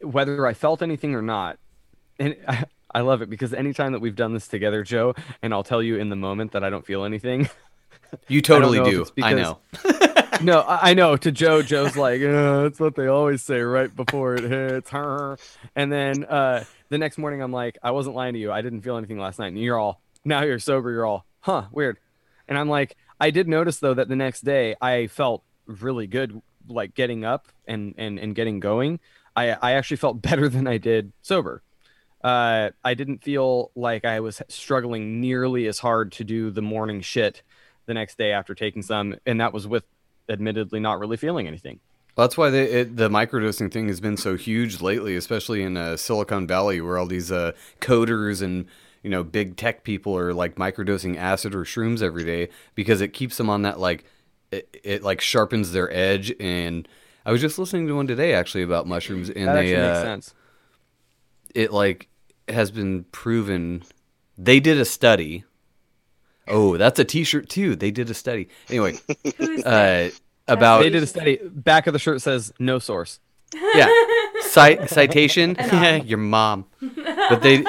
whether 0.00 0.46
I 0.46 0.54
felt 0.54 0.82
anything 0.82 1.14
or 1.14 1.22
not, 1.22 1.58
and 2.18 2.36
I, 2.48 2.64
I 2.94 3.00
love 3.00 3.22
it 3.22 3.30
because 3.30 3.52
anytime 3.52 3.92
that 3.92 4.00
we've 4.00 4.16
done 4.16 4.34
this 4.34 4.48
together, 4.48 4.82
Joe, 4.82 5.14
and 5.42 5.52
I'll 5.52 5.64
tell 5.64 5.82
you 5.82 5.96
in 5.96 6.08
the 6.08 6.16
moment 6.16 6.52
that 6.52 6.62
I 6.64 6.70
don't 6.70 6.86
feel 6.86 7.04
anything. 7.04 7.48
You 8.28 8.42
totally 8.42 8.78
if 8.78 8.84
do. 8.84 9.02
it's 9.02 9.12
I 9.20 9.32
know. 9.32 9.58
no, 10.42 10.60
I, 10.60 10.90
I 10.90 10.94
know. 10.94 11.16
To 11.16 11.32
Joe, 11.32 11.62
Joe's 11.62 11.96
like, 11.96 12.20
that's 12.20 12.78
what 12.78 12.94
they 12.94 13.08
always 13.08 13.42
say 13.42 13.60
right 13.60 13.94
before 13.94 14.36
it 14.36 14.44
hits. 14.44 14.90
her." 14.90 15.36
And 15.74 15.90
then 15.90 16.24
uh, 16.24 16.64
the 16.90 16.98
next 16.98 17.18
morning, 17.18 17.42
I'm 17.42 17.52
like, 17.52 17.78
I 17.82 17.90
wasn't 17.90 18.14
lying 18.14 18.34
to 18.34 18.38
you. 18.38 18.52
I 18.52 18.62
didn't 18.62 18.82
feel 18.82 18.96
anything 18.96 19.18
last 19.18 19.38
night. 19.38 19.48
And 19.48 19.58
you're 19.58 19.78
all, 19.78 20.00
now 20.24 20.42
you're 20.42 20.60
sober. 20.60 20.92
You're 20.92 21.06
all, 21.06 21.24
huh, 21.40 21.64
weird. 21.72 21.98
And 22.46 22.56
I'm 22.56 22.68
like, 22.68 22.96
I 23.20 23.30
did 23.30 23.48
notice 23.48 23.78
though 23.78 23.94
that 23.94 24.08
the 24.08 24.16
next 24.16 24.42
day 24.42 24.76
I 24.80 25.06
felt 25.06 25.42
really 25.66 26.06
good, 26.06 26.40
like 26.68 26.94
getting 26.94 27.24
up 27.24 27.48
and 27.66 27.94
and 27.98 28.18
and 28.18 28.34
getting 28.34 28.60
going. 28.60 29.00
I 29.36 29.50
I 29.50 29.72
actually 29.72 29.98
felt 29.98 30.22
better 30.22 30.48
than 30.48 30.66
I 30.66 30.78
did 30.78 31.12
sober. 31.22 31.62
Uh, 32.22 32.70
I 32.82 32.94
didn't 32.94 33.22
feel 33.22 33.70
like 33.74 34.06
I 34.06 34.20
was 34.20 34.40
struggling 34.48 35.20
nearly 35.20 35.66
as 35.66 35.78
hard 35.78 36.10
to 36.12 36.24
do 36.24 36.50
the 36.50 36.62
morning 36.62 37.02
shit 37.02 37.42
the 37.84 37.92
next 37.92 38.16
day 38.16 38.32
after 38.32 38.54
taking 38.54 38.80
some, 38.82 39.16
and 39.26 39.40
that 39.40 39.52
was 39.52 39.66
with 39.66 39.84
admittedly 40.28 40.80
not 40.80 40.98
really 40.98 41.18
feeling 41.18 41.46
anything. 41.46 41.80
That's 42.16 42.36
why 42.38 42.50
the 42.50 42.80
it, 42.80 42.96
the 42.96 43.08
microdosing 43.08 43.72
thing 43.72 43.88
has 43.88 44.00
been 44.00 44.16
so 44.16 44.36
huge 44.36 44.80
lately, 44.80 45.16
especially 45.16 45.62
in 45.62 45.76
uh, 45.76 45.96
Silicon 45.96 46.46
Valley, 46.46 46.80
where 46.80 46.96
all 46.96 47.06
these 47.06 47.30
uh, 47.30 47.52
coders 47.80 48.40
and 48.40 48.66
you 49.02 49.10
know 49.10 49.24
big 49.24 49.56
tech 49.56 49.84
people 49.84 50.16
are 50.16 50.32
like 50.32 50.54
microdosing 50.54 51.16
acid 51.16 51.54
or 51.54 51.64
shrooms 51.64 52.02
every 52.02 52.24
day 52.24 52.48
because 52.74 53.00
it 53.00 53.08
keeps 53.08 53.36
them 53.36 53.50
on 53.50 53.62
that 53.62 53.78
like 53.78 54.04
it, 54.50 54.80
it 54.82 55.02
like 55.02 55.20
sharpens 55.20 55.72
their 55.72 55.92
edge 55.92 56.32
and 56.40 56.88
I 57.26 57.32
was 57.32 57.40
just 57.40 57.58
listening 57.58 57.86
to 57.88 57.94
one 57.96 58.06
today 58.06 58.34
actually 58.34 58.62
about 58.64 58.86
mushrooms 58.86 59.30
and 59.30 59.48
That 59.48 59.54
they 59.54 59.74
actually 59.74 59.82
makes 59.88 59.98
uh, 59.98 60.02
sense. 60.02 60.34
it 61.54 61.72
like 61.72 62.08
has 62.48 62.70
been 62.70 63.04
proven 63.12 63.82
they 64.36 64.60
did 64.60 64.78
a 64.78 64.84
study. 64.84 65.44
Oh 66.48 66.76
that's 66.76 66.98
a 66.98 67.04
t-shirt 67.04 67.48
too. 67.48 67.76
They 67.76 67.90
did 67.90 68.10
a 68.10 68.14
study. 68.14 68.48
Anyway 68.68 68.98
uh 69.64 70.08
about 70.46 70.80
They 70.82 70.90
did 70.90 71.02
a 71.02 71.06
study. 71.06 71.38
Back 71.42 71.86
of 71.86 71.92
the 71.92 71.98
shirt 71.98 72.20
says 72.20 72.52
no 72.58 72.78
source. 72.78 73.20
yeah. 73.74 73.88
Cite, 74.42 74.90
citation? 74.90 75.56
Your 76.04 76.18
mom. 76.18 76.66
But 76.80 77.40
they 77.42 77.64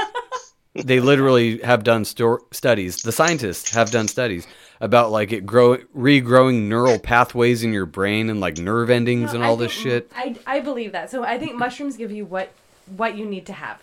they 0.74 1.00
literally 1.00 1.60
have 1.60 1.84
done 1.86 2.04
stor- 2.04 2.42
studies. 2.52 3.02
The 3.04 3.14
scientists 3.14 3.74
have 3.74 3.92
done 3.92 4.10
studies 4.10 4.46
about 4.82 5.12
like 5.12 5.32
it 5.32 5.46
grow 5.46 5.78
regrowing 5.96 6.64
neural 6.64 7.00
pathways 7.00 7.64
in 7.64 7.72
your 7.74 7.86
brain 7.86 8.30
and 8.30 8.40
like 8.40 8.58
nerve 8.58 8.90
endings 8.90 9.32
No, 9.32 9.36
and 9.36 9.44
I 9.44 9.48
all 9.48 9.56
this 9.58 9.72
shit 9.72 10.12
I, 10.16 10.36
I 10.46 10.60
believe 10.60 10.92
that. 10.92 11.10
So 11.10 11.24
I 11.24 11.38
think 11.38 11.56
mushrooms 11.56 11.98
give 11.98 12.12
you 12.12 12.26
what 12.26 12.52
what 12.98 13.18
you 13.18 13.26
need 13.26 13.46
to 13.48 13.54
have. 13.54 13.82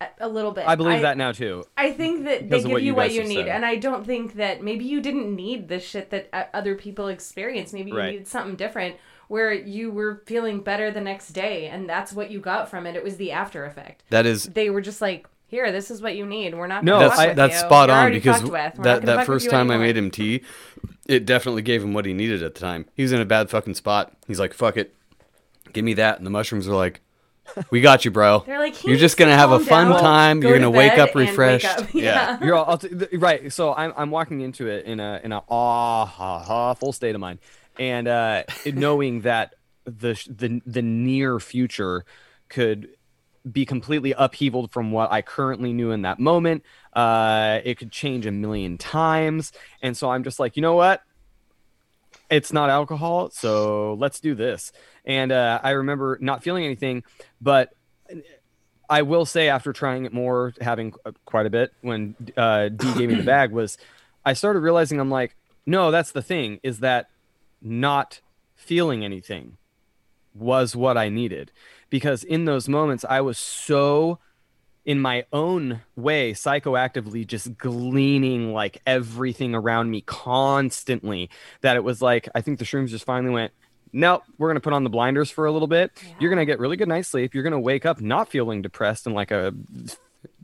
A, 0.00 0.08
a 0.20 0.28
little 0.28 0.52
bit. 0.52 0.66
I 0.66 0.76
believe 0.76 1.02
that 1.02 1.18
now 1.18 1.32
too. 1.32 1.64
I 1.76 1.92
think 1.92 2.24
that 2.24 2.48
they 2.48 2.62
give 2.62 2.70
what 2.70 2.80
you 2.80 2.88
you 2.88 2.94
what 2.94 3.12
you 3.12 3.22
need, 3.22 3.34
said. 3.34 3.48
and 3.48 3.66
I 3.66 3.76
don't 3.76 4.06
think 4.06 4.34
that 4.36 4.62
maybe 4.62 4.86
you 4.86 5.00
didn't 5.02 5.34
need 5.36 5.68
the 5.68 5.78
shit 5.78 6.08
that 6.08 6.30
uh, 6.32 6.44
other 6.54 6.74
people 6.74 7.08
experience. 7.08 7.74
Maybe 7.74 7.90
you 7.90 7.98
Right. 7.98 8.12
needed 8.12 8.26
something 8.26 8.56
different 8.56 8.96
where 9.28 9.52
you 9.52 9.90
were 9.90 10.22
feeling 10.26 10.60
better 10.60 10.90
the 10.90 11.02
next 11.02 11.28
day, 11.28 11.66
and 11.66 11.86
that's 11.88 12.14
what 12.14 12.30
you 12.30 12.40
got 12.40 12.70
from 12.70 12.86
it. 12.86 12.96
It 12.96 13.04
was 13.04 13.18
the 13.18 13.30
after 13.32 13.64
effect. 13.66 14.02
that 14.08 14.24
is 14.24 14.44
They 14.44 14.70
were 14.70 14.80
just 14.80 15.02
like, 15.02 15.28
"Here, 15.50 15.70
this 15.72 15.90
is 15.90 16.00
what 16.00 16.14
you 16.16 16.24
need. 16.26 16.54
We're 16.54 16.66
not 16.68 16.84
No, 16.84 16.98
that's 17.00 17.18
I- 17.18 17.26
with 17.28 17.36
that's 17.36 17.54
you. 17.54 17.60
spot 17.60 17.88
You're 17.88 17.98
on 17.98 18.12
because 18.12 18.40
fucked 18.40 18.52
with. 18.52 18.84
That 18.84 19.02
that 19.02 19.26
first 19.26 19.44
you 19.46 19.50
time 19.50 19.70
I 19.70 19.76
made 19.76 19.96
him 19.96 20.10
tea, 20.10 20.42
it 21.08 21.26
definitely 21.26 21.62
gave 21.62 21.82
him 21.82 21.92
what 21.92 22.06
he 22.06 22.12
needed 22.12 22.42
at 22.42 22.54
the 22.54 22.60
time. 22.60 22.86
He 22.94 23.02
was 23.02 23.12
in 23.12 23.20
a 23.20 23.24
bad 23.24 23.50
fucking 23.50 23.74
spot. 23.74 24.12
He's 24.26 24.38
like, 24.40 24.54
"Fuck 24.54 24.76
it, 24.76 24.94
give 25.72 25.84
me 25.84 25.94
that," 25.94 26.18
and 26.18 26.26
the 26.26 26.30
mushrooms 26.30 26.68
are 26.68 26.74
like, 26.74 27.00
"We 27.70 27.80
got 27.80 28.04
you, 28.04 28.10
bro. 28.10 28.40
They're 28.46 28.58
like, 28.60 28.74
"He 28.76 28.88
you're 28.90 28.98
just 28.98 29.16
gonna 29.16 29.36
have 29.36 29.50
a 29.52 29.58
fun 29.60 29.90
down, 29.90 30.00
time. 30.00 30.40
go 30.40 30.48
You're 30.48 30.58
to 30.58 30.64
gonna 30.66 30.76
wake 30.76 30.98
up 30.98 31.08
and 31.10 31.16
wake 31.16 31.28
refreshed." 31.30 31.66
up." 31.66 31.88
Yeah. 31.94 32.02
Yeah. 32.40 32.44
You're 32.44 32.54
all, 32.56 32.78
t- 32.78 32.88
th- 32.88 33.12
right. 33.14 33.52
So 33.52 33.74
I'm 33.74 33.92
I'm 33.96 34.10
walking 34.10 34.40
into 34.40 34.68
it 34.68 34.86
in 34.86 35.00
a 35.00 35.20
in 35.24 35.32
a 35.32 35.42
ah 35.48 36.04
ha 36.06 36.38
ha 36.38 36.74
full 36.74 36.92
state 36.92 37.14
of 37.14 37.20
mind, 37.20 37.40
and 37.78 38.06
uh, 38.06 38.44
knowing 38.66 39.22
that 39.22 39.54
the 39.84 40.14
the 40.28 40.62
the 40.66 40.82
near 40.82 41.40
future 41.40 42.04
could 42.48 42.90
be 43.50 43.64
completely 43.64 44.12
upheavaled 44.14 44.70
from 44.70 44.92
what 44.92 45.10
I 45.12 45.22
currently 45.22 45.72
knew 45.72 45.90
in 45.90 46.02
that 46.02 46.18
moment. 46.18 46.64
Uh, 46.92 47.60
it 47.64 47.78
could 47.78 47.90
change 47.90 48.26
a 48.26 48.30
million 48.30 48.78
times, 48.78 49.52
and 49.82 49.96
so 49.96 50.10
I'm 50.10 50.24
just 50.24 50.38
like, 50.38 50.56
you 50.56 50.62
know 50.62 50.74
what? 50.74 51.02
It's 52.30 52.52
not 52.52 52.70
alcohol, 52.70 53.30
so 53.30 53.94
let's 53.94 54.20
do 54.20 54.34
this. 54.34 54.72
And 55.04 55.32
uh, 55.32 55.60
I 55.62 55.70
remember 55.70 56.18
not 56.20 56.42
feeling 56.42 56.64
anything, 56.64 57.02
but 57.40 57.72
I 58.88 59.02
will 59.02 59.24
say 59.24 59.48
after 59.48 59.72
trying 59.72 60.04
it 60.04 60.12
more, 60.12 60.52
having 60.60 60.92
uh, 61.04 61.12
quite 61.24 61.46
a 61.46 61.50
bit 61.50 61.72
when 61.80 62.16
uh, 62.36 62.68
D 62.68 62.92
gave 62.94 63.08
me 63.08 63.14
the 63.14 63.22
bag, 63.24 63.52
was 63.52 63.78
I 64.24 64.34
started 64.34 64.60
realizing 64.60 65.00
I'm 65.00 65.10
like, 65.10 65.34
no, 65.64 65.90
that's 65.90 66.12
the 66.12 66.22
thing 66.22 66.60
is 66.62 66.80
that 66.80 67.08
not 67.62 68.20
feeling 68.56 69.04
anything 69.04 69.56
was 70.34 70.76
what 70.76 70.96
I 70.96 71.08
needed. 71.08 71.52
Because 71.88 72.24
in 72.24 72.44
those 72.44 72.68
moments 72.68 73.04
I 73.08 73.20
was 73.20 73.38
so 73.38 74.18
in 74.84 74.98
my 74.98 75.24
own 75.32 75.82
way 75.94 76.32
psychoactively 76.32 77.26
just 77.26 77.56
gleaning 77.58 78.52
like 78.52 78.80
everything 78.86 79.54
around 79.54 79.90
me 79.90 80.00
constantly 80.00 81.28
that 81.60 81.76
it 81.76 81.84
was 81.84 82.00
like 82.00 82.28
I 82.34 82.40
think 82.40 82.58
the 82.58 82.64
shrooms 82.64 82.88
just 82.88 83.04
finally 83.04 83.32
went 83.32 83.52
nope 83.92 84.22
we're 84.38 84.48
going 84.48 84.56
to 84.56 84.60
put 84.60 84.72
on 84.72 84.82
the 84.82 84.90
blinders 84.90 85.30
for 85.30 85.44
a 85.46 85.52
little 85.52 85.68
bit. 85.68 85.92
You're 86.18 86.30
going 86.30 86.38
to 86.38 86.50
get 86.50 86.58
really 86.58 86.76
good 86.76 86.88
night's 86.88 87.08
sleep. 87.08 87.34
You're 87.34 87.42
going 87.42 87.52
to 87.52 87.60
wake 87.60 87.84
up 87.84 88.00
not 88.00 88.30
feeling 88.30 88.62
depressed 88.62 89.06
and 89.06 89.14
like 89.14 89.30
a 89.30 89.52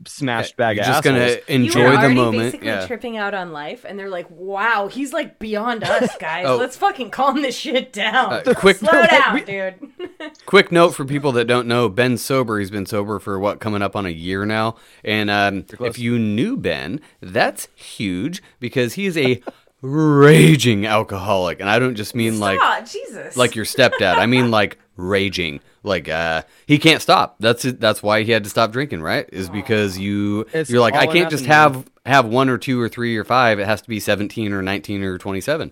smashed 0.05 0.55
bag 0.57 0.77
You're 0.77 0.85
of 0.85 0.91
just 0.91 1.03
gonna 1.03 1.19
assholes. 1.19 1.43
You 1.49 1.55
enjoy 1.55 1.79
the 1.81 1.87
already 1.97 2.15
moment. 2.15 2.37
basically 2.43 2.67
Yeah. 2.67 2.85
tripping 2.87 3.17
out 3.17 3.33
on 3.33 3.51
life, 3.51 3.85
and 3.87 3.97
they're 3.97 4.09
like, 4.09 4.27
"Wow, 4.29 4.87
he's 4.91 5.11
like 5.13 5.39
beyond 5.39 5.83
us, 5.83 6.15
guys. 6.19 6.45
Oh. 6.47 6.57
Let's 6.57 6.77
fucking 6.77 7.09
calm 7.09 7.41
this 7.41 7.55
shit 7.57 7.91
down. 7.93 8.33
Uh, 8.33 8.53
quick- 8.55 8.77
slow 8.77 9.05
down, 9.05 9.43
dude." 9.45 9.75
Quick 10.45 10.71
note 10.71 10.95
for 10.95 11.05
people 11.05 11.31
that 11.33 11.45
don't 11.45 11.67
know, 11.67 11.89
Ben's 11.89 12.23
sober. 12.23 12.59
He's 12.59 12.71
been 12.71 12.85
sober 12.85 13.19
for 13.19 13.37
what, 13.39 13.59
coming 13.59 13.81
up 13.81 13.95
on 13.95 14.05
a 14.05 14.09
year 14.09 14.45
now. 14.45 14.75
And 15.03 15.29
um, 15.29 15.65
if 15.79 15.99
you 15.99 16.17
knew 16.17 16.57
Ben, 16.57 16.99
that's 17.21 17.67
huge 17.75 18.41
because 18.59 18.93
he's 18.93 19.15
a 19.17 19.41
raging 19.81 20.85
alcoholic, 20.85 21.59
and 21.59 21.69
I 21.69 21.79
don't 21.79 21.95
just 21.95 22.15
mean 22.15 22.39
like 22.39 22.59
Jesus. 22.87 23.37
like 23.37 23.55
your 23.55 23.65
stepdad. 23.65 24.17
I 24.17 24.25
mean 24.25 24.51
like 24.51 24.77
raging. 24.95 25.59
Like 25.87 26.07
uh, 26.09 26.43
he 26.67 26.77
can't 26.77 27.01
stop. 27.01 27.37
That's 27.39 27.65
it. 27.65 27.79
That's 27.79 28.03
why 28.03 28.23
he 28.23 28.31
had 28.31 28.43
to 28.43 28.49
stop 28.49 28.71
drinking, 28.71 29.01
right? 29.01 29.27
Is 29.31 29.49
because 29.49 29.97
you 29.97 30.45
It's 30.53 30.69
you're 30.69 30.81
like 30.81 30.93
all 30.93 30.99
I 31.01 31.05
or 31.05 31.13
can't 31.13 31.29
just 31.31 31.47
nothing, 31.47 31.73
have 31.73 31.89
have 32.05 32.25
one 32.25 32.49
or 32.49 32.57
two 32.57 32.79
or 32.79 32.89
three 32.89 33.17
or 33.17 33.23
five. 33.23 33.59
It 33.59 33.65
has 33.65 33.81
to 33.81 33.89
be 33.89 33.99
seventeen 33.99 34.53
or 34.53 34.61
nineteen 34.61 35.01
or 35.03 35.17
twenty 35.17 35.41
seven. 35.41 35.71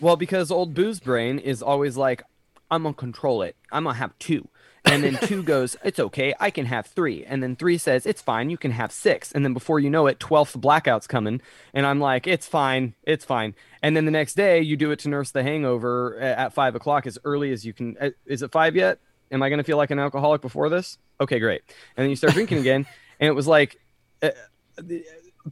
Well, 0.00 0.16
because 0.16 0.50
old 0.50 0.74
booze 0.74 1.00
brain 1.00 1.38
is 1.38 1.62
always 1.62 1.96
like, 1.96 2.22
I'm 2.70 2.82
gonna 2.82 2.94
control 2.94 3.42
it. 3.42 3.56
I'm 3.72 3.84
gonna 3.84 3.96
have 3.96 4.16
two. 4.18 4.48
And 4.86 5.02
then 5.02 5.16
two 5.22 5.42
goes, 5.54 5.76
it's 5.82 5.98
okay, 5.98 6.34
I 6.38 6.50
can 6.50 6.66
have 6.66 6.86
three. 6.86 7.24
And 7.24 7.42
then 7.42 7.56
three 7.56 7.78
says, 7.78 8.04
it's 8.04 8.20
fine, 8.20 8.50
you 8.50 8.58
can 8.58 8.70
have 8.72 8.92
six. 8.92 9.32
And 9.32 9.42
then 9.42 9.54
before 9.54 9.80
you 9.80 9.88
know 9.88 10.06
it, 10.08 10.18
12th 10.18 10.60
blackout's 10.60 11.06
coming. 11.06 11.40
And 11.72 11.86
I'm 11.86 12.00
like, 12.00 12.26
it's 12.26 12.46
fine, 12.46 12.94
it's 13.04 13.24
fine. 13.24 13.54
And 13.82 13.96
then 13.96 14.04
the 14.04 14.10
next 14.10 14.34
day, 14.34 14.60
you 14.60 14.76
do 14.76 14.90
it 14.90 14.98
to 15.00 15.08
nurse 15.08 15.30
the 15.30 15.42
hangover 15.42 16.18
a- 16.18 16.38
at 16.38 16.52
five 16.52 16.74
o'clock 16.74 17.06
as 17.06 17.18
early 17.24 17.50
as 17.50 17.64
you 17.64 17.72
can. 17.72 17.96
uh, 17.98 18.10
Is 18.26 18.42
it 18.42 18.52
five 18.52 18.76
yet? 18.76 18.98
Am 19.34 19.42
I 19.42 19.50
gonna 19.50 19.64
feel 19.64 19.76
like 19.76 19.90
an 19.90 19.98
alcoholic 19.98 20.40
before 20.40 20.68
this? 20.68 20.96
Okay, 21.20 21.38
great. 21.38 21.62
And 21.96 22.04
then 22.04 22.10
you 22.10 22.16
start 22.16 22.32
drinking 22.34 22.58
again. 22.58 22.86
And 23.20 23.28
it 23.28 23.32
was 23.32 23.46
like, 23.46 23.80
uh, 24.22 24.30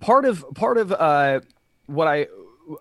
part 0.01 0.25
of 0.25 0.45
part 0.55 0.79
of 0.79 0.91
uh, 0.93 1.41
what 1.87 2.09
I 2.09 2.27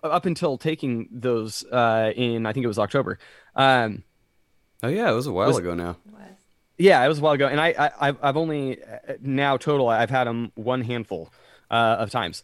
up 0.02 0.26
until 0.26 0.58
taking 0.58 1.08
those 1.12 1.64
uh, 1.70 2.12
in 2.16 2.46
I 2.46 2.52
think 2.52 2.64
it 2.64 2.68
was 2.68 2.78
October. 2.80 3.18
Um, 3.54 4.02
Oh 4.82 4.88
yeah, 4.88 5.08
it 5.08 5.14
was 5.14 5.28
a 5.28 5.32
while 5.32 5.46
Was- 5.46 5.58
ago 5.58 5.74
now. 5.74 5.96
yeah, 6.78 7.04
it 7.04 7.08
was 7.08 7.18
a 7.18 7.22
while 7.22 7.34
ago, 7.34 7.46
and 7.46 7.60
I, 7.60 7.68
I 7.78 7.90
I've, 8.08 8.16
I've 8.20 8.36
only 8.36 8.82
uh, 8.82 9.14
now 9.20 9.56
total 9.56 9.88
I've 9.88 10.10
had 10.10 10.26
them 10.26 10.50
one 10.56 10.80
handful 10.80 11.32
uh, 11.70 11.96
of 12.00 12.10
times, 12.10 12.42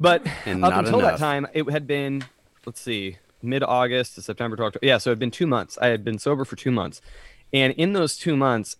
but 0.00 0.26
And 0.44 0.64
up 0.64 0.72
not 0.72 0.84
until 0.86 1.00
that 1.02 1.20
time 1.20 1.46
it 1.52 1.70
had 1.70 1.86
been 1.86 2.24
let's 2.66 2.80
see 2.80 3.18
mid 3.42 3.62
August 3.62 4.16
to 4.16 4.22
September 4.22 4.56
to 4.56 4.64
October. 4.64 4.84
Yeah, 4.84 4.98
so 4.98 5.10
it 5.10 5.12
had 5.12 5.18
been 5.20 5.30
two 5.30 5.46
months. 5.46 5.78
I 5.80 5.86
had 5.86 6.02
been 6.04 6.18
sober 6.18 6.44
for 6.44 6.56
two 6.56 6.72
months, 6.72 7.00
and 7.52 7.72
in 7.74 7.92
those 7.92 8.16
two 8.16 8.36
months, 8.36 8.76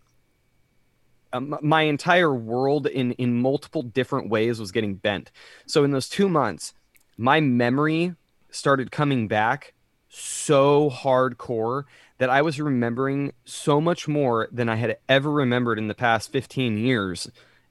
um, 1.33 1.57
my 1.63 1.83
entire 1.83 2.35
world 2.35 2.87
in 2.87 3.13
in 3.13 3.41
multiple 3.41 3.83
different 3.83 4.29
ways 4.29 4.59
was 4.59 4.73
getting 4.73 4.95
bent. 4.95 5.31
So 5.67 5.85
in 5.85 5.91
those 5.91 6.09
two 6.09 6.29
months, 6.29 6.75
my 7.17 7.41
memory 7.41 8.15
started 8.51 8.91
coming 8.91 9.29
back 9.29 9.75
so 10.09 10.91
hardcore 10.91 11.85
that 12.19 12.31
I 12.31 12.43
was 12.43 12.61
remembering 12.61 13.33
so 13.45 13.81
much 13.81 14.09
more 14.09 14.49
than 14.51 14.69
I 14.69 14.75
had 14.77 14.99
ever 15.09 15.31
remembered 15.31 15.79
in 15.79 15.89
the 15.89 15.95
past 15.95 16.33
15 16.33 16.77
years 16.79 17.31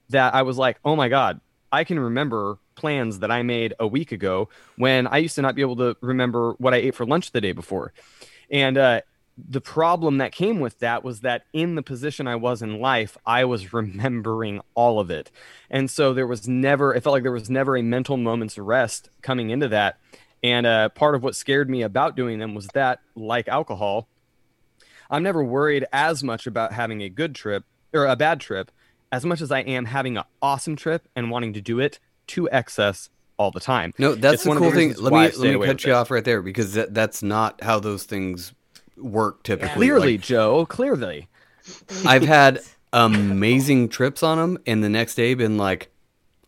that 0.09 0.33
I 0.33 0.41
was 0.41 0.57
like, 0.57 0.79
"Oh 0.85 0.95
my 0.95 1.09
god, 1.09 1.41
I 1.71 1.83
can 1.83 1.99
remember 1.99 2.57
plans 2.75 3.19
that 3.19 3.29
I 3.29 3.43
made 3.43 3.73
a 3.79 3.87
week 3.87 4.13
ago 4.13 4.47
when 4.77 5.05
I 5.05 5.17
used 5.17 5.35
to 5.35 5.41
not 5.41 5.55
be 5.55 5.61
able 5.61 5.75
to 5.77 5.97
remember 6.01 6.53
what 6.53 6.73
I 6.73 6.77
ate 6.77 6.95
for 6.95 7.05
lunch 7.05 7.31
the 7.31 7.41
day 7.41 7.51
before." 7.51 7.93
And 8.49 8.77
uh 8.77 9.01
the 9.47 9.61
problem 9.61 10.17
that 10.17 10.31
came 10.31 10.59
with 10.59 10.79
that 10.79 11.03
was 11.03 11.21
that 11.21 11.45
in 11.53 11.75
the 11.75 11.83
position 11.83 12.27
I 12.27 12.35
was 12.35 12.61
in 12.61 12.79
life, 12.79 13.17
I 13.25 13.45
was 13.45 13.73
remembering 13.73 14.61
all 14.75 14.99
of 14.99 15.09
it. 15.11 15.31
And 15.69 15.89
so 15.89 16.13
there 16.13 16.27
was 16.27 16.47
never, 16.47 16.93
it 16.93 17.03
felt 17.03 17.13
like 17.13 17.23
there 17.23 17.31
was 17.31 17.49
never 17.49 17.77
a 17.77 17.83
mental 17.83 18.17
moment's 18.17 18.57
rest 18.57 19.09
coming 19.21 19.49
into 19.49 19.67
that. 19.69 19.99
And 20.41 20.65
uh, 20.65 20.89
part 20.89 21.15
of 21.15 21.23
what 21.23 21.35
scared 21.35 21.69
me 21.69 21.81
about 21.81 22.15
doing 22.15 22.39
them 22.39 22.55
was 22.55 22.67
that, 22.67 23.01
like 23.15 23.47
alcohol, 23.47 24.07
I'm 25.09 25.23
never 25.23 25.43
worried 25.43 25.85
as 25.91 26.23
much 26.23 26.47
about 26.47 26.73
having 26.73 27.01
a 27.01 27.09
good 27.09 27.35
trip 27.35 27.65
or 27.93 28.05
a 28.05 28.15
bad 28.15 28.39
trip 28.39 28.71
as 29.11 29.25
much 29.25 29.41
as 29.41 29.51
I 29.51 29.61
am 29.61 29.85
having 29.85 30.17
an 30.17 30.23
awesome 30.41 30.75
trip 30.75 31.07
and 31.15 31.31
wanting 31.31 31.53
to 31.53 31.61
do 31.61 31.79
it 31.79 31.99
to 32.27 32.47
excess 32.51 33.09
all 33.37 33.51
the 33.51 33.59
time. 33.59 33.93
No, 33.97 34.13
that's 34.15 34.35
It's 34.35 34.43
the 34.43 34.55
cool 34.55 34.69
the 34.69 34.75
thing. 34.75 34.93
Let 34.95 35.13
me 35.13 35.37
let 35.37 35.59
me 35.59 35.65
cut 35.65 35.83
you 35.83 35.93
it. 35.93 35.95
off 35.95 36.11
right 36.11 36.23
there 36.23 36.41
because 36.41 36.73
that, 36.73 36.93
that's 36.93 37.23
not 37.23 37.63
how 37.63 37.79
those 37.79 38.03
things 38.03 38.53
work 39.01 39.43
typically. 39.43 39.75
Clearly, 39.75 40.11
Like, 40.13 40.21
Joe, 40.21 40.65
clearly. 40.65 41.27
I've 42.05 42.23
had 42.23 42.59
amazing 42.93 43.89
trips 43.89 44.23
on 44.23 44.37
them, 44.37 44.57
and 44.65 44.83
the 44.83 44.89
next 44.89 45.15
day 45.15 45.33
been 45.33 45.57
like, 45.57 45.91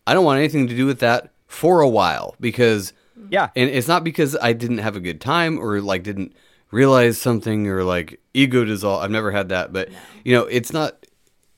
I 0.06 0.14
don't 0.14 0.24
want 0.24 0.38
anything 0.38 0.66
to 0.68 0.76
do 0.76 0.86
with 0.86 0.98
that 1.00 1.30
for 1.46 1.80
a 1.80 1.88
while 1.88 2.34
because, 2.40 2.92
Yeah. 3.30 3.50
and 3.54 3.70
it's 3.70 3.88
not 3.88 4.02
because 4.04 4.36
I 4.40 4.52
didn't 4.52 4.78
have 4.78 4.96
a 4.96 5.00
good 5.00 5.20
time 5.20 5.58
or 5.58 5.80
like 5.80 6.02
didn't 6.02 6.32
realize 6.70 7.18
something 7.20 7.68
or 7.68 7.84
like 7.84 8.20
ego 8.34 8.64
dissolve. 8.64 9.02
I've 9.02 9.10
never 9.10 9.30
had 9.30 9.48
that, 9.50 9.72
but 9.72 9.88
you 10.24 10.34
know, 10.34 10.42
it's 10.44 10.72
not. 10.72 11.06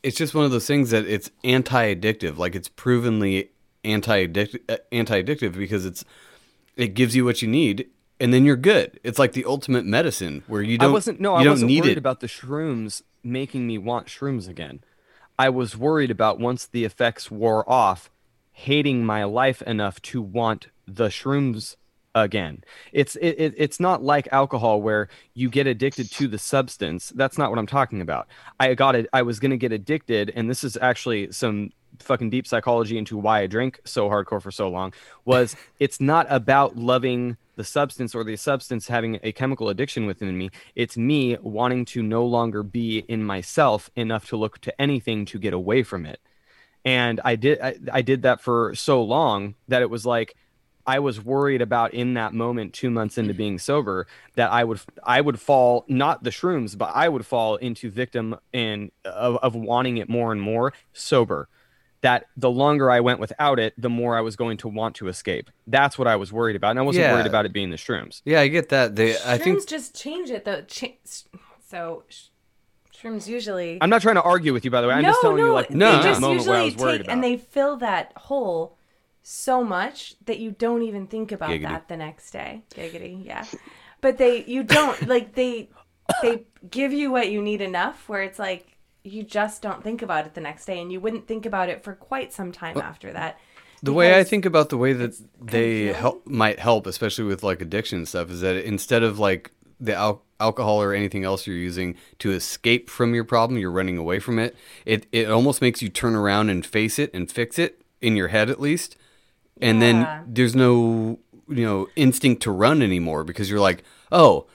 It's 0.02 0.16
just 0.18 0.34
one 0.34 0.44
of 0.44 0.50
those 0.50 0.66
things 0.66 0.90
that 0.90 1.06
it's 1.06 1.30
anti-addictive. 1.44 2.36
Like 2.36 2.54
it's 2.54 2.68
provenly 2.68 3.50
anti 3.84 4.26
uh, 4.68 4.76
anti 4.92 5.22
addictive 5.22 5.56
because 5.56 5.86
it's 5.86 6.04
it 6.76 6.88
gives 6.88 7.16
you 7.16 7.24
what 7.24 7.40
you 7.40 7.48
need 7.48 7.86
and 8.20 8.32
then 8.32 8.44
you're 8.44 8.56
good. 8.56 8.98
It's 9.02 9.18
like 9.18 9.32
the 9.32 9.44
ultimate 9.44 9.84
medicine 9.84 10.44
where 10.46 10.62
you 10.62 10.78
don't 10.78 10.90
I 10.90 10.92
wasn't 10.92 11.20
no, 11.20 11.34
I 11.34 11.46
wasn't 11.46 11.70
need 11.70 11.82
worried 11.82 11.92
it. 11.92 11.98
about 11.98 12.20
the 12.20 12.26
shrooms 12.26 13.02
making 13.22 13.66
me 13.66 13.78
want 13.78 14.06
shrooms 14.06 14.48
again. 14.48 14.82
I 15.38 15.48
was 15.48 15.76
worried 15.76 16.10
about 16.10 16.38
once 16.38 16.66
the 16.66 16.84
effects 16.84 17.30
wore 17.30 17.68
off, 17.68 18.10
hating 18.52 19.04
my 19.04 19.24
life 19.24 19.62
enough 19.62 20.00
to 20.02 20.22
want 20.22 20.68
the 20.86 21.08
shrooms 21.08 21.76
again. 22.14 22.62
It's 22.92 23.16
it, 23.16 23.30
it 23.38 23.54
it's 23.56 23.80
not 23.80 24.02
like 24.02 24.28
alcohol 24.30 24.80
where 24.80 25.08
you 25.34 25.48
get 25.50 25.66
addicted 25.66 26.10
to 26.12 26.28
the 26.28 26.38
substance. 26.38 27.12
That's 27.14 27.36
not 27.36 27.50
what 27.50 27.58
I'm 27.58 27.66
talking 27.66 28.00
about. 28.00 28.28
I 28.60 28.74
got 28.74 28.94
it. 28.94 29.08
I 29.12 29.22
was 29.22 29.40
gonna 29.40 29.56
get 29.56 29.72
addicted, 29.72 30.32
and 30.36 30.48
this 30.48 30.62
is 30.62 30.78
actually 30.80 31.32
some 31.32 31.72
fucking 32.00 32.30
deep 32.30 32.46
psychology 32.46 32.98
into 32.98 33.16
why 33.16 33.40
I 33.40 33.46
drank 33.46 33.80
so 33.84 34.08
hardcore 34.08 34.42
for 34.42 34.50
so 34.50 34.68
long. 34.68 34.92
Was 35.24 35.56
it's 35.78 36.00
not 36.00 36.26
about 36.30 36.76
loving 36.76 37.36
the 37.56 37.64
substance 37.64 38.14
or 38.14 38.24
the 38.24 38.36
substance 38.36 38.88
having 38.88 39.20
a 39.22 39.30
chemical 39.32 39.68
addiction 39.68 40.06
within 40.06 40.36
me. 40.36 40.50
It's 40.74 40.96
me 40.96 41.36
wanting 41.40 41.84
to 41.86 42.02
no 42.02 42.26
longer 42.26 42.62
be 42.62 42.98
in 42.98 43.22
myself 43.22 43.90
enough 43.94 44.28
to 44.30 44.36
look 44.36 44.60
to 44.62 44.80
anything 44.80 45.24
to 45.26 45.38
get 45.38 45.54
away 45.54 45.82
from 45.82 46.04
it 46.04 46.20
and 46.84 47.20
I 47.24 47.36
did 47.36 47.60
I, 47.60 47.76
I 47.92 48.02
did 48.02 48.22
that 48.22 48.40
for 48.40 48.74
so 48.74 49.02
long 49.02 49.54
that 49.68 49.82
it 49.82 49.90
was 49.90 50.04
like 50.04 50.34
I 50.86 50.98
was 50.98 51.24
worried 51.24 51.62
about 51.62 51.94
in 51.94 52.14
that 52.14 52.34
moment 52.34 52.74
2 52.74 52.90
months 52.90 53.16
into 53.16 53.32
being 53.32 53.58
sober 53.58 54.06
that 54.34 54.52
I 54.52 54.64
would 54.64 54.80
I 55.02 55.20
would 55.20 55.40
fall 55.40 55.84
not 55.88 56.22
the 56.22 56.30
shrooms 56.30 56.76
but 56.76 56.90
I 56.94 57.08
would 57.08 57.24
fall 57.24 57.56
into 57.56 57.90
victim 57.90 58.36
and 58.52 58.90
of, 59.04 59.36
of 59.38 59.54
wanting 59.54 59.96
it 59.96 60.08
more 60.08 60.32
and 60.32 60.40
more 60.40 60.72
sober 60.92 61.48
that 62.04 62.26
the 62.36 62.50
longer 62.50 62.90
I 62.90 63.00
went 63.00 63.18
without 63.18 63.58
it 63.58 63.74
the 63.78 63.90
more 63.90 64.16
I 64.16 64.20
was 64.20 64.36
going 64.36 64.56
to 64.58 64.68
want 64.68 64.94
to 64.96 65.08
escape 65.08 65.50
that's 65.66 65.98
what 65.98 66.06
I 66.06 66.16
was 66.16 66.32
worried 66.32 66.54
about 66.56 66.70
and 66.70 66.78
I 66.78 66.82
wasn't 66.82 67.04
Yeah. 67.04 67.14
worried 67.14 67.26
about 67.26 67.44
it 67.46 67.52
being 67.52 67.70
the 67.70 67.76
shrooms 67.76 68.22
Yeah, 68.24 68.40
I 68.40 68.48
get 68.48 68.68
that. 68.68 68.94
They 68.96 69.16
I 69.16 69.38
Shrooms 69.38 69.42
think 69.42 69.68
just 69.68 69.94
change 69.96 70.30
it 70.30 70.44
though. 70.44 70.62
Cha- 70.62 70.98
so 71.66 72.04
sh- 72.08 72.24
shrooms 72.96 73.26
usually. 73.26 73.78
I'm 73.80 73.90
not 73.90 74.02
trying 74.02 74.14
to 74.16 74.22
argue 74.22 74.52
with 74.52 74.64
you 74.64 74.70
by 74.70 74.80
the 74.82 74.88
way 74.88 74.94
I'm 74.94 75.02
no, 75.02 75.08
just 75.10 75.20
telling 75.22 75.38
no, 75.38 75.46
you 75.46 75.52
like 75.52 75.68
they 75.68 75.74
No, 75.76 75.90
in 75.90 75.96
no. 75.96 76.02
that 76.02 76.08
just 76.08 76.22
I 76.22 76.32
usually 76.32 76.64
was 76.64 76.74
take 76.74 77.00
about 77.02 77.12
and 77.12 77.24
they 77.24 77.36
fill 77.36 77.76
that 77.78 78.12
hole 78.16 78.76
so 79.22 79.64
much 79.64 80.14
that 80.26 80.38
you 80.38 80.50
don't 80.50 80.82
even 80.82 81.06
think 81.06 81.32
about 81.32 81.50
Giggity. 81.50 81.62
that 81.62 81.88
the 81.88 81.96
next 81.96 82.30
day. 82.30 82.62
Giggity, 82.74 83.24
yeah. 83.24 83.44
But 84.02 84.18
they, 84.18 84.44
you 84.44 84.62
don't 84.62 85.08
like 85.08 85.34
they, 85.34 85.70
they 86.20 86.44
give 86.70 86.92
you 86.92 87.10
what 87.10 87.30
you 87.30 87.40
need 87.40 87.62
enough 87.62 88.06
where 88.10 88.22
it's 88.22 88.38
like 88.38 88.73
you 89.04 89.22
just 89.22 89.60
don't 89.62 89.82
think 89.84 90.00
about 90.02 90.26
it 90.26 90.34
the 90.34 90.40
next 90.40 90.64
day, 90.64 90.80
and 90.80 90.90
you 90.90 90.98
wouldn't 90.98 91.28
think 91.28 91.44
about 91.46 91.68
it 91.68 91.84
for 91.84 91.92
quite 91.94 92.32
some 92.32 92.50
time 92.52 92.78
after 92.78 93.12
that. 93.12 93.38
the 93.82 93.92
way 93.92 94.18
I 94.18 94.24
think 94.24 94.46
about 94.46 94.70
the 94.70 94.78
way 94.78 94.94
that 94.94 95.14
they 95.40 95.92
help 95.92 96.26
might 96.26 96.58
help, 96.58 96.86
especially 96.86 97.24
with 97.26 97.42
like 97.42 97.60
addiction 97.60 98.06
stuff, 98.06 98.30
is 98.30 98.40
that 98.40 98.56
instead 98.56 99.02
of 99.02 99.18
like 99.18 99.50
the 99.78 99.94
al- 99.94 100.22
alcohol 100.40 100.80
or 100.82 100.94
anything 100.94 101.22
else 101.24 101.46
you're 101.46 101.56
using 101.56 101.96
to 102.20 102.30
escape 102.32 102.88
from 102.88 103.14
your 103.14 103.24
problem, 103.24 103.58
you're 103.58 103.70
running 103.70 103.98
away 103.98 104.18
from 104.20 104.38
it. 104.38 104.56
It 104.86 105.06
it 105.12 105.30
almost 105.30 105.60
makes 105.60 105.82
you 105.82 105.90
turn 105.90 106.14
around 106.14 106.48
and 106.48 106.64
face 106.64 106.98
it 106.98 107.12
and 107.12 107.30
fix 107.30 107.58
it 107.58 107.82
in 108.00 108.16
your 108.16 108.28
head 108.28 108.48
at 108.48 108.58
least, 108.60 108.96
and 109.60 109.80
Yeah. 109.82 109.92
then 109.92 110.24
there's 110.34 110.54
no 110.56 111.18
you 111.46 111.66
know 111.66 111.88
instinct 111.94 112.42
to 112.44 112.50
run 112.50 112.80
anymore 112.80 113.22
because 113.22 113.50
you're 113.50 113.60
like, 113.60 113.84
oh. 114.10 114.46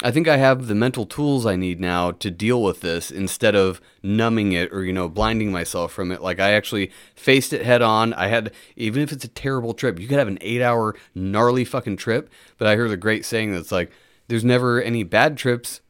I 0.00 0.12
think 0.12 0.28
I 0.28 0.36
have 0.36 0.68
the 0.68 0.76
mental 0.76 1.06
tools 1.06 1.44
I 1.44 1.56
need 1.56 1.80
now 1.80 2.12
to 2.12 2.30
deal 2.30 2.62
with 2.62 2.82
this 2.82 3.10
instead 3.10 3.56
of 3.56 3.80
numbing 4.02 4.52
it 4.52 4.72
or 4.72 4.84
you 4.84 4.92
know 4.92 5.08
blinding 5.08 5.50
myself 5.50 5.90
from 5.92 6.12
it. 6.12 6.22
Like 6.22 6.38
I 6.38 6.52
actually 6.52 6.92
faced 7.16 7.52
it 7.52 7.64
head 7.64 7.82
on. 7.82 8.12
I 8.14 8.28
had 8.28 8.52
even 8.76 9.02
if 9.02 9.10
it's 9.10 9.24
a 9.24 9.28
terrible 9.28 9.74
trip, 9.74 9.98
you 9.98 10.06
could 10.06 10.18
have 10.18 10.28
an 10.28 10.38
8-hour 10.38 10.94
gnarly 11.16 11.64
fucking 11.64 11.96
trip, 11.96 12.30
but 12.58 12.68
I 12.68 12.76
heard 12.76 12.90
a 12.92 12.96
great 12.96 13.24
saying 13.24 13.52
that's 13.52 13.72
like 13.72 13.90
there's 14.28 14.44
never 14.44 14.80
any 14.80 15.02
bad 15.02 15.36
trips. 15.36 15.80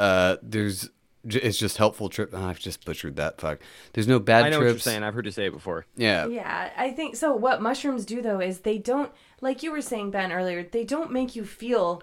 Uh 0.00 0.36
there's 0.42 0.90
it's 1.24 1.58
just 1.58 1.76
helpful 1.76 2.08
trip. 2.08 2.30
oh, 2.32 2.42
I've 2.44 2.58
just 2.58 2.84
butchered 2.84 3.16
that. 3.16 3.40
Fuck. 3.40 3.58
There's 3.92 4.08
no 4.08 4.18
bad 4.18 4.44
I 4.46 4.48
know 4.48 4.58
what 4.58 4.62
you're 4.64 4.72
trips. 4.72 4.84
saying 4.84 5.02
I've 5.02 5.14
heard 5.14 5.26
you 5.26 5.32
say 5.32 5.46
it 5.46 5.52
before 5.52 5.86
Yeah. 5.96 6.26
Yeah, 6.26 6.70
I 6.76 6.90
think 6.90 7.16
so. 7.16 7.34
What 7.34 7.60
mushrooms 7.62 8.04
do 8.04 8.20
though 8.22 8.40
is 8.40 8.60
they 8.60 8.78
don't, 8.78 9.12
like 9.40 9.62
you 9.62 9.70
were 9.70 9.82
saying, 9.82 10.10
Ben, 10.10 10.32
earlier, 10.32 10.62
they 10.62 10.84
don't 10.84 11.12
make 11.12 11.36
you 11.36 11.44
feel, 11.44 12.02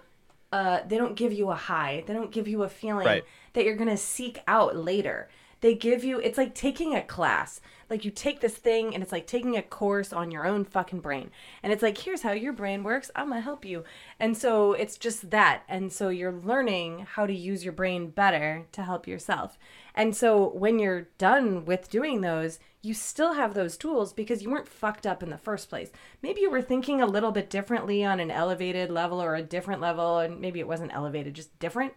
uh, 0.52 0.80
they 0.88 0.98
don't 0.98 1.16
give 1.16 1.34
you 1.34 1.50
a 1.50 1.56
high. 1.56 2.04
They 2.06 2.14
don't 2.14 2.32
give 2.32 2.48
you 2.48 2.64
a 2.64 2.70
feeling 2.70 3.06
Right. 3.06 3.24
that 3.54 3.66
you're 3.66 3.76
going 3.76 3.90
to 3.90 3.98
seek 3.98 4.40
out 4.48 4.76
later. 4.76 5.30
They 5.62 5.74
give 5.74 6.04
you, 6.04 6.20
it's 6.20 6.38
like 6.38 6.54
taking 6.54 6.94
a 6.94 7.02
class. 7.02 7.60
Like 7.90 8.06
you 8.06 8.12
take 8.12 8.40
this 8.42 8.56
thing 8.56 8.94
and 8.94 9.02
it's 9.02 9.12
like 9.12 9.26
taking 9.26 9.58
a 9.58 9.62
course 9.64 10.12
on 10.14 10.30
your 10.32 10.46
own 10.46 10.64
fucking 10.66 11.00
brain. 11.00 11.32
And 11.64 11.72
it's 11.74 11.82
like, 11.84 11.98
here's 11.98 12.22
how 12.22 12.34
your 12.34 12.54
brain 12.54 12.84
works. 12.84 13.10
I'm 13.16 13.30
going 13.30 13.40
to 13.40 13.44
help 13.44 13.64
you. 13.66 13.84
And 14.20 14.38
so 14.38 14.74
it's 14.74 14.98
just 14.98 15.30
that. 15.32 15.64
And 15.68 15.92
so 15.92 16.10
you're 16.10 16.32
learning 16.32 17.06
how 17.14 17.26
to 17.26 17.34
use 17.34 17.64
your 17.64 17.74
brain 17.74 18.10
better 18.10 18.66
to 18.74 18.84
help 18.84 19.08
yourself. 19.08 19.58
And 19.96 20.16
so 20.16 20.50
when 20.50 20.78
you're 20.80 21.08
done 21.18 21.66
with 21.66 21.90
doing 21.90 22.22
those, 22.22 22.60
you 22.86 22.94
still 22.94 23.34
have 23.34 23.54
those 23.54 23.78
tools 23.78 24.14
because 24.14 24.44
you 24.44 24.50
weren't 24.52 24.68
fucked 24.68 25.06
up 25.08 25.24
in 25.24 25.30
the 25.30 25.38
first 25.38 25.70
place. 25.70 25.90
Maybe 26.22 26.42
you 26.42 26.50
were 26.52 26.62
thinking 26.62 27.02
a 27.02 27.06
little 27.08 27.32
bit 27.32 27.50
differently 27.50 28.04
on 28.04 28.20
an 28.20 28.30
elevated 28.32 28.90
level 28.92 29.22
or 29.22 29.36
a 29.36 29.42
different 29.42 29.82
level, 29.82 30.20
and 30.20 30.40
maybe 30.40 30.60
it 30.60 30.68
wasn't 30.68 30.94
elevated, 30.94 31.34
just 31.34 31.58
different. 31.60 31.94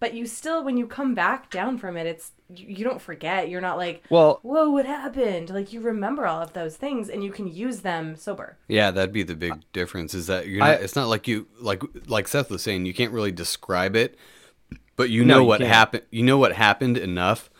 But 0.00 0.14
you 0.14 0.26
still, 0.26 0.62
when 0.62 0.76
you 0.76 0.86
come 0.86 1.16
back 1.16 1.50
down 1.50 1.76
from 1.76 1.96
it, 1.96 2.06
it's 2.06 2.30
you, 2.54 2.68
you 2.68 2.84
don't 2.84 3.02
forget. 3.02 3.48
You're 3.48 3.60
not 3.60 3.76
like, 3.78 4.04
Well- 4.10 4.38
whoa, 4.42 4.70
what 4.70 4.86
happened? 4.86 5.50
Like 5.50 5.72
you 5.72 5.80
remember 5.80 6.24
all 6.24 6.40
of 6.40 6.52
those 6.52 6.76
things, 6.76 7.08
and 7.08 7.24
you 7.24 7.32
can 7.32 7.48
use 7.52 7.80
them 7.80 8.14
sober. 8.14 8.56
Yeah, 8.68 8.92
that'd 8.92 9.12
be 9.12 9.24
the 9.24 9.34
big 9.34 9.54
difference. 9.72 10.14
Is 10.14 10.28
that 10.28 10.46
you're 10.46 10.62
I- 10.62 10.74
not, 10.74 10.82
it's 10.82 10.94
not 10.94 11.08
like 11.08 11.26
you 11.26 11.48
like 11.60 11.82
like 12.06 12.28
Seth 12.28 12.48
was 12.48 12.62
saying. 12.62 12.86
You 12.86 12.94
can't 12.94 13.12
really 13.12 13.32
describe 13.32 13.96
it, 13.96 14.16
but 14.94 15.10
you 15.10 15.24
No, 15.24 15.34
know 15.34 15.40
you 15.40 15.46
what 15.48 15.60
happened. 15.62 16.04
You 16.12 16.22
know 16.22 16.38
what 16.38 16.52
happened 16.52 16.96
enough 16.96 17.50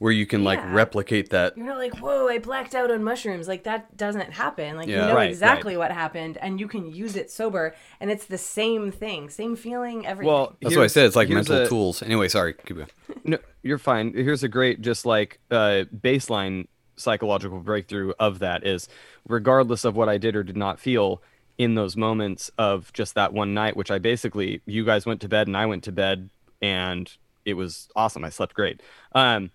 where 0.00 0.10
you 0.10 0.26
can 0.26 0.42
like 0.42 0.58
replicate 0.72 1.28
that. 1.30 1.56
You're 1.56 1.66
not 1.66 1.76
like, 1.78 1.98
whoa, 1.98 2.26
I 2.26 2.38
blacked 2.38 2.74
out 2.74 2.90
on 2.90 3.04
mushrooms. 3.04 3.46
Like 3.46 3.64
that 3.64 3.96
doesn't 3.96 4.32
happen. 4.32 4.76
Like 4.76 4.88
Yeah. 4.88 5.02
you 5.02 5.06
know 5.08 5.14
Right, 5.14 5.28
exactly 5.30 5.76
what 5.76 5.92
happened, 5.92 6.36
and 6.40 6.58
you 6.58 6.66
can 6.66 6.90
use 6.90 7.16
it 7.16 7.30
sober, 7.30 7.74
and 8.00 8.10
it's 8.10 8.24
the 8.24 8.38
same 8.38 8.90
thing, 8.90 9.28
same 9.30 9.54
feeling, 9.56 10.06
everything. 10.06 10.32
well 10.32 10.56
That's 10.62 10.74
what 10.74 10.84
I 10.84 10.88
said 10.88 11.04
it's 11.06 11.16
like 11.16 11.28
mental 11.28 11.54
a- 11.62 11.68
tools. 11.68 12.02
Anyway, 12.02 12.28
sorry. 12.28 12.54
Keep 12.54 12.76
going. 12.78 12.88
No, 13.24 13.38
you're 13.62 13.76
fine. 13.78 14.14
Here's 14.14 14.42
a 14.42 14.48
great, 14.48 14.80
just 14.80 15.04
like 15.04 15.38
uh, 15.50 15.84
baseline 15.94 16.66
psychological 16.96 17.60
breakthrough 17.60 18.12
of 18.18 18.38
that 18.40 18.66
is, 18.66 18.88
regardless 19.28 19.84
of 19.84 19.94
what 19.96 20.08
I 20.08 20.16
did 20.18 20.34
or 20.36 20.42
did 20.42 20.56
not 20.56 20.80
feel 20.80 21.22
in 21.58 21.74
those 21.74 21.96
moments 21.96 22.50
of 22.56 22.90
just 22.94 23.14
that 23.16 23.34
one 23.34 23.52
night, 23.52 23.76
which 23.76 23.90
I 23.90 23.98
basically, 23.98 24.62
you 24.64 24.84
guys 24.86 25.04
went 25.04 25.20
to 25.20 25.28
bed 25.28 25.46
and 25.46 25.56
I 25.56 25.66
went 25.66 25.84
to 25.84 25.92
bed, 25.92 26.30
and 26.62 27.10
it 27.44 27.54
was 27.54 27.88
awesome. 27.94 28.24
I 28.24 28.30
slept 28.30 28.54
great. 28.54 28.80
Um, 29.14 29.50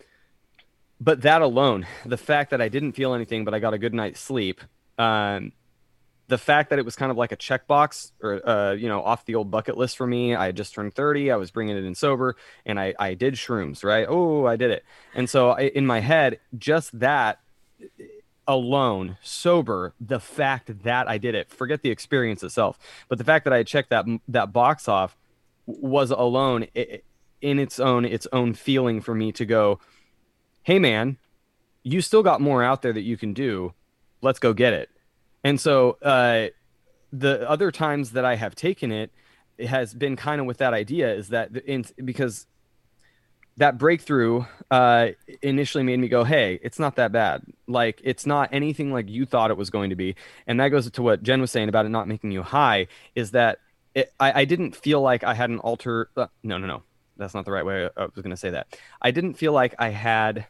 but 1.05 1.21
that 1.21 1.41
alone, 1.43 1.85
the 2.05 2.17
fact 2.17 2.49
that 2.49 2.61
I 2.61 2.67
didn't 2.67 2.93
feel 2.93 3.13
anything, 3.13 3.45
but 3.45 3.53
I 3.53 3.59
got 3.59 3.75
a 3.75 3.77
good 3.77 3.93
night's 3.93 4.19
sleep, 4.19 4.59
um, 4.97 5.51
the 6.27 6.39
fact 6.39 6.71
that 6.71 6.79
it 6.79 6.85
was 6.85 6.95
kind 6.95 7.11
of 7.11 7.17
like 7.17 7.31
a 7.31 7.37
checkbox 7.37 8.11
or 8.23 8.47
uh, 8.49 8.71
you 8.73 8.89
know 8.89 9.03
off 9.03 9.25
the 9.25 9.35
old 9.35 9.51
bucket 9.51 9.77
list 9.77 9.95
for 9.95 10.07
me 10.07 10.33
i 10.33 10.47
had 10.47 10.57
just 10.57 10.73
turned 10.73 10.95
30 10.95 11.29
i 11.31 11.35
was 11.35 11.51
bringing 11.51 11.77
it 11.77 11.83
in 11.83 11.93
sober 11.93 12.35
and 12.65 12.79
i, 12.79 12.95
I 12.97 13.13
did 13.13 13.35
shrooms 13.35 13.83
right? 13.83 14.07
Oh 14.09 14.45
i 14.47 14.55
did 14.55 14.71
it. 14.71 14.83
And 15.13 15.29
so 15.29 15.51
I, 15.51 15.61
in 15.61 15.85
my 15.85 15.99
head 15.99 16.39
just 16.57 16.97
that 16.99 17.41
alone 18.47 19.17
sober 19.21 19.93
the 19.99 20.19
fact 20.19 20.83
that 20.83 21.07
i 21.07 21.17
did 21.17 21.35
it 21.35 21.49
forget 21.51 21.81
the 21.81 21.89
experience 21.89 22.43
itself 22.43 22.79
but 23.07 23.17
the 23.17 23.23
fact 23.23 23.43
that 23.43 23.53
i 23.53 23.63
checked 23.63 23.89
that 23.89 24.05
that 24.27 24.53
box 24.53 24.87
off 24.87 25.17
was 25.67 26.11
alone 26.11 26.67
i- 26.75 27.01
in 27.41 27.59
its 27.59 27.79
own 27.79 28.05
its 28.05 28.27
own 28.31 28.53
feeling 28.53 29.01
for 29.01 29.13
me 29.15 29.31
to 29.31 29.45
go 29.45 29.79
hey 30.65 30.77
man 30.77 31.17
you 31.81 32.01
still 32.01 32.21
got 32.21 32.41
more 32.41 32.63
out 32.63 32.81
there 32.81 32.93
that 32.93 33.01
you 33.01 33.17
can 33.17 33.33
do 33.33 33.73
let's 34.21 34.39
go 34.39 34.53
get 34.53 34.73
it 34.73 34.89
and 35.45 35.61
so 35.61 35.91
uh, 36.01 36.47
the 37.13 37.47
other 37.49 37.71
times 37.71 38.11
that 38.11 38.25
I 38.25 38.35
have 38.35 38.55
taken 38.55 38.91
it, 38.91 39.11
it 39.57 39.67
has 39.67 39.93
been 39.93 40.15
kind 40.15 40.41
of 40.41 40.47
with 40.47 40.57
that 40.57 40.73
idea 40.73 41.13
is 41.13 41.29
that 41.29 41.55
in, 41.55 41.85
because 42.03 42.47
that 43.57 43.77
breakthrough 43.77 44.45
uh, 44.71 45.09
initially 45.43 45.83
made 45.83 45.99
me 45.99 46.07
go, 46.07 46.23
hey, 46.23 46.59
it's 46.61 46.79
not 46.79 46.95
that 46.95 47.11
bad. 47.11 47.43
Like, 47.67 48.01
it's 48.03 48.25
not 48.25 48.49
anything 48.51 48.91
like 48.91 49.07
you 49.07 49.25
thought 49.25 49.51
it 49.51 49.55
was 49.55 49.69
going 49.69 49.91
to 49.91 49.95
be. 49.95 50.15
And 50.47 50.59
that 50.59 50.69
goes 50.69 50.89
to 50.89 51.01
what 51.01 51.23
Jen 51.23 51.41
was 51.41 51.51
saying 51.51 51.69
about 51.69 51.85
it 51.85 51.89
not 51.89 52.07
making 52.07 52.31
you 52.31 52.41
high 52.41 52.87
is 53.13 53.31
that 53.31 53.59
it, 53.93 54.11
I, 54.19 54.41
I 54.41 54.45
didn't 54.45 54.75
feel 54.75 54.99
like 54.99 55.23
I 55.23 55.35
had 55.35 55.51
an 55.51 55.59
alter. 55.59 56.09
Uh, 56.17 56.27
no, 56.43 56.57
no, 56.57 56.67
no. 56.67 56.83
That's 57.17 57.33
not 57.35 57.45
the 57.45 57.51
right 57.51 57.65
way 57.65 57.87
I 57.95 58.05
was 58.05 58.15
going 58.15 58.31
to 58.31 58.35
say 58.35 58.49
that. 58.49 58.77
I 59.01 59.11
didn't 59.11 59.35
feel 59.35 59.53
like 59.53 59.75
I 59.79 59.89
had 59.89 60.47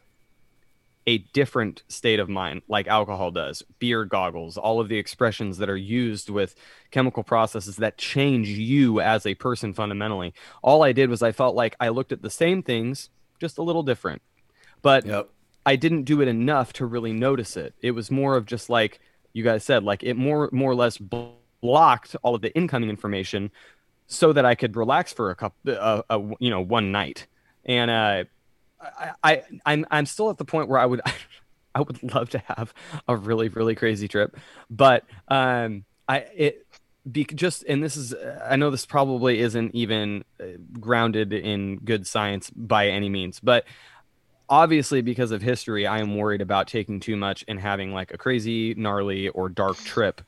a 1.06 1.18
different 1.18 1.82
state 1.88 2.18
of 2.18 2.28
mind 2.28 2.62
like 2.68 2.86
alcohol 2.88 3.30
does 3.30 3.62
beer 3.78 4.04
goggles 4.04 4.56
all 4.56 4.80
of 4.80 4.88
the 4.88 4.98
expressions 4.98 5.58
that 5.58 5.70
are 5.70 5.76
used 5.76 6.28
with 6.28 6.54
chemical 6.90 7.22
processes 7.22 7.76
that 7.76 7.96
change 7.98 8.48
you 8.48 9.00
as 9.00 9.24
a 9.26 9.34
person 9.34 9.72
fundamentally 9.72 10.34
all 10.62 10.82
i 10.82 10.92
did 10.92 11.08
was 11.10 11.22
i 11.22 11.32
felt 11.32 11.54
like 11.54 11.76
i 11.80 11.88
looked 11.88 12.12
at 12.12 12.22
the 12.22 12.30
same 12.30 12.62
things 12.62 13.10
just 13.40 13.58
a 13.58 13.62
little 13.62 13.82
different 13.82 14.20
but 14.82 15.04
Yep. 15.06 15.30
i 15.64 15.76
didn't 15.76 16.02
do 16.04 16.20
it 16.20 16.28
enough 16.28 16.72
to 16.74 16.86
really 16.86 17.12
notice 17.12 17.56
it 17.56 17.74
it 17.82 17.92
was 17.92 18.10
more 18.10 18.36
of 18.36 18.46
just 18.46 18.68
like 18.68 19.00
you 19.32 19.44
guys 19.44 19.64
said, 19.64 19.84
like 19.84 20.02
it 20.02 20.14
more 20.14 20.48
more 20.50 20.70
or 20.70 20.74
less 20.74 20.96
blocked 20.96 22.16
all 22.22 22.34
of 22.34 22.40
the 22.40 22.54
incoming 22.56 22.88
information, 22.88 23.50
so 24.06 24.32
that 24.32 24.46
I 24.46 24.54
could 24.54 24.76
relax 24.76 25.12
for 25.12 25.30
a 25.30 25.34
couple, 25.34 25.72
uh, 25.72 26.02
uh, 26.08 26.20
you 26.38 26.48
know, 26.48 26.60
one 26.62 26.90
night. 26.90 27.26
And 27.66 27.90
uh, 27.90 28.24
I, 28.80 29.12
I 29.22 29.42
I'm 29.64 29.86
I'm 29.90 30.06
still 30.06 30.30
at 30.30 30.38
the 30.38 30.44
point 30.44 30.68
where 30.68 30.78
I 30.78 30.86
would 30.86 31.00
I 31.74 31.80
would 31.80 32.02
love 32.14 32.30
to 32.30 32.38
have 32.38 32.72
a 33.08 33.16
really 33.16 33.48
really 33.48 33.74
crazy 33.74 34.08
trip, 34.08 34.36
but 34.70 35.04
um 35.28 35.84
I 36.08 36.18
it 36.34 36.66
be 37.10 37.24
just 37.24 37.64
and 37.68 37.82
this 37.82 37.96
is 37.96 38.14
I 38.44 38.56
know 38.56 38.70
this 38.70 38.86
probably 38.86 39.40
isn't 39.40 39.74
even 39.74 40.24
uh, 40.40 40.44
grounded 40.80 41.32
in 41.32 41.78
good 41.78 42.06
science 42.06 42.50
by 42.50 42.88
any 42.88 43.08
means, 43.08 43.40
but 43.40 43.64
obviously 44.48 45.02
because 45.02 45.32
of 45.32 45.42
history 45.42 45.86
I 45.86 46.00
am 46.00 46.16
worried 46.16 46.40
about 46.40 46.68
taking 46.68 47.00
too 47.00 47.16
much 47.16 47.44
and 47.48 47.60
having 47.60 47.92
like 47.92 48.12
a 48.12 48.18
crazy 48.18 48.74
gnarly 48.74 49.28
or 49.28 49.48
dark 49.48 49.76
trip 49.78 50.20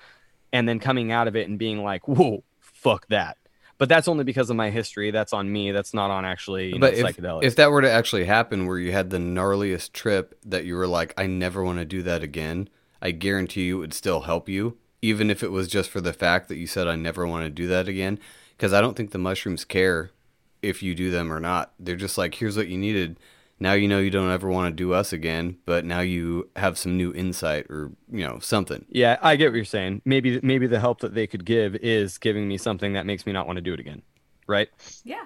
and 0.52 0.68
then 0.68 0.78
coming 0.78 1.12
out 1.12 1.28
of 1.28 1.36
it 1.36 1.48
and 1.48 1.58
being 1.58 1.82
like, 1.82 2.06
"Whoa, 2.08 2.42
fuck 2.60 3.06
that." 3.08 3.36
But 3.78 3.88
that's 3.88 4.08
only 4.08 4.24
because 4.24 4.50
of 4.50 4.56
my 4.56 4.70
history. 4.70 5.10
That's 5.12 5.32
on 5.32 5.50
me. 5.50 5.70
That's 5.70 5.94
not 5.94 6.10
on 6.10 6.24
actually 6.24 6.74
you 6.74 6.80
But 6.80 6.94
know, 6.94 7.06
if, 7.06 7.16
psychedelics. 7.16 7.44
if 7.44 7.56
that 7.56 7.70
were 7.70 7.80
to 7.80 7.90
actually 7.90 8.24
happen, 8.24 8.66
where 8.66 8.78
you 8.78 8.92
had 8.92 9.10
the 9.10 9.18
gnarliest 9.18 9.92
trip 9.92 10.38
that 10.44 10.64
you 10.64 10.74
were 10.74 10.88
like, 10.88 11.14
I 11.16 11.26
never 11.26 11.62
want 11.62 11.78
to 11.78 11.84
do 11.84 12.02
that 12.02 12.22
again, 12.22 12.68
I 13.00 13.12
guarantee 13.12 13.66
you 13.66 13.76
it 13.76 13.80
would 13.80 13.94
still 13.94 14.22
help 14.22 14.48
you, 14.48 14.76
even 15.00 15.30
if 15.30 15.44
it 15.44 15.52
was 15.52 15.68
just 15.68 15.90
for 15.90 16.00
the 16.00 16.12
fact 16.12 16.48
that 16.48 16.56
you 16.56 16.66
said, 16.66 16.88
I 16.88 16.96
never 16.96 17.26
want 17.26 17.44
to 17.44 17.50
do 17.50 17.68
that 17.68 17.86
again. 17.86 18.18
Because 18.56 18.72
I 18.72 18.80
don't 18.80 18.96
think 18.96 19.12
the 19.12 19.18
mushrooms 19.18 19.64
care 19.64 20.10
if 20.60 20.82
you 20.82 20.96
do 20.96 21.12
them 21.12 21.32
or 21.32 21.38
not. 21.38 21.72
They're 21.78 21.94
just 21.94 22.18
like, 22.18 22.34
here's 22.34 22.56
what 22.56 22.66
you 22.66 22.76
needed. 22.76 23.20
Now 23.60 23.72
you 23.72 23.88
know 23.88 23.98
you 23.98 24.10
don't 24.10 24.30
ever 24.30 24.48
want 24.48 24.70
to 24.70 24.76
do 24.76 24.92
us 24.92 25.12
again, 25.12 25.56
but 25.66 25.84
now 25.84 26.00
you 26.00 26.48
have 26.56 26.78
some 26.78 26.96
new 26.96 27.12
insight 27.12 27.66
or, 27.68 27.90
you 28.10 28.24
know, 28.26 28.38
something. 28.38 28.84
Yeah, 28.88 29.18
I 29.20 29.34
get 29.36 29.50
what 29.50 29.56
you're 29.56 29.64
saying. 29.64 30.02
Maybe 30.04 30.38
maybe 30.42 30.66
the 30.68 30.78
help 30.78 31.00
that 31.00 31.14
they 31.14 31.26
could 31.26 31.44
give 31.44 31.74
is 31.76 32.18
giving 32.18 32.46
me 32.46 32.56
something 32.56 32.92
that 32.92 33.04
makes 33.04 33.26
me 33.26 33.32
not 33.32 33.46
want 33.48 33.56
to 33.56 33.60
do 33.62 33.74
it 33.74 33.80
again. 33.80 34.02
Right? 34.46 34.68
Yeah. 35.04 35.24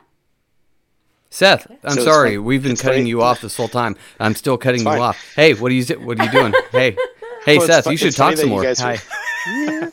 Seth, 1.30 1.66
I'm 1.85 1.95
So 1.95 2.05
sorry. 2.05 2.37
like- 2.39 2.47
We've 2.47 2.62
been 2.62 2.76
cutting 2.76 3.01
funny- 3.01 3.09
you 3.11 3.22
off 3.22 3.41
this 3.41 3.57
whole 3.57 3.68
time. 3.68 3.97
I'm 4.20 4.35
still 4.35 4.57
cutting 4.59 4.83
you 4.83 4.89
off. 4.89 5.18
Hey, 5.35 5.55
what 5.55 5.70
are 5.70 5.74
you 5.74 5.85
what 6.01 6.18
are 6.20 6.24
you 6.24 6.30
doing? 6.30 6.53
hey, 6.72 6.97
hey, 7.45 7.59
Well, 7.59 7.66
Seth, 7.66 7.85
fu- 7.85 7.91
you 7.93 7.97
should 7.97 8.14
talk 8.16 8.37
some 8.37 8.49
more. 8.51 8.62
guys 8.62 8.80
Hi. 8.80 8.99
Yeah. 9.47 9.89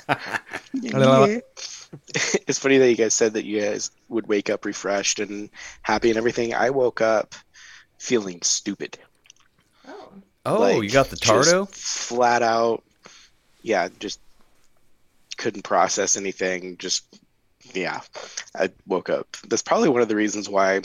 it's 2.14 2.60
funny 2.60 2.78
that 2.78 2.90
you 2.90 2.96
guys 2.96 3.14
said 3.14 3.34
that 3.34 3.46
you 3.46 3.62
guys 3.62 3.92
would 4.10 4.28
wake 4.28 4.50
up 4.50 4.66
refreshed 4.66 5.20
and 5.20 5.50
happy 5.82 6.10
and 6.10 6.18
everything. 6.18 6.54
I 6.54 6.70
woke 6.70 7.02
up 7.02 7.36
feeling 8.00 8.42
stupid. 8.42 8.98
Oh. 9.88 10.10
Oh, 10.46 10.60
Like, 10.60 10.84
you 10.84 10.90
got 10.90 11.10
the 11.10 11.16
just 11.18 11.52
tardo? 11.52 11.70
flat 11.70 12.42
out. 12.42 12.84
Yeah, 13.62 13.90
just 14.00 14.20
couldn't 15.38 15.64
process 15.64 16.18
anything. 16.18 16.78
Just 16.78 17.06
yeah, 17.74 18.02
I 18.56 18.70
woke 18.88 19.10
up. 19.10 19.28
That's 19.48 19.62
probably 19.62 19.90
one 19.90 20.02
of 20.02 20.08
the 20.08 20.16
reasons 20.16 20.50
why 20.50 20.82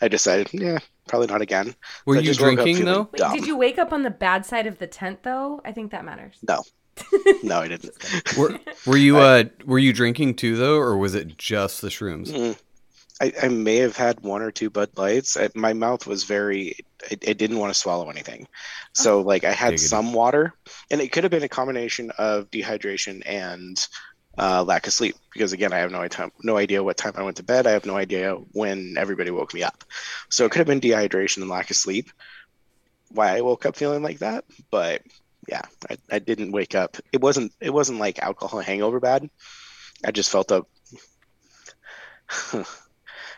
I 0.00 0.08
decided, 0.08 0.50
yeah, 0.52 0.78
probably 1.08 1.28
not 1.28 1.40
again. 1.40 1.74
Were 2.04 2.16
I 2.16 2.18
you 2.18 2.26
just 2.26 2.40
woke 2.40 2.58
up 2.58 2.64
drinking 2.64 2.84
though? 2.84 3.08
Wait, 3.12 3.32
did 3.32 3.46
you 3.46 3.56
wake 3.56 3.78
up 3.78 3.92
on 3.92 4.02
the 4.02 4.10
bad 4.10 4.44
side 4.44 4.66
of 4.66 4.78
the 4.78 4.86
tent 4.86 5.22
though? 5.22 5.60
I 5.64 5.72
think 5.72 5.92
that 5.92 6.04
matters. 6.04 6.36
No, 6.46 6.62
no, 7.42 7.60
I 7.60 7.68
didn't. 7.68 7.92
Were, 8.36 8.58
were 8.86 8.96
you 8.96 9.16
uh 9.18 9.44
were 9.64 9.78
you 9.78 9.92
drinking 9.92 10.34
too 10.34 10.56
though, 10.56 10.76
or 10.76 10.96
was 10.98 11.14
it 11.14 11.38
just 11.38 11.80
the 11.80 11.88
shrooms? 11.88 12.28
Mm. 12.32 12.58
I, 13.20 13.32
I 13.42 13.48
may 13.48 13.76
have 13.76 13.96
had 13.96 14.20
one 14.20 14.42
or 14.42 14.50
two 14.50 14.68
Bud 14.68 14.90
Lights. 14.96 15.36
I, 15.36 15.48
my 15.54 15.72
mouth 15.72 16.06
was 16.06 16.24
very, 16.24 16.76
it, 17.10 17.22
it 17.22 17.38
didn't 17.38 17.58
want 17.58 17.72
to 17.72 17.78
swallow 17.78 18.10
anything. 18.10 18.46
So, 18.92 19.22
like, 19.22 19.44
I 19.44 19.52
had 19.52 19.74
Giggity. 19.74 19.88
some 19.88 20.12
water, 20.12 20.52
and 20.90 21.00
it 21.00 21.12
could 21.12 21.24
have 21.24 21.30
been 21.30 21.42
a 21.42 21.48
combination 21.48 22.10
of 22.18 22.50
dehydration 22.50 23.22
and 23.24 23.86
uh, 24.36 24.62
lack 24.64 24.86
of 24.86 24.92
sleep. 24.92 25.16
Because, 25.32 25.54
again, 25.54 25.72
I 25.72 25.78
have 25.78 25.90
no, 25.90 26.00
idea, 26.00 26.30
no 26.42 26.58
idea 26.58 26.84
what 26.84 26.98
time 26.98 27.14
I 27.16 27.22
went 27.22 27.38
to 27.38 27.42
bed. 27.42 27.66
I 27.66 27.70
have 27.70 27.86
no 27.86 27.96
idea 27.96 28.34
when 28.52 28.96
everybody 28.98 29.30
woke 29.30 29.54
me 29.54 29.62
up. 29.62 29.84
So, 30.28 30.44
it 30.44 30.50
could 30.50 30.58
have 30.58 30.66
been 30.66 30.80
dehydration 30.80 31.38
and 31.38 31.48
lack 31.48 31.70
of 31.70 31.76
sleep, 31.76 32.10
why 33.08 33.34
I 33.34 33.40
woke 33.40 33.64
up 33.64 33.76
feeling 33.76 34.02
like 34.02 34.18
that. 34.18 34.44
But, 34.70 35.00
yeah, 35.48 35.62
I, 35.88 35.96
I 36.10 36.18
didn't 36.18 36.52
wake 36.52 36.74
up. 36.74 36.98
It 37.12 37.22
wasn't, 37.22 37.52
it 37.60 37.72
wasn't 37.72 37.98
like 37.98 38.18
alcohol 38.18 38.60
hangover 38.60 39.00
bad. 39.00 39.30
I 40.04 40.10
just 40.10 40.30
felt 40.30 40.52
up. 40.52 40.68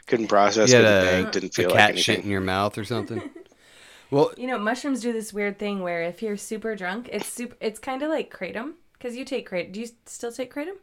couldn't 0.08 0.28
process, 0.28 0.70
You 0.70 0.76
had 0.76 0.84
couldn't 0.84 1.02
a, 1.02 1.10
think, 1.10 1.32
didn't 1.32 1.58
a 1.58 1.62
feel 1.62 1.70
cat 1.70 1.94
like 1.94 2.04
shit 2.04 2.24
in 2.24 2.30
your 2.30 2.40
mouth 2.40 2.76
or 2.78 2.84
something. 2.84 3.22
well, 4.10 4.32
You 4.36 4.46
know, 4.46 4.58
mushrooms 4.58 5.00
do 5.00 5.12
this 5.12 5.32
weird 5.32 5.58
thing 5.58 5.82
where 5.82 6.02
if 6.02 6.22
you're 6.22 6.36
super 6.36 6.74
drunk, 6.74 7.08
it's 7.12 7.28
super. 7.28 7.56
It's 7.60 7.78
kind 7.78 8.02
of 8.02 8.08
like 8.08 8.34
kratom 8.34 8.72
because 8.94 9.16
you 9.16 9.24
take 9.24 9.48
kratom. 9.48 9.72
Do 9.72 9.80
you 9.80 9.88
still 10.06 10.32
take 10.32 10.52
kratom? 10.52 10.76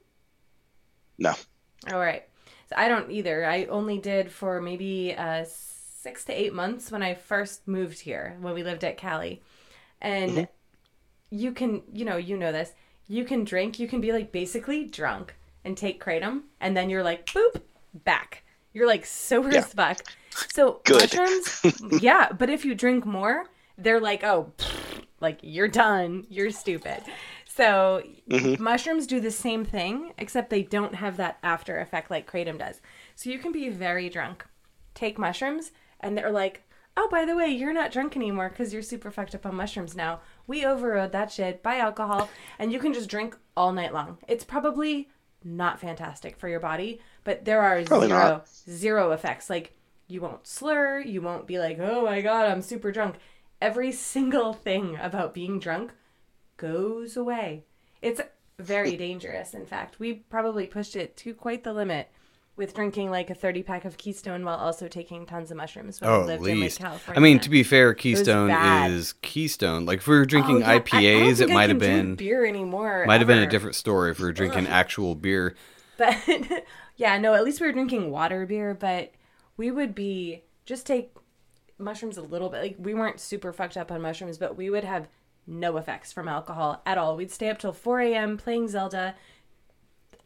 No. 1.17 1.33
All 1.91 1.99
right. 1.99 2.23
So 2.69 2.75
I 2.77 2.87
don't 2.87 3.11
either. 3.11 3.45
I 3.45 3.65
only 3.65 3.97
did 3.97 4.31
for 4.31 4.61
maybe 4.61 5.15
uh, 5.15 5.45
six 5.47 6.23
to 6.25 6.33
eight 6.33 6.53
months 6.53 6.91
when 6.91 7.03
I 7.03 7.13
first 7.13 7.67
moved 7.67 7.99
here 7.99 8.37
when 8.39 8.53
we 8.53 8.63
lived 8.63 8.83
at 8.83 8.97
Cali, 8.97 9.41
and 10.01 10.47
you 11.29 11.51
can, 11.51 11.81
you 11.93 12.05
know, 12.05 12.17
you 12.17 12.37
know 12.37 12.51
this. 12.51 12.73
You 13.07 13.23
can 13.25 13.43
drink. 13.43 13.79
You 13.79 13.87
can 13.87 14.01
be 14.01 14.11
like 14.11 14.31
basically 14.31 14.85
drunk 14.85 15.35
and 15.63 15.77
take 15.77 16.03
kratom, 16.03 16.43
and 16.59 16.75
then 16.75 16.89
you're 16.89 17.03
like 17.03 17.25
boop 17.27 17.61
back. 17.93 18.43
You're 18.75 18.87
like 18.87 19.05
sober 19.05 19.49
Yeah. 19.49 19.59
as 19.59 19.73
fuck. 19.73 20.01
So 20.53 20.81
Good. 20.83 21.01
mushrooms, 21.15 22.01
yeah. 22.03 22.31
But 22.33 22.49
if 22.49 22.65
you 22.65 22.75
drink 22.75 23.05
more, 23.05 23.45
they're 23.77 24.01
like, 24.01 24.23
oh, 24.23 24.51
like 25.21 25.39
you're 25.41 25.69
done. 25.69 26.27
You're 26.29 26.51
stupid. 26.51 27.01
So 27.47 28.03
mm-hmm. 28.29 28.61
mushrooms 28.61 29.07
do 29.07 29.21
the 29.21 29.31
same 29.31 29.63
thing, 29.63 30.11
except 30.17 30.49
they 30.49 30.61
don't 30.61 30.95
have 30.95 31.15
that 31.17 31.37
after 31.41 31.79
effect 31.79 32.11
like 32.11 32.29
kratom 32.29 32.59
does. 32.59 32.81
So 33.15 33.29
you 33.29 33.39
can 33.39 33.53
be 33.53 33.69
very 33.69 34.09
drunk, 34.09 34.45
take 34.93 35.17
mushrooms, 35.17 35.71
and 36.01 36.17
they're 36.17 36.31
like, 36.31 36.63
oh, 36.97 37.07
by 37.09 37.23
the 37.23 37.35
way, 37.35 37.47
you're 37.47 37.71
not 37.73 37.93
drunk 37.93 38.17
anymore 38.17 38.49
because 38.49 38.73
you're 38.73 38.81
super 38.81 39.09
fucked 39.09 39.35
up 39.35 39.45
on 39.45 39.55
mushrooms 39.55 39.95
now. 39.95 40.19
We 40.47 40.65
overrode 40.65 41.13
that 41.13 41.31
shit 41.31 41.63
by 41.63 41.77
alcohol, 41.77 42.29
and 42.59 42.73
you 42.73 42.79
can 42.79 42.93
just 42.93 43.09
drink 43.09 43.37
all 43.55 43.71
night 43.71 43.93
long. 43.93 44.17
It's 44.27 44.43
probably 44.43 45.09
not 45.45 45.79
fantastic 45.79 46.37
for 46.37 46.49
your 46.49 46.59
body, 46.59 46.99
but 47.23 47.45
there 47.45 47.61
are 47.61 47.83
Probably 47.83 48.07
zero 48.07 48.19
not. 48.19 48.47
zero 48.47 49.11
effects. 49.11 49.49
Like 49.49 49.77
you 50.07 50.19
won't 50.21 50.47
slur, 50.47 50.99
you 50.99 51.21
won't 51.21 51.47
be 51.47 51.59
like, 51.59 51.79
oh 51.79 52.03
my 52.05 52.21
god, 52.21 52.47
I'm 52.49 52.61
super 52.61 52.91
drunk. 52.91 53.15
Every 53.61 53.91
single 53.91 54.53
thing 54.53 54.97
about 54.99 55.33
being 55.33 55.59
drunk 55.59 55.93
goes 56.57 57.15
away. 57.15 57.63
It's 58.01 58.21
very 58.59 58.97
dangerous, 58.97 59.53
in 59.53 59.65
fact. 59.65 59.99
We 59.99 60.13
probably 60.13 60.67
pushed 60.67 60.95
it 60.95 61.15
to 61.17 61.33
quite 61.33 61.63
the 61.63 61.73
limit 61.73 62.09
with 62.57 62.73
drinking 62.73 63.11
like 63.11 63.29
a 63.29 63.35
30 63.35 63.63
pack 63.63 63.83
of 63.85 63.97
Keystone 63.97 64.45
while 64.45 64.57
also 64.57 64.87
taking 64.87 65.25
tons 65.25 65.51
of 65.51 65.57
mushrooms 65.57 65.99
when 65.99 66.09
oh, 66.09 66.17
we 66.17 66.21
at 66.21 66.27
lived 66.27 66.47
in 66.47 66.49
like 66.59 66.63
least. 66.63 66.79
California. 66.79 67.19
I 67.19 67.21
mean, 67.21 67.39
to 67.41 67.49
be 67.49 67.63
fair, 67.63 67.93
Keystone 67.93 68.49
is 68.91 69.13
Keystone. 69.21 69.85
Like 69.85 69.99
if 69.99 70.07
we 70.07 70.15
were 70.15 70.25
drinking 70.25 70.57
Oh, 70.57 70.59
yeah, 70.59 70.67
I- 70.69 70.75
I 70.75 70.79
IPAs, 70.79 71.41
it 71.41 71.49
might 71.49 71.69
have 71.69 71.79
been 71.79 72.15
beer 72.15 72.45
anymore. 72.45 73.03
might 73.05 73.19
have 73.19 73.27
been 73.27 73.39
a 73.43 73.47
different 73.49 73.75
story 73.75 74.11
if 74.11 74.19
we 74.19 74.25
were 74.25 74.31
drinking 74.31 74.67
actual 74.67 75.15
beer. 75.15 75.55
But 75.97 76.17
yeah, 76.95 77.17
no, 77.17 77.33
at 77.33 77.43
least 77.43 77.59
we 77.59 77.67
were 77.67 77.73
drinking 77.73 78.09
water 78.11 78.45
beer, 78.45 78.73
but 78.73 79.11
we 79.57 79.71
would 79.71 79.93
be 79.93 80.43
just 80.65 80.85
take 80.85 81.11
mushrooms 81.77 82.17
a 82.17 82.21
little 82.21 82.49
bit. 82.49 82.61
Like 82.61 82.75
we 82.79 82.93
weren't 82.93 83.19
super 83.19 83.51
fucked 83.51 83.77
up 83.77 83.91
on 83.91 84.01
mushrooms, 84.01 84.37
but 84.37 84.55
we 84.55 84.69
would 84.69 84.83
have 84.83 85.07
no 85.47 85.77
effects 85.77 86.11
from 86.11 86.27
alcohol 86.27 86.81
at 86.85 86.97
all. 86.97 87.15
We'd 87.15 87.31
stay 87.31 87.49
up 87.49 87.59
till 87.59 87.73
4 87.73 87.99
a.m. 88.01 88.37
playing 88.37 88.67
Zelda, 88.69 89.15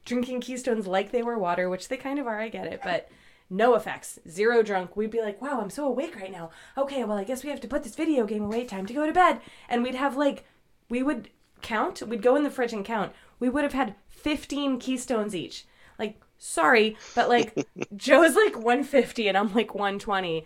drinking 0.06 0.42
Keystones 0.42 0.88
like 0.88 1.12
they 1.12 1.24
were 1.24 1.38
water, 1.38 1.70
which 1.70 1.88
they 1.88 1.98
kind 1.98 2.20
of 2.20 2.28
are, 2.28 2.40
I 2.40 2.50
get 2.50 2.68
it, 2.68 2.82
but 2.84 3.10
no 3.50 3.76
effects, 3.76 4.20
zero 4.30 4.62
drunk. 4.62 4.96
We'd 4.96 5.12
be 5.12 5.22
like, 5.22 5.42
wow, 5.42 5.60
I'm 5.60 5.70
so 5.70 5.88
awake 5.88 6.16
right 6.16 6.32
now. 6.32 6.52
Okay, 6.78 7.04
well, 7.04 7.18
I 7.18 7.24
guess 7.24 7.44
we 7.44 7.50
have 7.50 7.62
to 7.62 7.68
put 7.68 7.84
this 7.84 7.96
video 7.96 8.26
game 8.26 8.44
away. 8.44 8.66
Time 8.66 8.86
to 8.86 8.94
go 8.94 9.06
to 9.06 9.12
bed. 9.12 9.42
And 9.68 9.84
we'd 9.84 9.96
have 9.96 10.16
like, 10.16 10.46
we 10.90 11.02
would 11.02 11.30
count, 11.62 12.02
we'd 12.04 12.22
go 12.22 12.36
in 12.36 12.44
the 12.44 12.52
fridge 12.52 12.74
and 12.74 12.86
count. 12.86 13.12
We 13.40 13.50
would 13.50 13.64
have 13.64 13.74
had 13.74 13.96
15 14.10 14.80
Keystones 14.80 15.36
each. 15.36 15.66
Like, 15.98 16.22
sorry, 16.38 16.96
but 17.16 17.28
like, 17.28 17.68
Joe's 17.96 18.36
like 18.36 18.56
150 18.56 19.28
and 19.28 19.38
I'm 19.38 19.54
like 19.54 19.74
120 19.74 20.46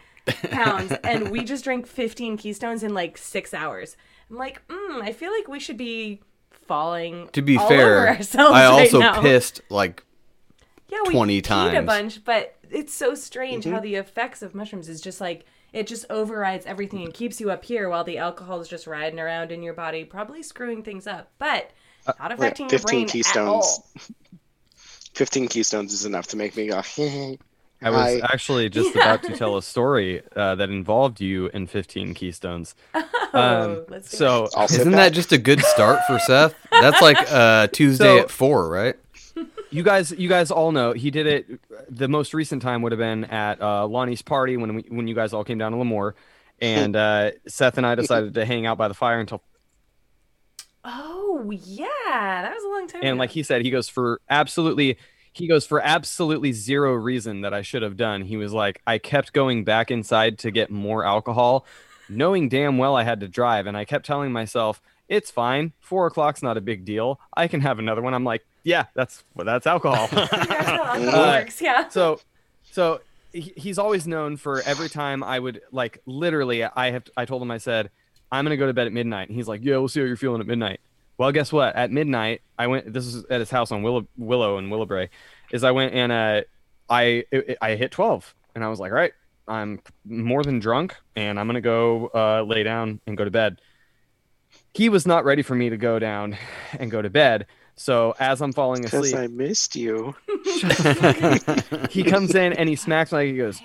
pounds. 0.51 0.93
and 1.04 1.30
we 1.30 1.43
just 1.43 1.66
drank 1.66 1.88
15 1.88 2.38
Keystones 2.38 2.84
in 2.84 2.93
like 2.93 3.18
six 3.18 3.54
hours. 3.54 3.97
I'm 4.30 4.38
like, 4.38 4.66
mm, 4.68 5.01
I 5.01 5.12
feel 5.12 5.32
like 5.32 5.47
we 5.47 5.60
should 5.60 5.78
be 5.78 6.22
falling 6.74 7.28
To 7.34 7.41
be 7.41 7.57
all 7.57 7.67
fair, 7.67 7.97
over 7.99 8.07
ourselves 8.17 8.53
I 8.53 8.65
right 8.67 8.82
also 8.82 8.99
now. 8.99 9.21
pissed 9.21 9.61
like 9.69 10.03
yeah, 10.89 10.97
we 11.05 11.13
20 11.13 11.41
peed 11.41 11.78
a 11.78 11.82
bunch, 11.84 12.24
but 12.24 12.55
it's 12.71 12.93
so 12.93 13.13
strange 13.15 13.63
Mm-hmm. 13.65 13.74
how 13.74 13.80
the 13.80 13.95
effects 13.95 14.41
of 14.41 14.55
mushrooms 14.55 14.89
is 14.89 14.99
just 15.01 15.21
like 15.21 15.45
it 15.71 15.86
just 15.88 16.05
overrides 16.09 16.65
everything 16.65 17.03
and 17.03 17.13
keeps 17.13 17.39
you 17.41 17.51
up 17.51 17.63
here 17.65 17.89
while 17.89 18.03
the 18.03 18.17
alcohol 18.17 18.59
is 18.61 18.67
just 18.67 18.86
riding 18.88 19.19
around 19.19 19.51
in 19.51 19.61
your 19.63 19.74
body, 19.74 20.03
probably 20.05 20.41
screwing 20.43 20.82
things 20.84 21.05
up, 21.07 21.32
but 21.39 21.71
Uh, 22.07 22.13
not 22.19 22.32
affecting 22.32 22.65
your 22.69 22.80
15 22.80 23.07
brain 23.07 23.24
at 23.26 23.38
all. 23.38 23.61
Keystones. 23.61 23.82
15 25.13 25.47
Keystones 25.47 25.93
is 25.93 26.05
enough 26.05 26.28
to 26.28 26.38
make 26.38 26.55
me 26.57 26.67
go, 26.67 26.82
I 27.86 27.89
was 27.89 28.21
actually 28.24 28.69
just 28.69 28.95
Yeah. 28.95 29.01
about 29.01 29.24
to 29.24 29.36
tell 29.38 29.57
a 29.57 29.61
story 29.61 30.21
uh, 30.36 30.55
that 30.55 30.69
involved 30.69 31.21
you 31.21 31.47
in 31.53 31.67
15 31.67 32.13
Keystones. 32.15 32.76
Um, 33.39 33.41
Oh, 33.71 33.86
let's 33.89 34.15
so 34.15 34.47
I'll 34.55 34.65
Isn't 34.65 34.91
back. 34.91 34.95
that 35.11 35.13
just 35.13 35.31
a 35.31 35.38
good 35.39 35.61
start 35.61 35.99
for 36.05 36.19
Seth? 36.19 36.53
That's 36.71 37.01
like 37.01 37.17
uh, 37.31 37.67
Tuesday 37.73 38.03
So- 38.05 38.19
at 38.19 38.29
four, 38.31 38.69
right? 38.69 38.95
you 39.71 39.81
guys, 39.81 40.11
you 40.11 40.29
guys 40.29 40.51
all 40.51 40.71
know 40.71 40.93
he 40.93 41.09
did 41.09 41.25
it. 41.25 41.59
The 41.89 42.07
most 42.07 42.36
recent 42.36 42.61
time 42.61 42.84
would 42.84 42.91
have 42.91 42.99
been 42.99 43.23
at 43.25 43.59
uh, 43.59 43.88
Lonnie's 43.88 44.21
party 44.21 44.55
when 44.57 44.75
we, 44.75 44.86
when 44.89 45.07
you 45.07 45.15
guys 45.15 45.34
all 45.34 45.43
came 45.43 45.57
down 45.57 45.71
to 45.71 45.79
Lemoore, 45.79 46.13
and 46.61 46.95
uh, 46.95 47.31
Seth 47.47 47.77
and 47.77 47.86
I 47.88 47.95
decided 47.95 48.36
to 48.36 48.45
hang 48.45 48.67
out 48.67 48.77
by 48.77 48.88
the 48.88 48.93
fire 48.93 49.19
until. 49.19 49.41
Oh 50.86 51.49
yeah, 51.51 51.86
that 52.43 52.53
was 52.53 52.63
a 52.63 52.67
long 52.67 52.88
time. 52.88 53.01
And 53.03 53.11
ago. 53.13 53.19
like 53.19 53.29
he 53.31 53.41
said, 53.43 53.61
he 53.63 53.71
goes 53.71 53.88
for 53.89 54.21
absolutely. 54.29 54.97
He 55.31 55.47
goes 55.47 55.65
for 55.65 55.81
absolutely 55.81 56.51
zero 56.51 56.93
reason 56.93 57.41
that 57.41 57.53
I 57.55 57.63
should 57.63 57.81
have 57.81 57.97
done. 57.97 58.21
He 58.21 58.38
was 58.38 58.53
like, 58.53 58.79
I 58.86 58.99
kept 58.99 59.34
going 59.34 59.63
back 59.63 59.89
inside 59.89 60.38
to 60.39 60.51
get 60.51 60.69
more 60.69 61.03
alcohol, 61.03 61.65
knowing 62.10 62.49
damn 62.49 62.78
well 62.78 62.95
I 62.95 63.04
had 63.04 63.20
to 63.22 63.28
drive, 63.28 63.68
and 63.68 63.76
I 63.78 63.86
kept 63.86 64.06
telling 64.06 64.32
myself, 64.32 64.82
"It's 65.08 65.30
fine. 65.32 65.74
Four 65.80 66.08
o'clock's 66.08 66.41
not 66.43 66.58
a 66.58 66.62
big 66.62 66.86
deal. 66.86 67.20
I 67.36 67.47
can 67.47 67.62
have 67.62 67.80
another 67.80 68.01
one." 68.01 68.14
I'm 68.14 68.24
like, 68.24 68.45
"Yeah, 68.64 68.86
that's 68.93 69.24
well, 69.36 69.45
that's 69.45 69.68
alcohol." 69.68 70.08
That's 70.12 70.32
how 70.70 70.93
Uh, 70.93 70.99
works. 71.41 71.62
Yeah. 71.62 71.88
so 71.89 72.20
so 72.72 73.01
he's 73.32 73.78
always 73.80 74.06
known 74.08 74.38
for 74.38 74.62
every 74.62 74.89
time 74.89 75.24
I 75.24 75.39
would 75.39 75.62
like 75.72 75.99
literally 76.06 76.64
I 76.64 76.91
have 76.91 77.04
I 77.18 77.26
told 77.26 77.41
him 77.41 77.49
I 77.49 77.58
said 77.58 77.89
I'm 78.32 78.45
gonna 78.45 78.58
go 78.58 78.68
to 78.68 78.74
bed 78.74 78.86
at 78.88 78.93
midnight 78.93 79.28
and 79.30 79.36
he's 79.36 79.47
like 79.47 79.62
yeah 79.64 79.78
we'll 79.78 79.88
see 79.88 80.01
how 80.01 80.06
you're 80.06 80.16
feeling 80.18 80.39
at 80.39 80.45
midnight 80.45 80.82
well 81.18 81.32
guess 81.32 81.51
what 81.51 81.76
at 81.76 81.89
midnight 81.89 82.41
I 82.60 82.68
went 82.68 82.93
this 82.93 83.08
is 83.08 83.26
at 83.32 83.39
his 83.39 83.49
house 83.49 83.72
on 83.72 83.82
Willow 83.82 84.08
Willow 84.18 84.60
and 84.60 84.70
Willowbray 84.70 85.10
is 85.51 85.64
I 85.64 85.72
went 85.72 85.95
and 85.95 86.12
uh 86.12 86.41
I 86.88 87.24
it, 87.32 87.58
I 87.60 87.74
hit 87.76 87.89
12 87.89 88.36
and 88.54 88.64
I 88.64 88.68
was 88.68 88.80
like 88.80 88.91
all 88.91 88.97
right 88.97 89.14
I'm 89.47 89.81
more 90.05 90.43
than 90.43 90.59
drunk 90.59 90.95
and 91.15 91.39
I'm 91.39 91.47
gonna 91.47 91.61
go 91.61 92.09
uh, 92.13 92.43
lay 92.43 92.63
down 92.63 92.99
and 93.07 93.17
go 93.17 93.25
to 93.25 93.31
bed 93.31 93.59
he 94.73 94.89
was 94.89 95.05
not 95.05 95.23
ready 95.25 95.41
for 95.41 95.55
me 95.55 95.69
to 95.69 95.77
go 95.77 95.99
down 95.99 96.37
and 96.79 96.89
go 96.91 97.01
to 97.01 97.09
bed 97.09 97.45
so 97.75 98.15
as 98.19 98.41
I'm 98.41 98.53
falling 98.53 98.85
asleep 98.85 99.15
I 99.15 99.27
missed 99.27 99.75
you. 99.75 100.15
he 101.89 102.03
comes 102.03 102.35
in 102.35 102.53
and 102.53 102.69
he 102.69 102.75
smacks 102.75 103.11
me 103.11 103.17
like 103.17 103.27
he 103.27 103.37
goes, 103.37 103.59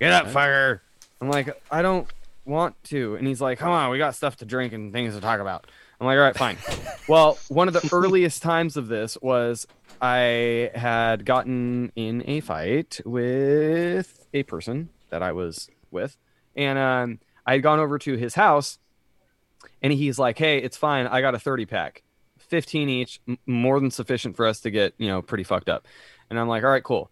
"Get 0.00 0.12
up, 0.12 0.26
fucker!" 0.26 0.80
I'm 1.20 1.30
like, 1.30 1.62
"I 1.70 1.80
don't 1.80 2.08
want 2.44 2.74
to," 2.84 3.14
and 3.14 3.26
he's 3.26 3.40
like, 3.40 3.58
"Come 3.58 3.70
on, 3.70 3.90
we 3.90 3.98
got 3.98 4.14
stuff 4.16 4.36
to 4.38 4.44
drink 4.44 4.72
and 4.72 4.92
things 4.92 5.14
to 5.14 5.20
talk 5.20 5.40
about." 5.40 5.66
I'm 6.00 6.06
like, 6.06 6.16
"All 6.16 6.22
right, 6.22 6.36
fine." 6.36 6.56
well, 7.08 7.38
one 7.48 7.68
of 7.68 7.74
the 7.74 7.88
earliest 7.92 8.42
times 8.42 8.76
of 8.76 8.88
this 8.88 9.16
was 9.22 9.68
I 10.02 10.72
had 10.74 11.24
gotten 11.24 11.92
in 11.94 12.24
a 12.26 12.40
fight 12.40 13.00
with 13.04 14.26
a 14.34 14.42
person 14.42 14.88
that 15.14 15.22
I 15.22 15.30
was 15.30 15.70
with, 15.92 16.16
and 16.56 16.76
um, 16.76 17.20
I 17.46 17.52
had 17.52 17.62
gone 17.62 17.78
over 17.78 18.00
to 18.00 18.16
his 18.16 18.34
house, 18.34 18.80
and 19.80 19.92
he's 19.92 20.18
like, 20.18 20.36
"Hey, 20.36 20.58
it's 20.58 20.76
fine. 20.76 21.06
I 21.06 21.20
got 21.20 21.36
a 21.36 21.38
30 21.38 21.66
pack." 21.66 22.02
15 22.48 22.88
each, 22.88 23.20
m- 23.28 23.38
more 23.46 23.78
than 23.80 23.90
sufficient 23.90 24.36
for 24.36 24.44
us 24.44 24.60
to 24.60 24.70
get, 24.70 24.92
you 24.98 25.08
know, 25.08 25.22
pretty 25.22 25.44
fucked 25.44 25.68
up. 25.68 25.86
And 26.28 26.38
I'm 26.38 26.48
like, 26.48 26.64
all 26.64 26.70
right, 26.70 26.82
cool. 26.82 27.10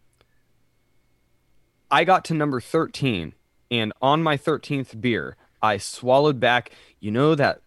I 1.91 2.05
got 2.05 2.25
to 2.27 2.35
number 2.35 2.61
13, 2.61 3.35
and 3.71 3.93
on 4.03 4.23
my 4.23 4.37
13th 4.37 5.01
beer, 5.01 5.37
I 5.63 5.79
swallowed 5.79 6.41
back. 6.41 6.73
You 7.01 7.13
know 7.13 7.35
that 7.37 7.61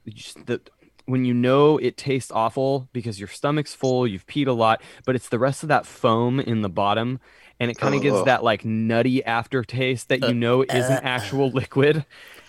the 0.45 0.61
when 1.05 1.23
you 1.23 1.33
know 1.33 1.77
it 1.77 1.97
tastes 1.97 2.31
awful 2.31 2.89
because 2.91 3.19
your 3.19 3.29
stomach's 3.29 3.73
full, 3.73 4.07
you've 4.07 4.25
peed 4.25 4.47
a 4.47 4.51
lot, 4.51 4.81
but 5.05 5.15
it's 5.15 5.29
the 5.29 5.39
rest 5.39 5.63
of 5.63 5.69
that 5.69 5.86
foam 5.86 6.39
in 6.39 6.61
the 6.61 6.69
bottom, 6.69 7.19
and 7.60 7.72
it 7.72 7.78
kind 7.78 7.95
of 7.95 8.01
gives 8.01 8.18
Ugh. 8.18 8.26
that 8.26 8.43
like 8.43 8.66
nutty 8.66 9.24
aftertaste 9.24 10.10
that 10.10 10.22
you 10.22 10.28
uh, 10.28 10.34
know 10.34 10.64
isn't 10.64 10.91
uh, 10.97 11.01
actual 11.03 11.49
liquid. 11.49 12.06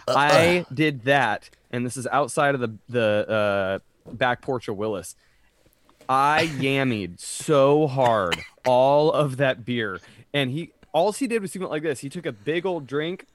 Uh, 0.08 0.14
I 0.16 0.66
did 0.72 1.04
that, 1.04 1.50
and 1.70 1.84
this 1.84 1.96
is 1.96 2.06
outside 2.06 2.54
of 2.54 2.60
the 2.60 2.76
the 2.88 3.80
uh, 4.08 4.12
back 4.12 4.42
porch 4.42 4.68
of 4.68 4.76
Willis. 4.76 5.16
I 6.08 6.46
yammied 6.58 7.18
so 7.18 7.86
hard 7.88 8.38
all 8.64 9.12
of 9.12 9.38
that 9.38 9.64
beer, 9.64 10.00
and 10.32 10.50
he 10.50 10.72
all 10.92 11.12
he 11.12 11.26
did 11.26 11.42
was 11.42 11.52
he 11.52 11.58
went 11.58 11.70
like 11.70 11.82
this. 11.82 12.00
He 12.00 12.08
took 12.08 12.26
a 12.26 12.32
big 12.32 12.64
old 12.64 12.86
drink, 12.86 13.26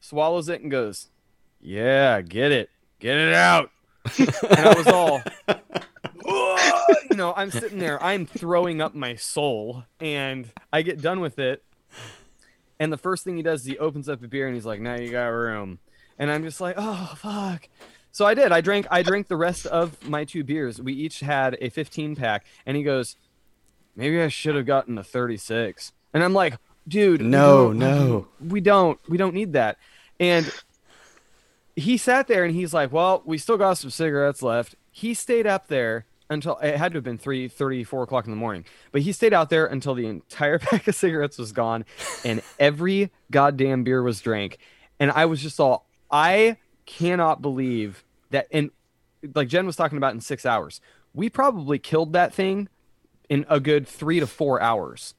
swallows 0.00 0.48
it, 0.48 0.60
and 0.62 0.70
goes, 0.70 1.08
"Yeah, 1.60 2.20
get 2.22 2.52
it, 2.52 2.70
get 2.98 3.16
it 3.16 3.34
out." 3.34 3.70
and 4.18 4.58
I 4.58 4.74
was 4.74 4.86
all, 4.86 5.22
you 7.14 7.18
know, 7.18 7.32
I'm 7.36 7.50
sitting 7.52 7.78
there, 7.78 8.02
I'm 8.02 8.26
throwing 8.26 8.80
up 8.80 8.92
my 8.94 9.14
soul, 9.14 9.84
and 10.00 10.50
I 10.72 10.82
get 10.82 11.00
done 11.00 11.20
with 11.20 11.38
it, 11.38 11.62
and 12.80 12.92
the 12.92 12.96
first 12.98 13.22
thing 13.22 13.36
he 13.36 13.42
does 13.44 13.60
is 13.60 13.66
he 13.66 13.78
opens 13.78 14.08
up 14.08 14.22
a 14.24 14.26
beer 14.26 14.46
and 14.48 14.54
he's 14.56 14.66
like, 14.66 14.80
"Now 14.80 14.96
you 14.96 15.10
got 15.10 15.26
room," 15.28 15.78
and 16.18 16.28
I'm 16.30 16.42
just 16.42 16.60
like, 16.60 16.74
"Oh 16.76 17.14
fuck." 17.16 17.68
So 18.10 18.26
I 18.26 18.34
did. 18.34 18.50
I 18.50 18.60
drank. 18.60 18.86
I 18.90 19.02
drank 19.02 19.28
the 19.28 19.36
rest 19.36 19.64
of 19.66 20.08
my 20.08 20.24
two 20.24 20.42
beers. 20.42 20.80
We 20.82 20.92
each 20.92 21.20
had 21.20 21.56
a 21.60 21.68
15 21.68 22.16
pack, 22.16 22.44
and 22.66 22.76
he 22.76 22.82
goes, 22.82 23.16
"Maybe 23.94 24.20
I 24.20 24.26
should 24.28 24.56
have 24.56 24.66
gotten 24.66 24.98
a 24.98 25.04
36." 25.04 25.92
And 26.12 26.22
I'm 26.24 26.32
like, 26.34 26.54
"Dude, 26.88 27.20
No, 27.20 27.68
don't- 27.68 27.78
no. 27.78 28.28
we 28.40 28.60
don't. 28.60 28.98
We 29.08 29.18
don't 29.18 29.34
need 29.34 29.52
that." 29.52 29.78
And 30.18 30.52
he 31.76 31.96
sat 31.96 32.26
there 32.28 32.44
and 32.44 32.54
he's 32.54 32.74
like, 32.74 32.92
"Well, 32.92 33.22
we 33.24 33.38
still 33.38 33.56
got 33.56 33.74
some 33.78 33.90
cigarettes 33.90 34.42
left." 34.42 34.74
He 34.90 35.14
stayed 35.14 35.46
up 35.46 35.66
there 35.68 36.06
until 36.30 36.56
it 36.58 36.76
had 36.76 36.92
to 36.92 36.96
have 36.96 37.04
been 37.04 37.18
3 37.18 37.48
4 37.48 38.02
o'clock 38.02 38.24
in 38.24 38.30
the 38.30 38.36
morning, 38.36 38.64
but 38.92 39.02
he 39.02 39.12
stayed 39.12 39.34
out 39.34 39.50
there 39.50 39.66
until 39.66 39.94
the 39.94 40.06
entire 40.06 40.58
pack 40.60 40.86
of 40.88 40.94
cigarettes 40.94 41.38
was 41.38 41.52
gone, 41.52 41.84
and 42.24 42.42
every 42.58 43.10
goddamn 43.30 43.84
beer 43.84 44.02
was 44.02 44.20
drank. 44.20 44.58
And 45.00 45.10
I 45.10 45.26
was 45.26 45.42
just 45.42 45.58
all, 45.60 45.86
I 46.10 46.56
cannot 46.86 47.42
believe 47.42 48.04
that. 48.30 48.46
And 48.50 48.70
like 49.34 49.48
Jen 49.48 49.66
was 49.66 49.76
talking 49.76 49.98
about 49.98 50.14
in 50.14 50.20
six 50.20 50.46
hours, 50.46 50.80
we 51.14 51.28
probably 51.28 51.78
killed 51.78 52.12
that 52.12 52.34
thing 52.34 52.68
in 53.28 53.46
a 53.48 53.60
good 53.60 53.86
three 53.88 54.20
to 54.20 54.26
four 54.26 54.60
hours. 54.60 55.14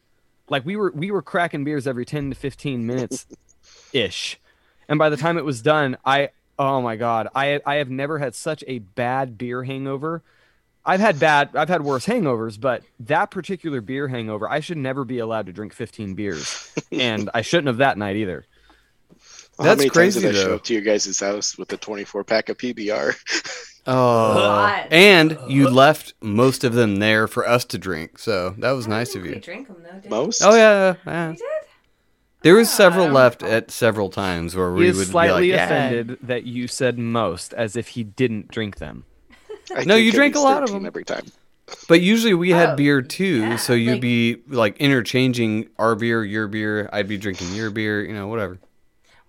Like 0.49 0.65
we 0.65 0.75
were 0.75 0.91
we 0.91 1.11
were 1.11 1.21
cracking 1.21 1.63
beers 1.63 1.87
every 1.87 2.05
10 2.05 2.29
to 2.31 2.35
15 2.35 2.85
minutes 2.85 3.25
ish. 3.93 4.39
And 4.87 4.99
by 4.99 5.09
the 5.09 5.17
time 5.17 5.37
it 5.37 5.45
was 5.45 5.61
done, 5.61 5.97
I 6.05 6.29
oh 6.59 6.81
my 6.81 6.95
god, 6.95 7.27
I 7.33 7.61
I 7.65 7.75
have 7.75 7.89
never 7.89 8.19
had 8.19 8.35
such 8.35 8.63
a 8.67 8.79
bad 8.79 9.37
beer 9.37 9.63
hangover. 9.63 10.21
I've 10.86 10.99
had 10.99 11.19
bad 11.19 11.55
I've 11.55 11.69
had 11.69 11.83
worse 11.83 12.05
hangovers, 12.05 12.59
but 12.59 12.83
that 13.01 13.31
particular 13.31 13.81
beer 13.81 14.07
hangover, 14.07 14.49
I 14.49 14.59
should 14.59 14.77
never 14.77 15.03
be 15.03 15.19
allowed 15.19 15.47
to 15.47 15.53
drink 15.53 15.73
15 15.73 16.13
beers. 16.13 16.71
and 16.91 17.29
I 17.33 17.41
shouldn't 17.41 17.67
have 17.67 17.77
that 17.77 17.97
night 17.97 18.15
either. 18.17 18.45
How 19.57 19.63
That's 19.63 19.77
many 19.79 19.89
crazy, 19.89 20.21
times 20.21 20.33
did 20.36 20.41
I 20.41 20.43
show 20.43 20.49
though. 20.49 20.55
up 20.55 20.63
to 20.65 20.73
your 20.73 20.81
guys' 20.83 21.19
house 21.19 21.57
with 21.57 21.71
a 21.73 21.77
24 21.77 22.23
pack 22.25 22.49
of 22.49 22.57
PBR? 22.57 23.15
Oh, 23.88 24.83
and 24.89 25.38
you 25.47 25.69
left 25.69 26.15
most 26.19 26.63
of 26.63 26.73
them 26.73 26.95
there 26.95 27.27
for 27.27 27.47
us 27.47 27.63
to 27.65 27.77
drink, 27.77 28.17
so 28.17 28.55
that 28.57 28.71
was 28.71 28.88
I 28.88 28.89
nice 28.89 29.13
think 29.13 29.25
of 29.25 29.29
We 29.29 29.36
you. 29.36 29.39
drink 29.41 29.67
them 29.67 29.77
though. 29.83 29.99
Did 29.99 30.09
Most? 30.09 30.41
Oh 30.43 30.55
yeah, 30.55 30.95
yeah. 31.05 31.29
We 31.29 31.36
did. 31.36 31.45
There 32.41 32.55
was 32.55 32.67
Ah, 32.69 32.71
several 32.77 33.09
left 33.09 33.43
at 33.43 33.69
several 33.69 34.09
times 34.09 34.55
where 34.55 34.71
He 34.73 34.79
we 34.79 34.88
is 34.88 34.97
would 34.97 35.07
slightly 35.09 35.49
be 35.49 35.51
like, 35.51 35.57
"Yeah." 35.59 35.65
offended 35.65 36.17
that 36.23 36.45
you 36.45 36.67
said 36.67 36.97
most 36.97 37.53
as 37.53 37.75
if 37.75 37.89
he 37.89 38.03
didn't 38.03 38.47
drink 38.49 38.77
them. 38.77 39.05
I 39.76 39.84
No, 39.86 39.95
you 39.95 40.11
drink 40.11 40.34
drank 40.34 40.36
a 40.36 40.39
lot 40.39 40.63
of 40.63 40.72
them. 40.72 40.86
every 40.86 41.03
time. 41.05 41.26
But 41.89 42.01
usually 42.01 42.34
we 42.36 42.51
had 42.51 42.72
Oh, 42.72 42.76
beer 42.76 43.01
too, 43.01 43.39
yeah, 43.41 43.55
so 43.55 43.74
you'd 43.74 43.93
like- 43.93 44.01
be 44.01 44.38
like 44.47 44.78
interchanging 44.78 45.70
our 45.80 45.95
beer, 45.95 46.24
your 46.24 46.47
beer. 46.47 46.89
I'd 46.93 47.07
be 47.07 47.18
drinking 47.18 47.53
your 47.55 47.72
beer, 47.72 48.03
you 48.05 48.13
know, 48.13 48.28
whatever. 48.28 48.59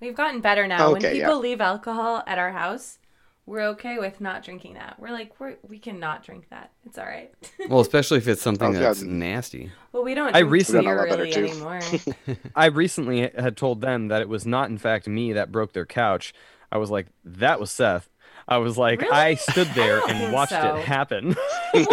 We've 0.00 0.14
gotten 0.14 0.40
better 0.42 0.66
now. 0.66 0.92
when 0.92 1.00
people 1.00 1.16
yeah. 1.16 1.32
leave 1.34 1.60
alcohol 1.62 2.22
at 2.26 2.38
our 2.38 2.52
house, 2.52 2.98
we're 3.46 3.62
okay 3.68 3.98
with 3.98 4.20
not 4.20 4.44
drinking 4.44 4.74
that. 4.74 4.96
We're 4.98 5.12
like, 5.12 5.38
we're, 5.40 5.56
we 5.66 5.78
cannot 5.78 6.24
drink 6.24 6.48
that. 6.50 6.72
It's 6.84 6.98
all 6.98 7.06
right. 7.06 7.32
Well, 7.70 7.80
especially 7.80 8.18
if 8.18 8.28
it's 8.28 8.42
something 8.42 8.68
I've 8.68 8.74
that's 8.82 8.98
gotten- 9.00 9.18
nasty. 9.18 9.70
well, 9.92 10.04
we 10.04 10.12
don't 10.14 10.34
I 10.36 10.40
recently- 10.40 10.82
beer 10.84 11.00
We've 11.00 11.10
done 11.10 11.20
a 11.20 11.22
lot 11.22 11.32
really 11.32 11.50
anymore. 11.50 12.36
I 12.54 12.66
recently 12.66 13.20
had 13.20 13.56
told 13.56 13.80
them 13.80 14.08
that 14.08 14.20
it 14.20 14.28
was 14.28 14.44
not, 14.44 14.68
in 14.68 14.76
fact, 14.76 15.08
me 15.08 15.32
that 15.32 15.50
broke 15.50 15.72
their 15.72 15.86
couch. 15.86 16.34
I 16.70 16.76
was 16.78 16.90
like, 16.90 17.06
that 17.24 17.58
was 17.60 17.70
Seth. 17.70 18.10
I 18.48 18.58
was 18.58 18.78
like, 18.78 19.00
Really? 19.00 19.12
I 19.12 19.34
stood 19.34 19.66
there 19.74 19.98
don't 20.00 20.10
and 20.10 20.32
watched 20.32 20.52
so. 20.52 20.76
it 20.76 20.84
happen. 20.84 21.32
what? 21.72 21.86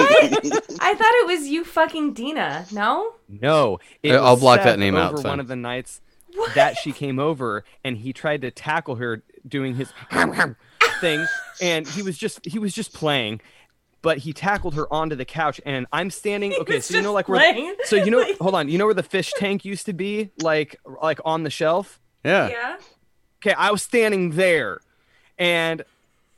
I 0.81 0.93
thought 0.95 1.13
it 1.13 1.27
was 1.27 1.47
you 1.47 1.63
fucking 1.63 2.13
Dina. 2.13 2.65
No? 2.71 3.13
no, 3.27 3.79
it 4.03 4.13
I'll 4.13 4.33
was 4.33 4.39
block 4.41 4.59
that 4.59 4.63
Seth 4.73 4.79
name 4.79 4.95
out, 4.95 5.13
over 5.13 5.27
one 5.27 5.39
of 5.39 5.47
the 5.47 5.55
nights 5.55 6.01
What? 6.35 6.53
that 6.55 6.77
she 6.77 6.91
came 6.91 7.17
over, 7.19 7.63
and 7.83 7.97
he 7.97 8.13
tried 8.13 8.41
to 8.41 8.51
tackle 8.51 8.95
her 8.95 9.23
doing 9.47 9.75
his 9.75 9.91
thing, 11.01 11.25
and 11.61 11.87
he 11.87 12.01
was 12.03 12.17
just 12.17 12.45
he 12.45 12.59
was 12.59 12.73
just 12.73 12.93
playing. 12.93 13.41
But 14.03 14.17
he 14.19 14.33
tackled 14.33 14.75
her 14.75 14.91
onto 14.93 15.15
the 15.15 15.23
couch, 15.25 15.61
and 15.65 15.87
I'm 15.93 16.09
standing. 16.11 16.53
Okay, 16.59 16.81
so 16.81 16.93
you 16.95 17.01
know, 17.01 17.07
just 17.07 17.13
like 17.15 17.29
where, 17.29 17.39
playing. 17.39 17.75
so 17.85 17.95
you 17.95 18.11
know, 18.11 18.19
Like- 18.21 18.37
hold 18.37 18.53
on, 18.53 18.67
you 18.69 18.77
know 18.77 18.85
where 18.85 18.93
the 18.93 19.01
fish 19.01 19.31
tank 19.37 19.63
used 19.65 19.85
to 19.87 19.93
be, 19.93 20.29
like, 20.41 20.75
like 21.01 21.19
on 21.25 21.43
the 21.43 21.49
shelf. 21.49 21.99
Yeah. 22.25 22.49
Yeah. 22.49 22.77
Okay, 23.41 23.53
I 23.57 23.71
was 23.71 23.81
standing 23.81 24.31
there, 24.31 24.79
and 25.37 25.83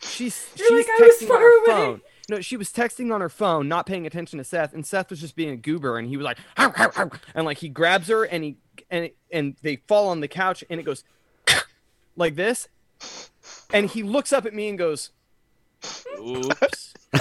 she's 0.06 0.48
You're 0.56 0.68
she's 0.68 0.88
like, 0.88 1.02
"I 1.02 1.06
was 1.06 1.16
texting 1.18 1.28
far 1.28 1.38
on 1.38 1.42
her 1.42 1.58
away." 1.58 1.66
phone. 1.66 2.02
No, 2.28 2.42
she 2.42 2.58
was 2.58 2.72
texting 2.72 3.14
on 3.14 3.22
her 3.22 3.30
phone, 3.30 3.68
not 3.68 3.86
paying 3.86 4.08
attention 4.08 4.40
to 4.40 4.44
Seth, 4.44 4.74
and 4.74 4.86
Seth 4.86 5.12
was 5.12 5.22
just 5.22 5.36
being 5.36 5.50
a 5.52 5.58
goober, 5.58 6.00
and 6.00 6.08
he 6.08 6.18
was 6.18 6.24
like, 6.24 6.40
"Arr, 6.58 6.74
arr, 6.76 6.92
arr," 6.96 7.12
and 7.36 7.46
like 7.46 7.60
he 7.60 7.70
grabs 7.70 8.08
her 8.08 8.24
and 8.24 8.44
he 8.44 8.58
and 8.90 9.10
and 9.32 9.56
they 9.62 9.78
fall 9.88 10.10
on 10.10 10.20
the 10.20 10.28
couch 10.28 10.64
and 10.70 10.80
it 10.80 10.84
goes 10.84 11.04
like 12.16 12.36
this 12.36 12.68
and 13.74 13.90
he 13.90 14.04
looks 14.04 14.32
up 14.34 14.46
at 14.46 14.54
me 14.54 14.70
and 14.70 14.78
goes 14.78 15.12
oops 16.20 16.94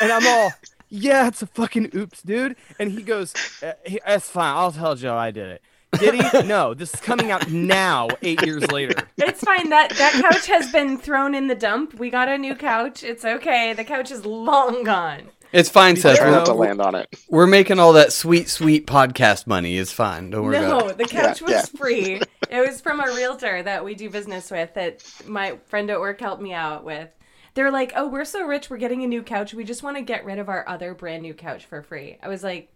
and 0.00 0.12
i'm 0.12 0.26
all 0.26 0.52
yeah 0.88 1.28
it's 1.28 1.42
a 1.42 1.46
fucking 1.46 1.90
oops 1.94 2.22
dude 2.22 2.56
and 2.78 2.92
he 2.92 3.02
goes 3.02 3.34
"Uh, 3.62 3.72
that's 4.06 4.28
fine 4.28 4.54
i'll 4.54 4.72
tell 4.72 4.94
joe 4.94 5.16
i 5.16 5.30
did 5.30 5.48
it 5.48 5.62
did 5.98 6.14
he 6.14 6.42
no 6.46 6.74
this 6.74 6.92
is 6.94 7.00
coming 7.00 7.30
out 7.30 7.50
now 7.50 8.08
eight 8.22 8.44
years 8.44 8.70
later 8.70 8.94
It's 9.16 9.40
fine. 9.42 9.70
That 9.70 9.90
that 9.90 10.12
couch 10.22 10.46
has 10.46 10.70
been 10.72 10.98
thrown 10.98 11.34
in 11.34 11.46
the 11.48 11.54
dump. 11.54 11.94
We 11.94 12.10
got 12.10 12.28
a 12.28 12.36
new 12.38 12.54
couch. 12.54 13.02
It's 13.02 13.24
okay. 13.24 13.72
The 13.72 13.84
couch 13.84 14.10
is 14.10 14.24
long 14.26 14.84
gone. 14.84 15.28
It's 15.52 15.68
fine, 15.70 15.96
Seth. 15.96 16.18
Try 16.18 16.26
not 16.30 16.34
have 16.40 16.44
to 16.44 16.52
land 16.54 16.80
on 16.82 16.94
it. 16.94 17.08
we're 17.30 17.46
making 17.46 17.78
all 17.78 17.94
that 17.94 18.12
sweet, 18.12 18.48
sweet 18.50 18.86
podcast 18.86 19.46
money. 19.46 19.78
It's 19.78 19.90
fine. 19.92 20.28
Don't 20.30 20.44
worry 20.44 20.56
about 20.58 20.80
No, 20.82 20.88
it. 20.88 20.98
the 20.98 21.04
couch 21.06 21.40
was 21.40 21.52
yeah. 21.52 21.62
free. 21.62 22.20
It 22.50 22.60
was 22.66 22.80
from 22.82 23.00
a 23.00 23.06
realtor 23.06 23.62
that 23.62 23.82
we 23.84 23.94
do 23.94 24.10
business 24.10 24.50
with 24.50 24.74
that 24.74 25.02
my 25.26 25.58
friend 25.66 25.90
at 25.90 26.00
work 26.00 26.20
helped 26.20 26.42
me 26.42 26.52
out 26.52 26.84
with. 26.84 27.08
They're 27.54 27.70
like, 27.70 27.92
"Oh, 27.96 28.08
we're 28.08 28.24
so 28.26 28.44
rich, 28.46 28.68
we're 28.70 28.76
getting 28.76 29.02
a 29.04 29.06
new 29.08 29.22
couch. 29.22 29.52
We 29.54 29.64
just 29.64 29.82
want 29.82 29.96
to 29.96 30.02
get 30.02 30.24
rid 30.24 30.38
of 30.38 30.48
our 30.48 30.68
other 30.68 30.94
brand 30.94 31.22
new 31.22 31.34
couch 31.34 31.64
for 31.66 31.82
free." 31.82 32.18
I 32.22 32.28
was 32.28 32.44
like, 32.44 32.70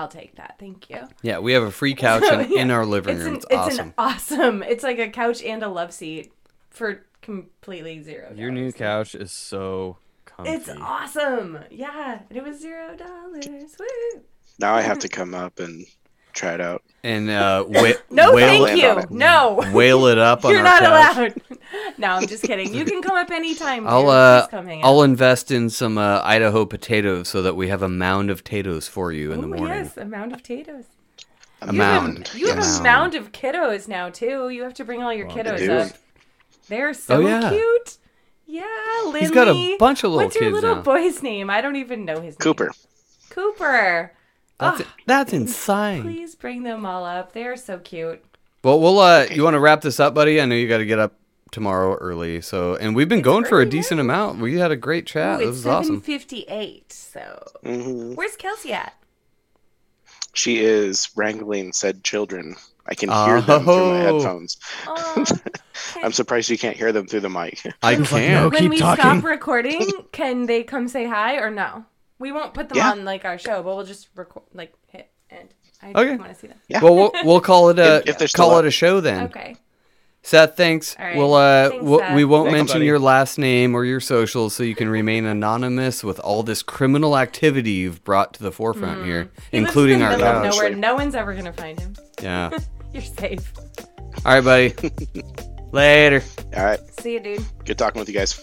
"I'll 0.00 0.08
take 0.08 0.36
that, 0.36 0.56
thank 0.58 0.88
you." 0.90 1.08
Yeah, 1.22 1.38
we 1.38 1.52
have 1.52 1.62
a 1.62 1.70
free 1.70 1.94
couch 2.06 2.24
in, 2.24 2.52
in 2.58 2.70
our 2.70 2.84
living 2.86 3.16
It's 3.16 3.24
room. 3.24 3.34
an, 3.34 3.36
It's, 3.36 3.46
it's 3.50 3.54
awesome. 3.54 3.86
an 3.88 3.94
awesome. 3.98 4.62
It's 4.62 4.82
like 4.84 4.98
a 4.98 5.08
couch 5.10 5.42
and 5.42 5.62
a 5.62 5.68
love 5.68 5.92
seat 5.92 6.32
for 6.70 7.04
completely 7.22 8.02
zero. 8.02 8.32
your 8.34 8.50
new 8.50 8.72
couch 8.72 9.14
is 9.14 9.30
so 9.30 9.98
comfy 10.24 10.52
It's 10.52 10.68
awesome. 10.68 11.58
Yeah, 11.70 12.20
and 12.28 12.36
it 12.38 12.42
was 12.44 12.58
zero 12.60 12.96
dollars. 12.96 13.46
Woo! 13.78 14.20
Now 14.58 14.74
I 14.74 14.80
have 14.82 14.98
to 15.00 15.08
come 15.08 15.34
up 15.34 15.58
and 15.60 15.86
try 16.32 16.54
it 16.54 16.60
out. 16.60 16.82
and 17.02 17.28
uh, 17.30 17.64
wa- 17.68 17.92
No, 18.10 18.32
wail, 18.34 18.46
thank 18.66 18.80
land 18.82 19.10
you. 19.10 19.16
No. 19.16 19.64
wail 19.72 20.06
it 20.06 20.18
up 20.18 20.42
You're 20.44 20.58
our 20.58 20.62
not 20.62 20.80
couch. 20.82 21.16
allowed. 21.18 21.42
no, 21.98 22.08
I'm 22.08 22.26
just 22.26 22.42
kidding. 22.44 22.74
You 22.74 22.84
can 22.84 23.02
come 23.02 23.16
up 23.16 23.30
anytime. 23.30 23.86
I'll 23.86 24.08
uh, 24.08 24.46
come 24.48 24.68
I'll 24.82 25.02
invest 25.02 25.50
in 25.50 25.70
some 25.70 25.98
uh, 25.98 26.20
Idaho 26.24 26.64
potatoes 26.66 27.28
so 27.28 27.42
that 27.42 27.56
we 27.56 27.68
have 27.68 27.82
a 27.82 27.88
mound 27.88 28.30
of 28.30 28.44
potatoes 28.44 28.88
for 28.88 29.12
you 29.12 29.32
in 29.32 29.40
the 29.40 29.46
Ooh, 29.46 29.50
morning. 29.50 29.66
Yes, 29.68 29.96
a 29.96 30.04
mound 30.04 30.32
of 30.32 30.38
potatoes. 30.38 30.84
A 31.62 31.72
You 31.72 31.78
mound. 31.78 32.30
a, 32.34 32.38
you 32.38 32.48
have 32.48 32.58
a 32.58 32.82
mound 32.82 33.14
of 33.14 33.32
kiddos 33.32 33.86
now 33.86 34.08
too. 34.08 34.48
You 34.48 34.62
have 34.62 34.74
to 34.74 34.84
bring 34.84 35.02
all 35.02 35.12
your 35.12 35.28
kiddos 35.28 35.68
up. 35.68 35.96
They're 36.68 36.94
so 36.94 37.16
Oh, 37.16 37.20
yeah. 37.20 37.50
cute. 37.50 37.96
Yeah, 38.46 38.64
Lindley. 39.04 39.20
He's 39.20 39.30
got 39.30 39.48
a 39.48 39.76
bunch 39.78 40.02
of 40.02 40.10
little 40.10 40.24
What's 40.26 40.34
your 40.36 40.44
kids 40.50 40.54
little 40.54 40.76
now. 40.76 40.82
boy's 40.82 41.22
name? 41.22 41.50
I 41.50 41.60
don't 41.60 41.76
even 41.76 42.04
know 42.04 42.16
his 42.20 42.34
name. 42.34 42.38
Cooper. 42.38 42.72
Cooper. 43.28 44.12
That's, 44.60 44.80
Ah, 44.82 44.86
that's 45.06 45.32
insane. 45.32 46.02
please 46.02 46.34
bring 46.34 46.62
them 46.62 46.84
all 46.86 47.04
up. 47.04 47.32
They 47.32 47.44
are 47.44 47.56
so 47.56 47.78
cute. 47.78 48.22
Well, 48.62 48.78
we'll 48.78 48.98
uh, 48.98 49.24
you 49.30 49.42
want 49.42 49.54
to 49.54 49.60
wrap 49.60 49.80
this 49.80 49.98
up, 49.98 50.14
buddy? 50.14 50.40
I 50.40 50.44
know 50.44 50.54
you 50.54 50.68
got 50.68 50.78
to 50.78 50.86
get 50.86 50.98
up 50.98 51.14
tomorrow 51.50 51.94
early, 51.94 52.40
so 52.42 52.76
and 52.76 52.94
we've 52.94 53.08
been 53.08 53.22
going 53.22 53.44
for 53.44 53.58
a 53.58 53.62
early, 53.62 53.70
decent 53.70 54.00
amount. 54.00 54.38
We 54.38 54.58
had 54.58 54.70
a 54.70 54.76
great 54.76 55.06
chat. 55.06 55.40
Ooh, 55.40 55.46
this 55.46 55.48
it's 55.56 55.58
is 55.60 55.66
awesome. 55.66 56.00
7:58. 56.02 56.92
So, 56.92 57.44
hmm 57.64 58.14
where's 58.14 58.36
Kelsey 58.36 58.72
at? 58.74 58.94
She 60.34 60.58
is 60.60 61.08
wrangling 61.16 61.72
said 61.72 62.04
children. 62.04 62.54
I 62.86 62.94
can 62.94 63.08
hear 63.10 63.40
them 63.40 63.64
through 63.64 63.88
my 63.88 64.00
Oh. 64.00 64.18
headphones. 64.20 64.58
Oh, 64.86 65.24
I'm 66.02 66.12
surprised 66.12 66.50
you 66.50 66.58
can't 66.58 66.76
hear 66.76 66.92
them 66.92 67.06
through 67.06 67.20
the 67.20 67.30
mic. 67.30 67.60
I 67.82 67.94
like, 67.94 68.08
can. 68.08 68.32
no. 68.34 68.48
when 68.48 68.62
keep 68.62 68.70
we 68.70 68.78
talking. 68.78 69.02
stop 69.02 69.24
recording, 69.24 70.04
can 70.12 70.46
they 70.46 70.62
come 70.64 70.86
say 70.88 71.06
hi 71.06 71.36
or 71.36 71.50
no? 71.50 71.84
We 72.20 72.30
won't 72.30 72.54
put 72.54 72.68
them 72.68 72.78
Yeah. 72.78 72.90
on 72.92 73.04
like 73.04 73.24
our 73.24 73.38
show, 73.38 73.62
but 73.64 73.74
we'll 73.74 73.84
just 73.84 74.08
record 74.14 74.44
like 74.54 74.72
hit 74.86 75.10
end. 75.30 75.52
I 75.82 75.90
Okay. 75.90 76.16
want 76.16 76.32
to 76.32 76.38
see 76.38 76.46
them. 76.46 76.58
Yeah. 76.68 76.82
Well, 76.82 76.94
we'll 76.94 77.12
we'll 77.24 77.40
call 77.40 77.70
it 77.70 77.78
a 77.80 78.02
If- 78.06 78.20
if 78.22 78.32
call 78.34 78.52
up. 78.54 78.64
it 78.64 78.68
a 78.68 78.70
show 78.70 79.00
then. 79.00 79.24
Okay. 79.24 79.56
Seth, 80.22 80.54
thanks. 80.54 80.94
All 80.98 81.06
right. 81.06 81.16
We'll 81.16 81.32
uh, 81.32 81.70
Thanks, 81.70 81.82
we'll- 81.84 81.98
Seth. 82.00 82.14
we 82.14 82.24
won't 82.26 82.44
Thanks, 82.48 82.58
mention 82.58 82.74
buddy. 82.74 82.84
your 82.86 82.98
last 82.98 83.38
name 83.38 83.74
or 83.74 83.86
your 83.86 84.00
socials, 84.00 84.54
so 84.54 84.62
you 84.62 84.74
can 84.74 84.90
remain 84.90 85.24
anonymous 85.24 86.04
with 86.04 86.20
all 86.20 86.42
this 86.42 86.62
criminal 86.62 87.16
activity 87.16 87.70
you've 87.70 88.04
brought 88.04 88.34
to 88.34 88.42
the 88.42 88.52
forefront 88.52 89.06
here, 89.06 89.24
Mm. 89.24 89.28
He 89.50 89.60
lives 89.60 89.68
including 89.70 89.94
in 89.94 90.00
the 90.00 90.04
our 90.06 90.10
middle 90.18 90.26
of 90.28 90.42
couch. 90.42 90.52
nowhere. 90.56 90.76
No 90.76 90.94
one's 90.94 91.14
ever 91.14 91.32
gonna 91.34 91.54
find 91.54 91.80
him. 91.80 91.94
Yeah. 92.22 92.50
You're 92.92 93.02
safe. 93.02 93.50
All 94.26 94.34
right, 94.34 94.44
buddy. 94.44 94.74
Later. 95.72 96.22
All 96.54 96.64
right. 96.64 96.80
See 97.00 97.14
you, 97.14 97.20
dude. 97.20 97.44
Good 97.64 97.78
talking 97.78 97.98
with 98.00 98.08
you 98.08 98.14
guys. 98.14 98.38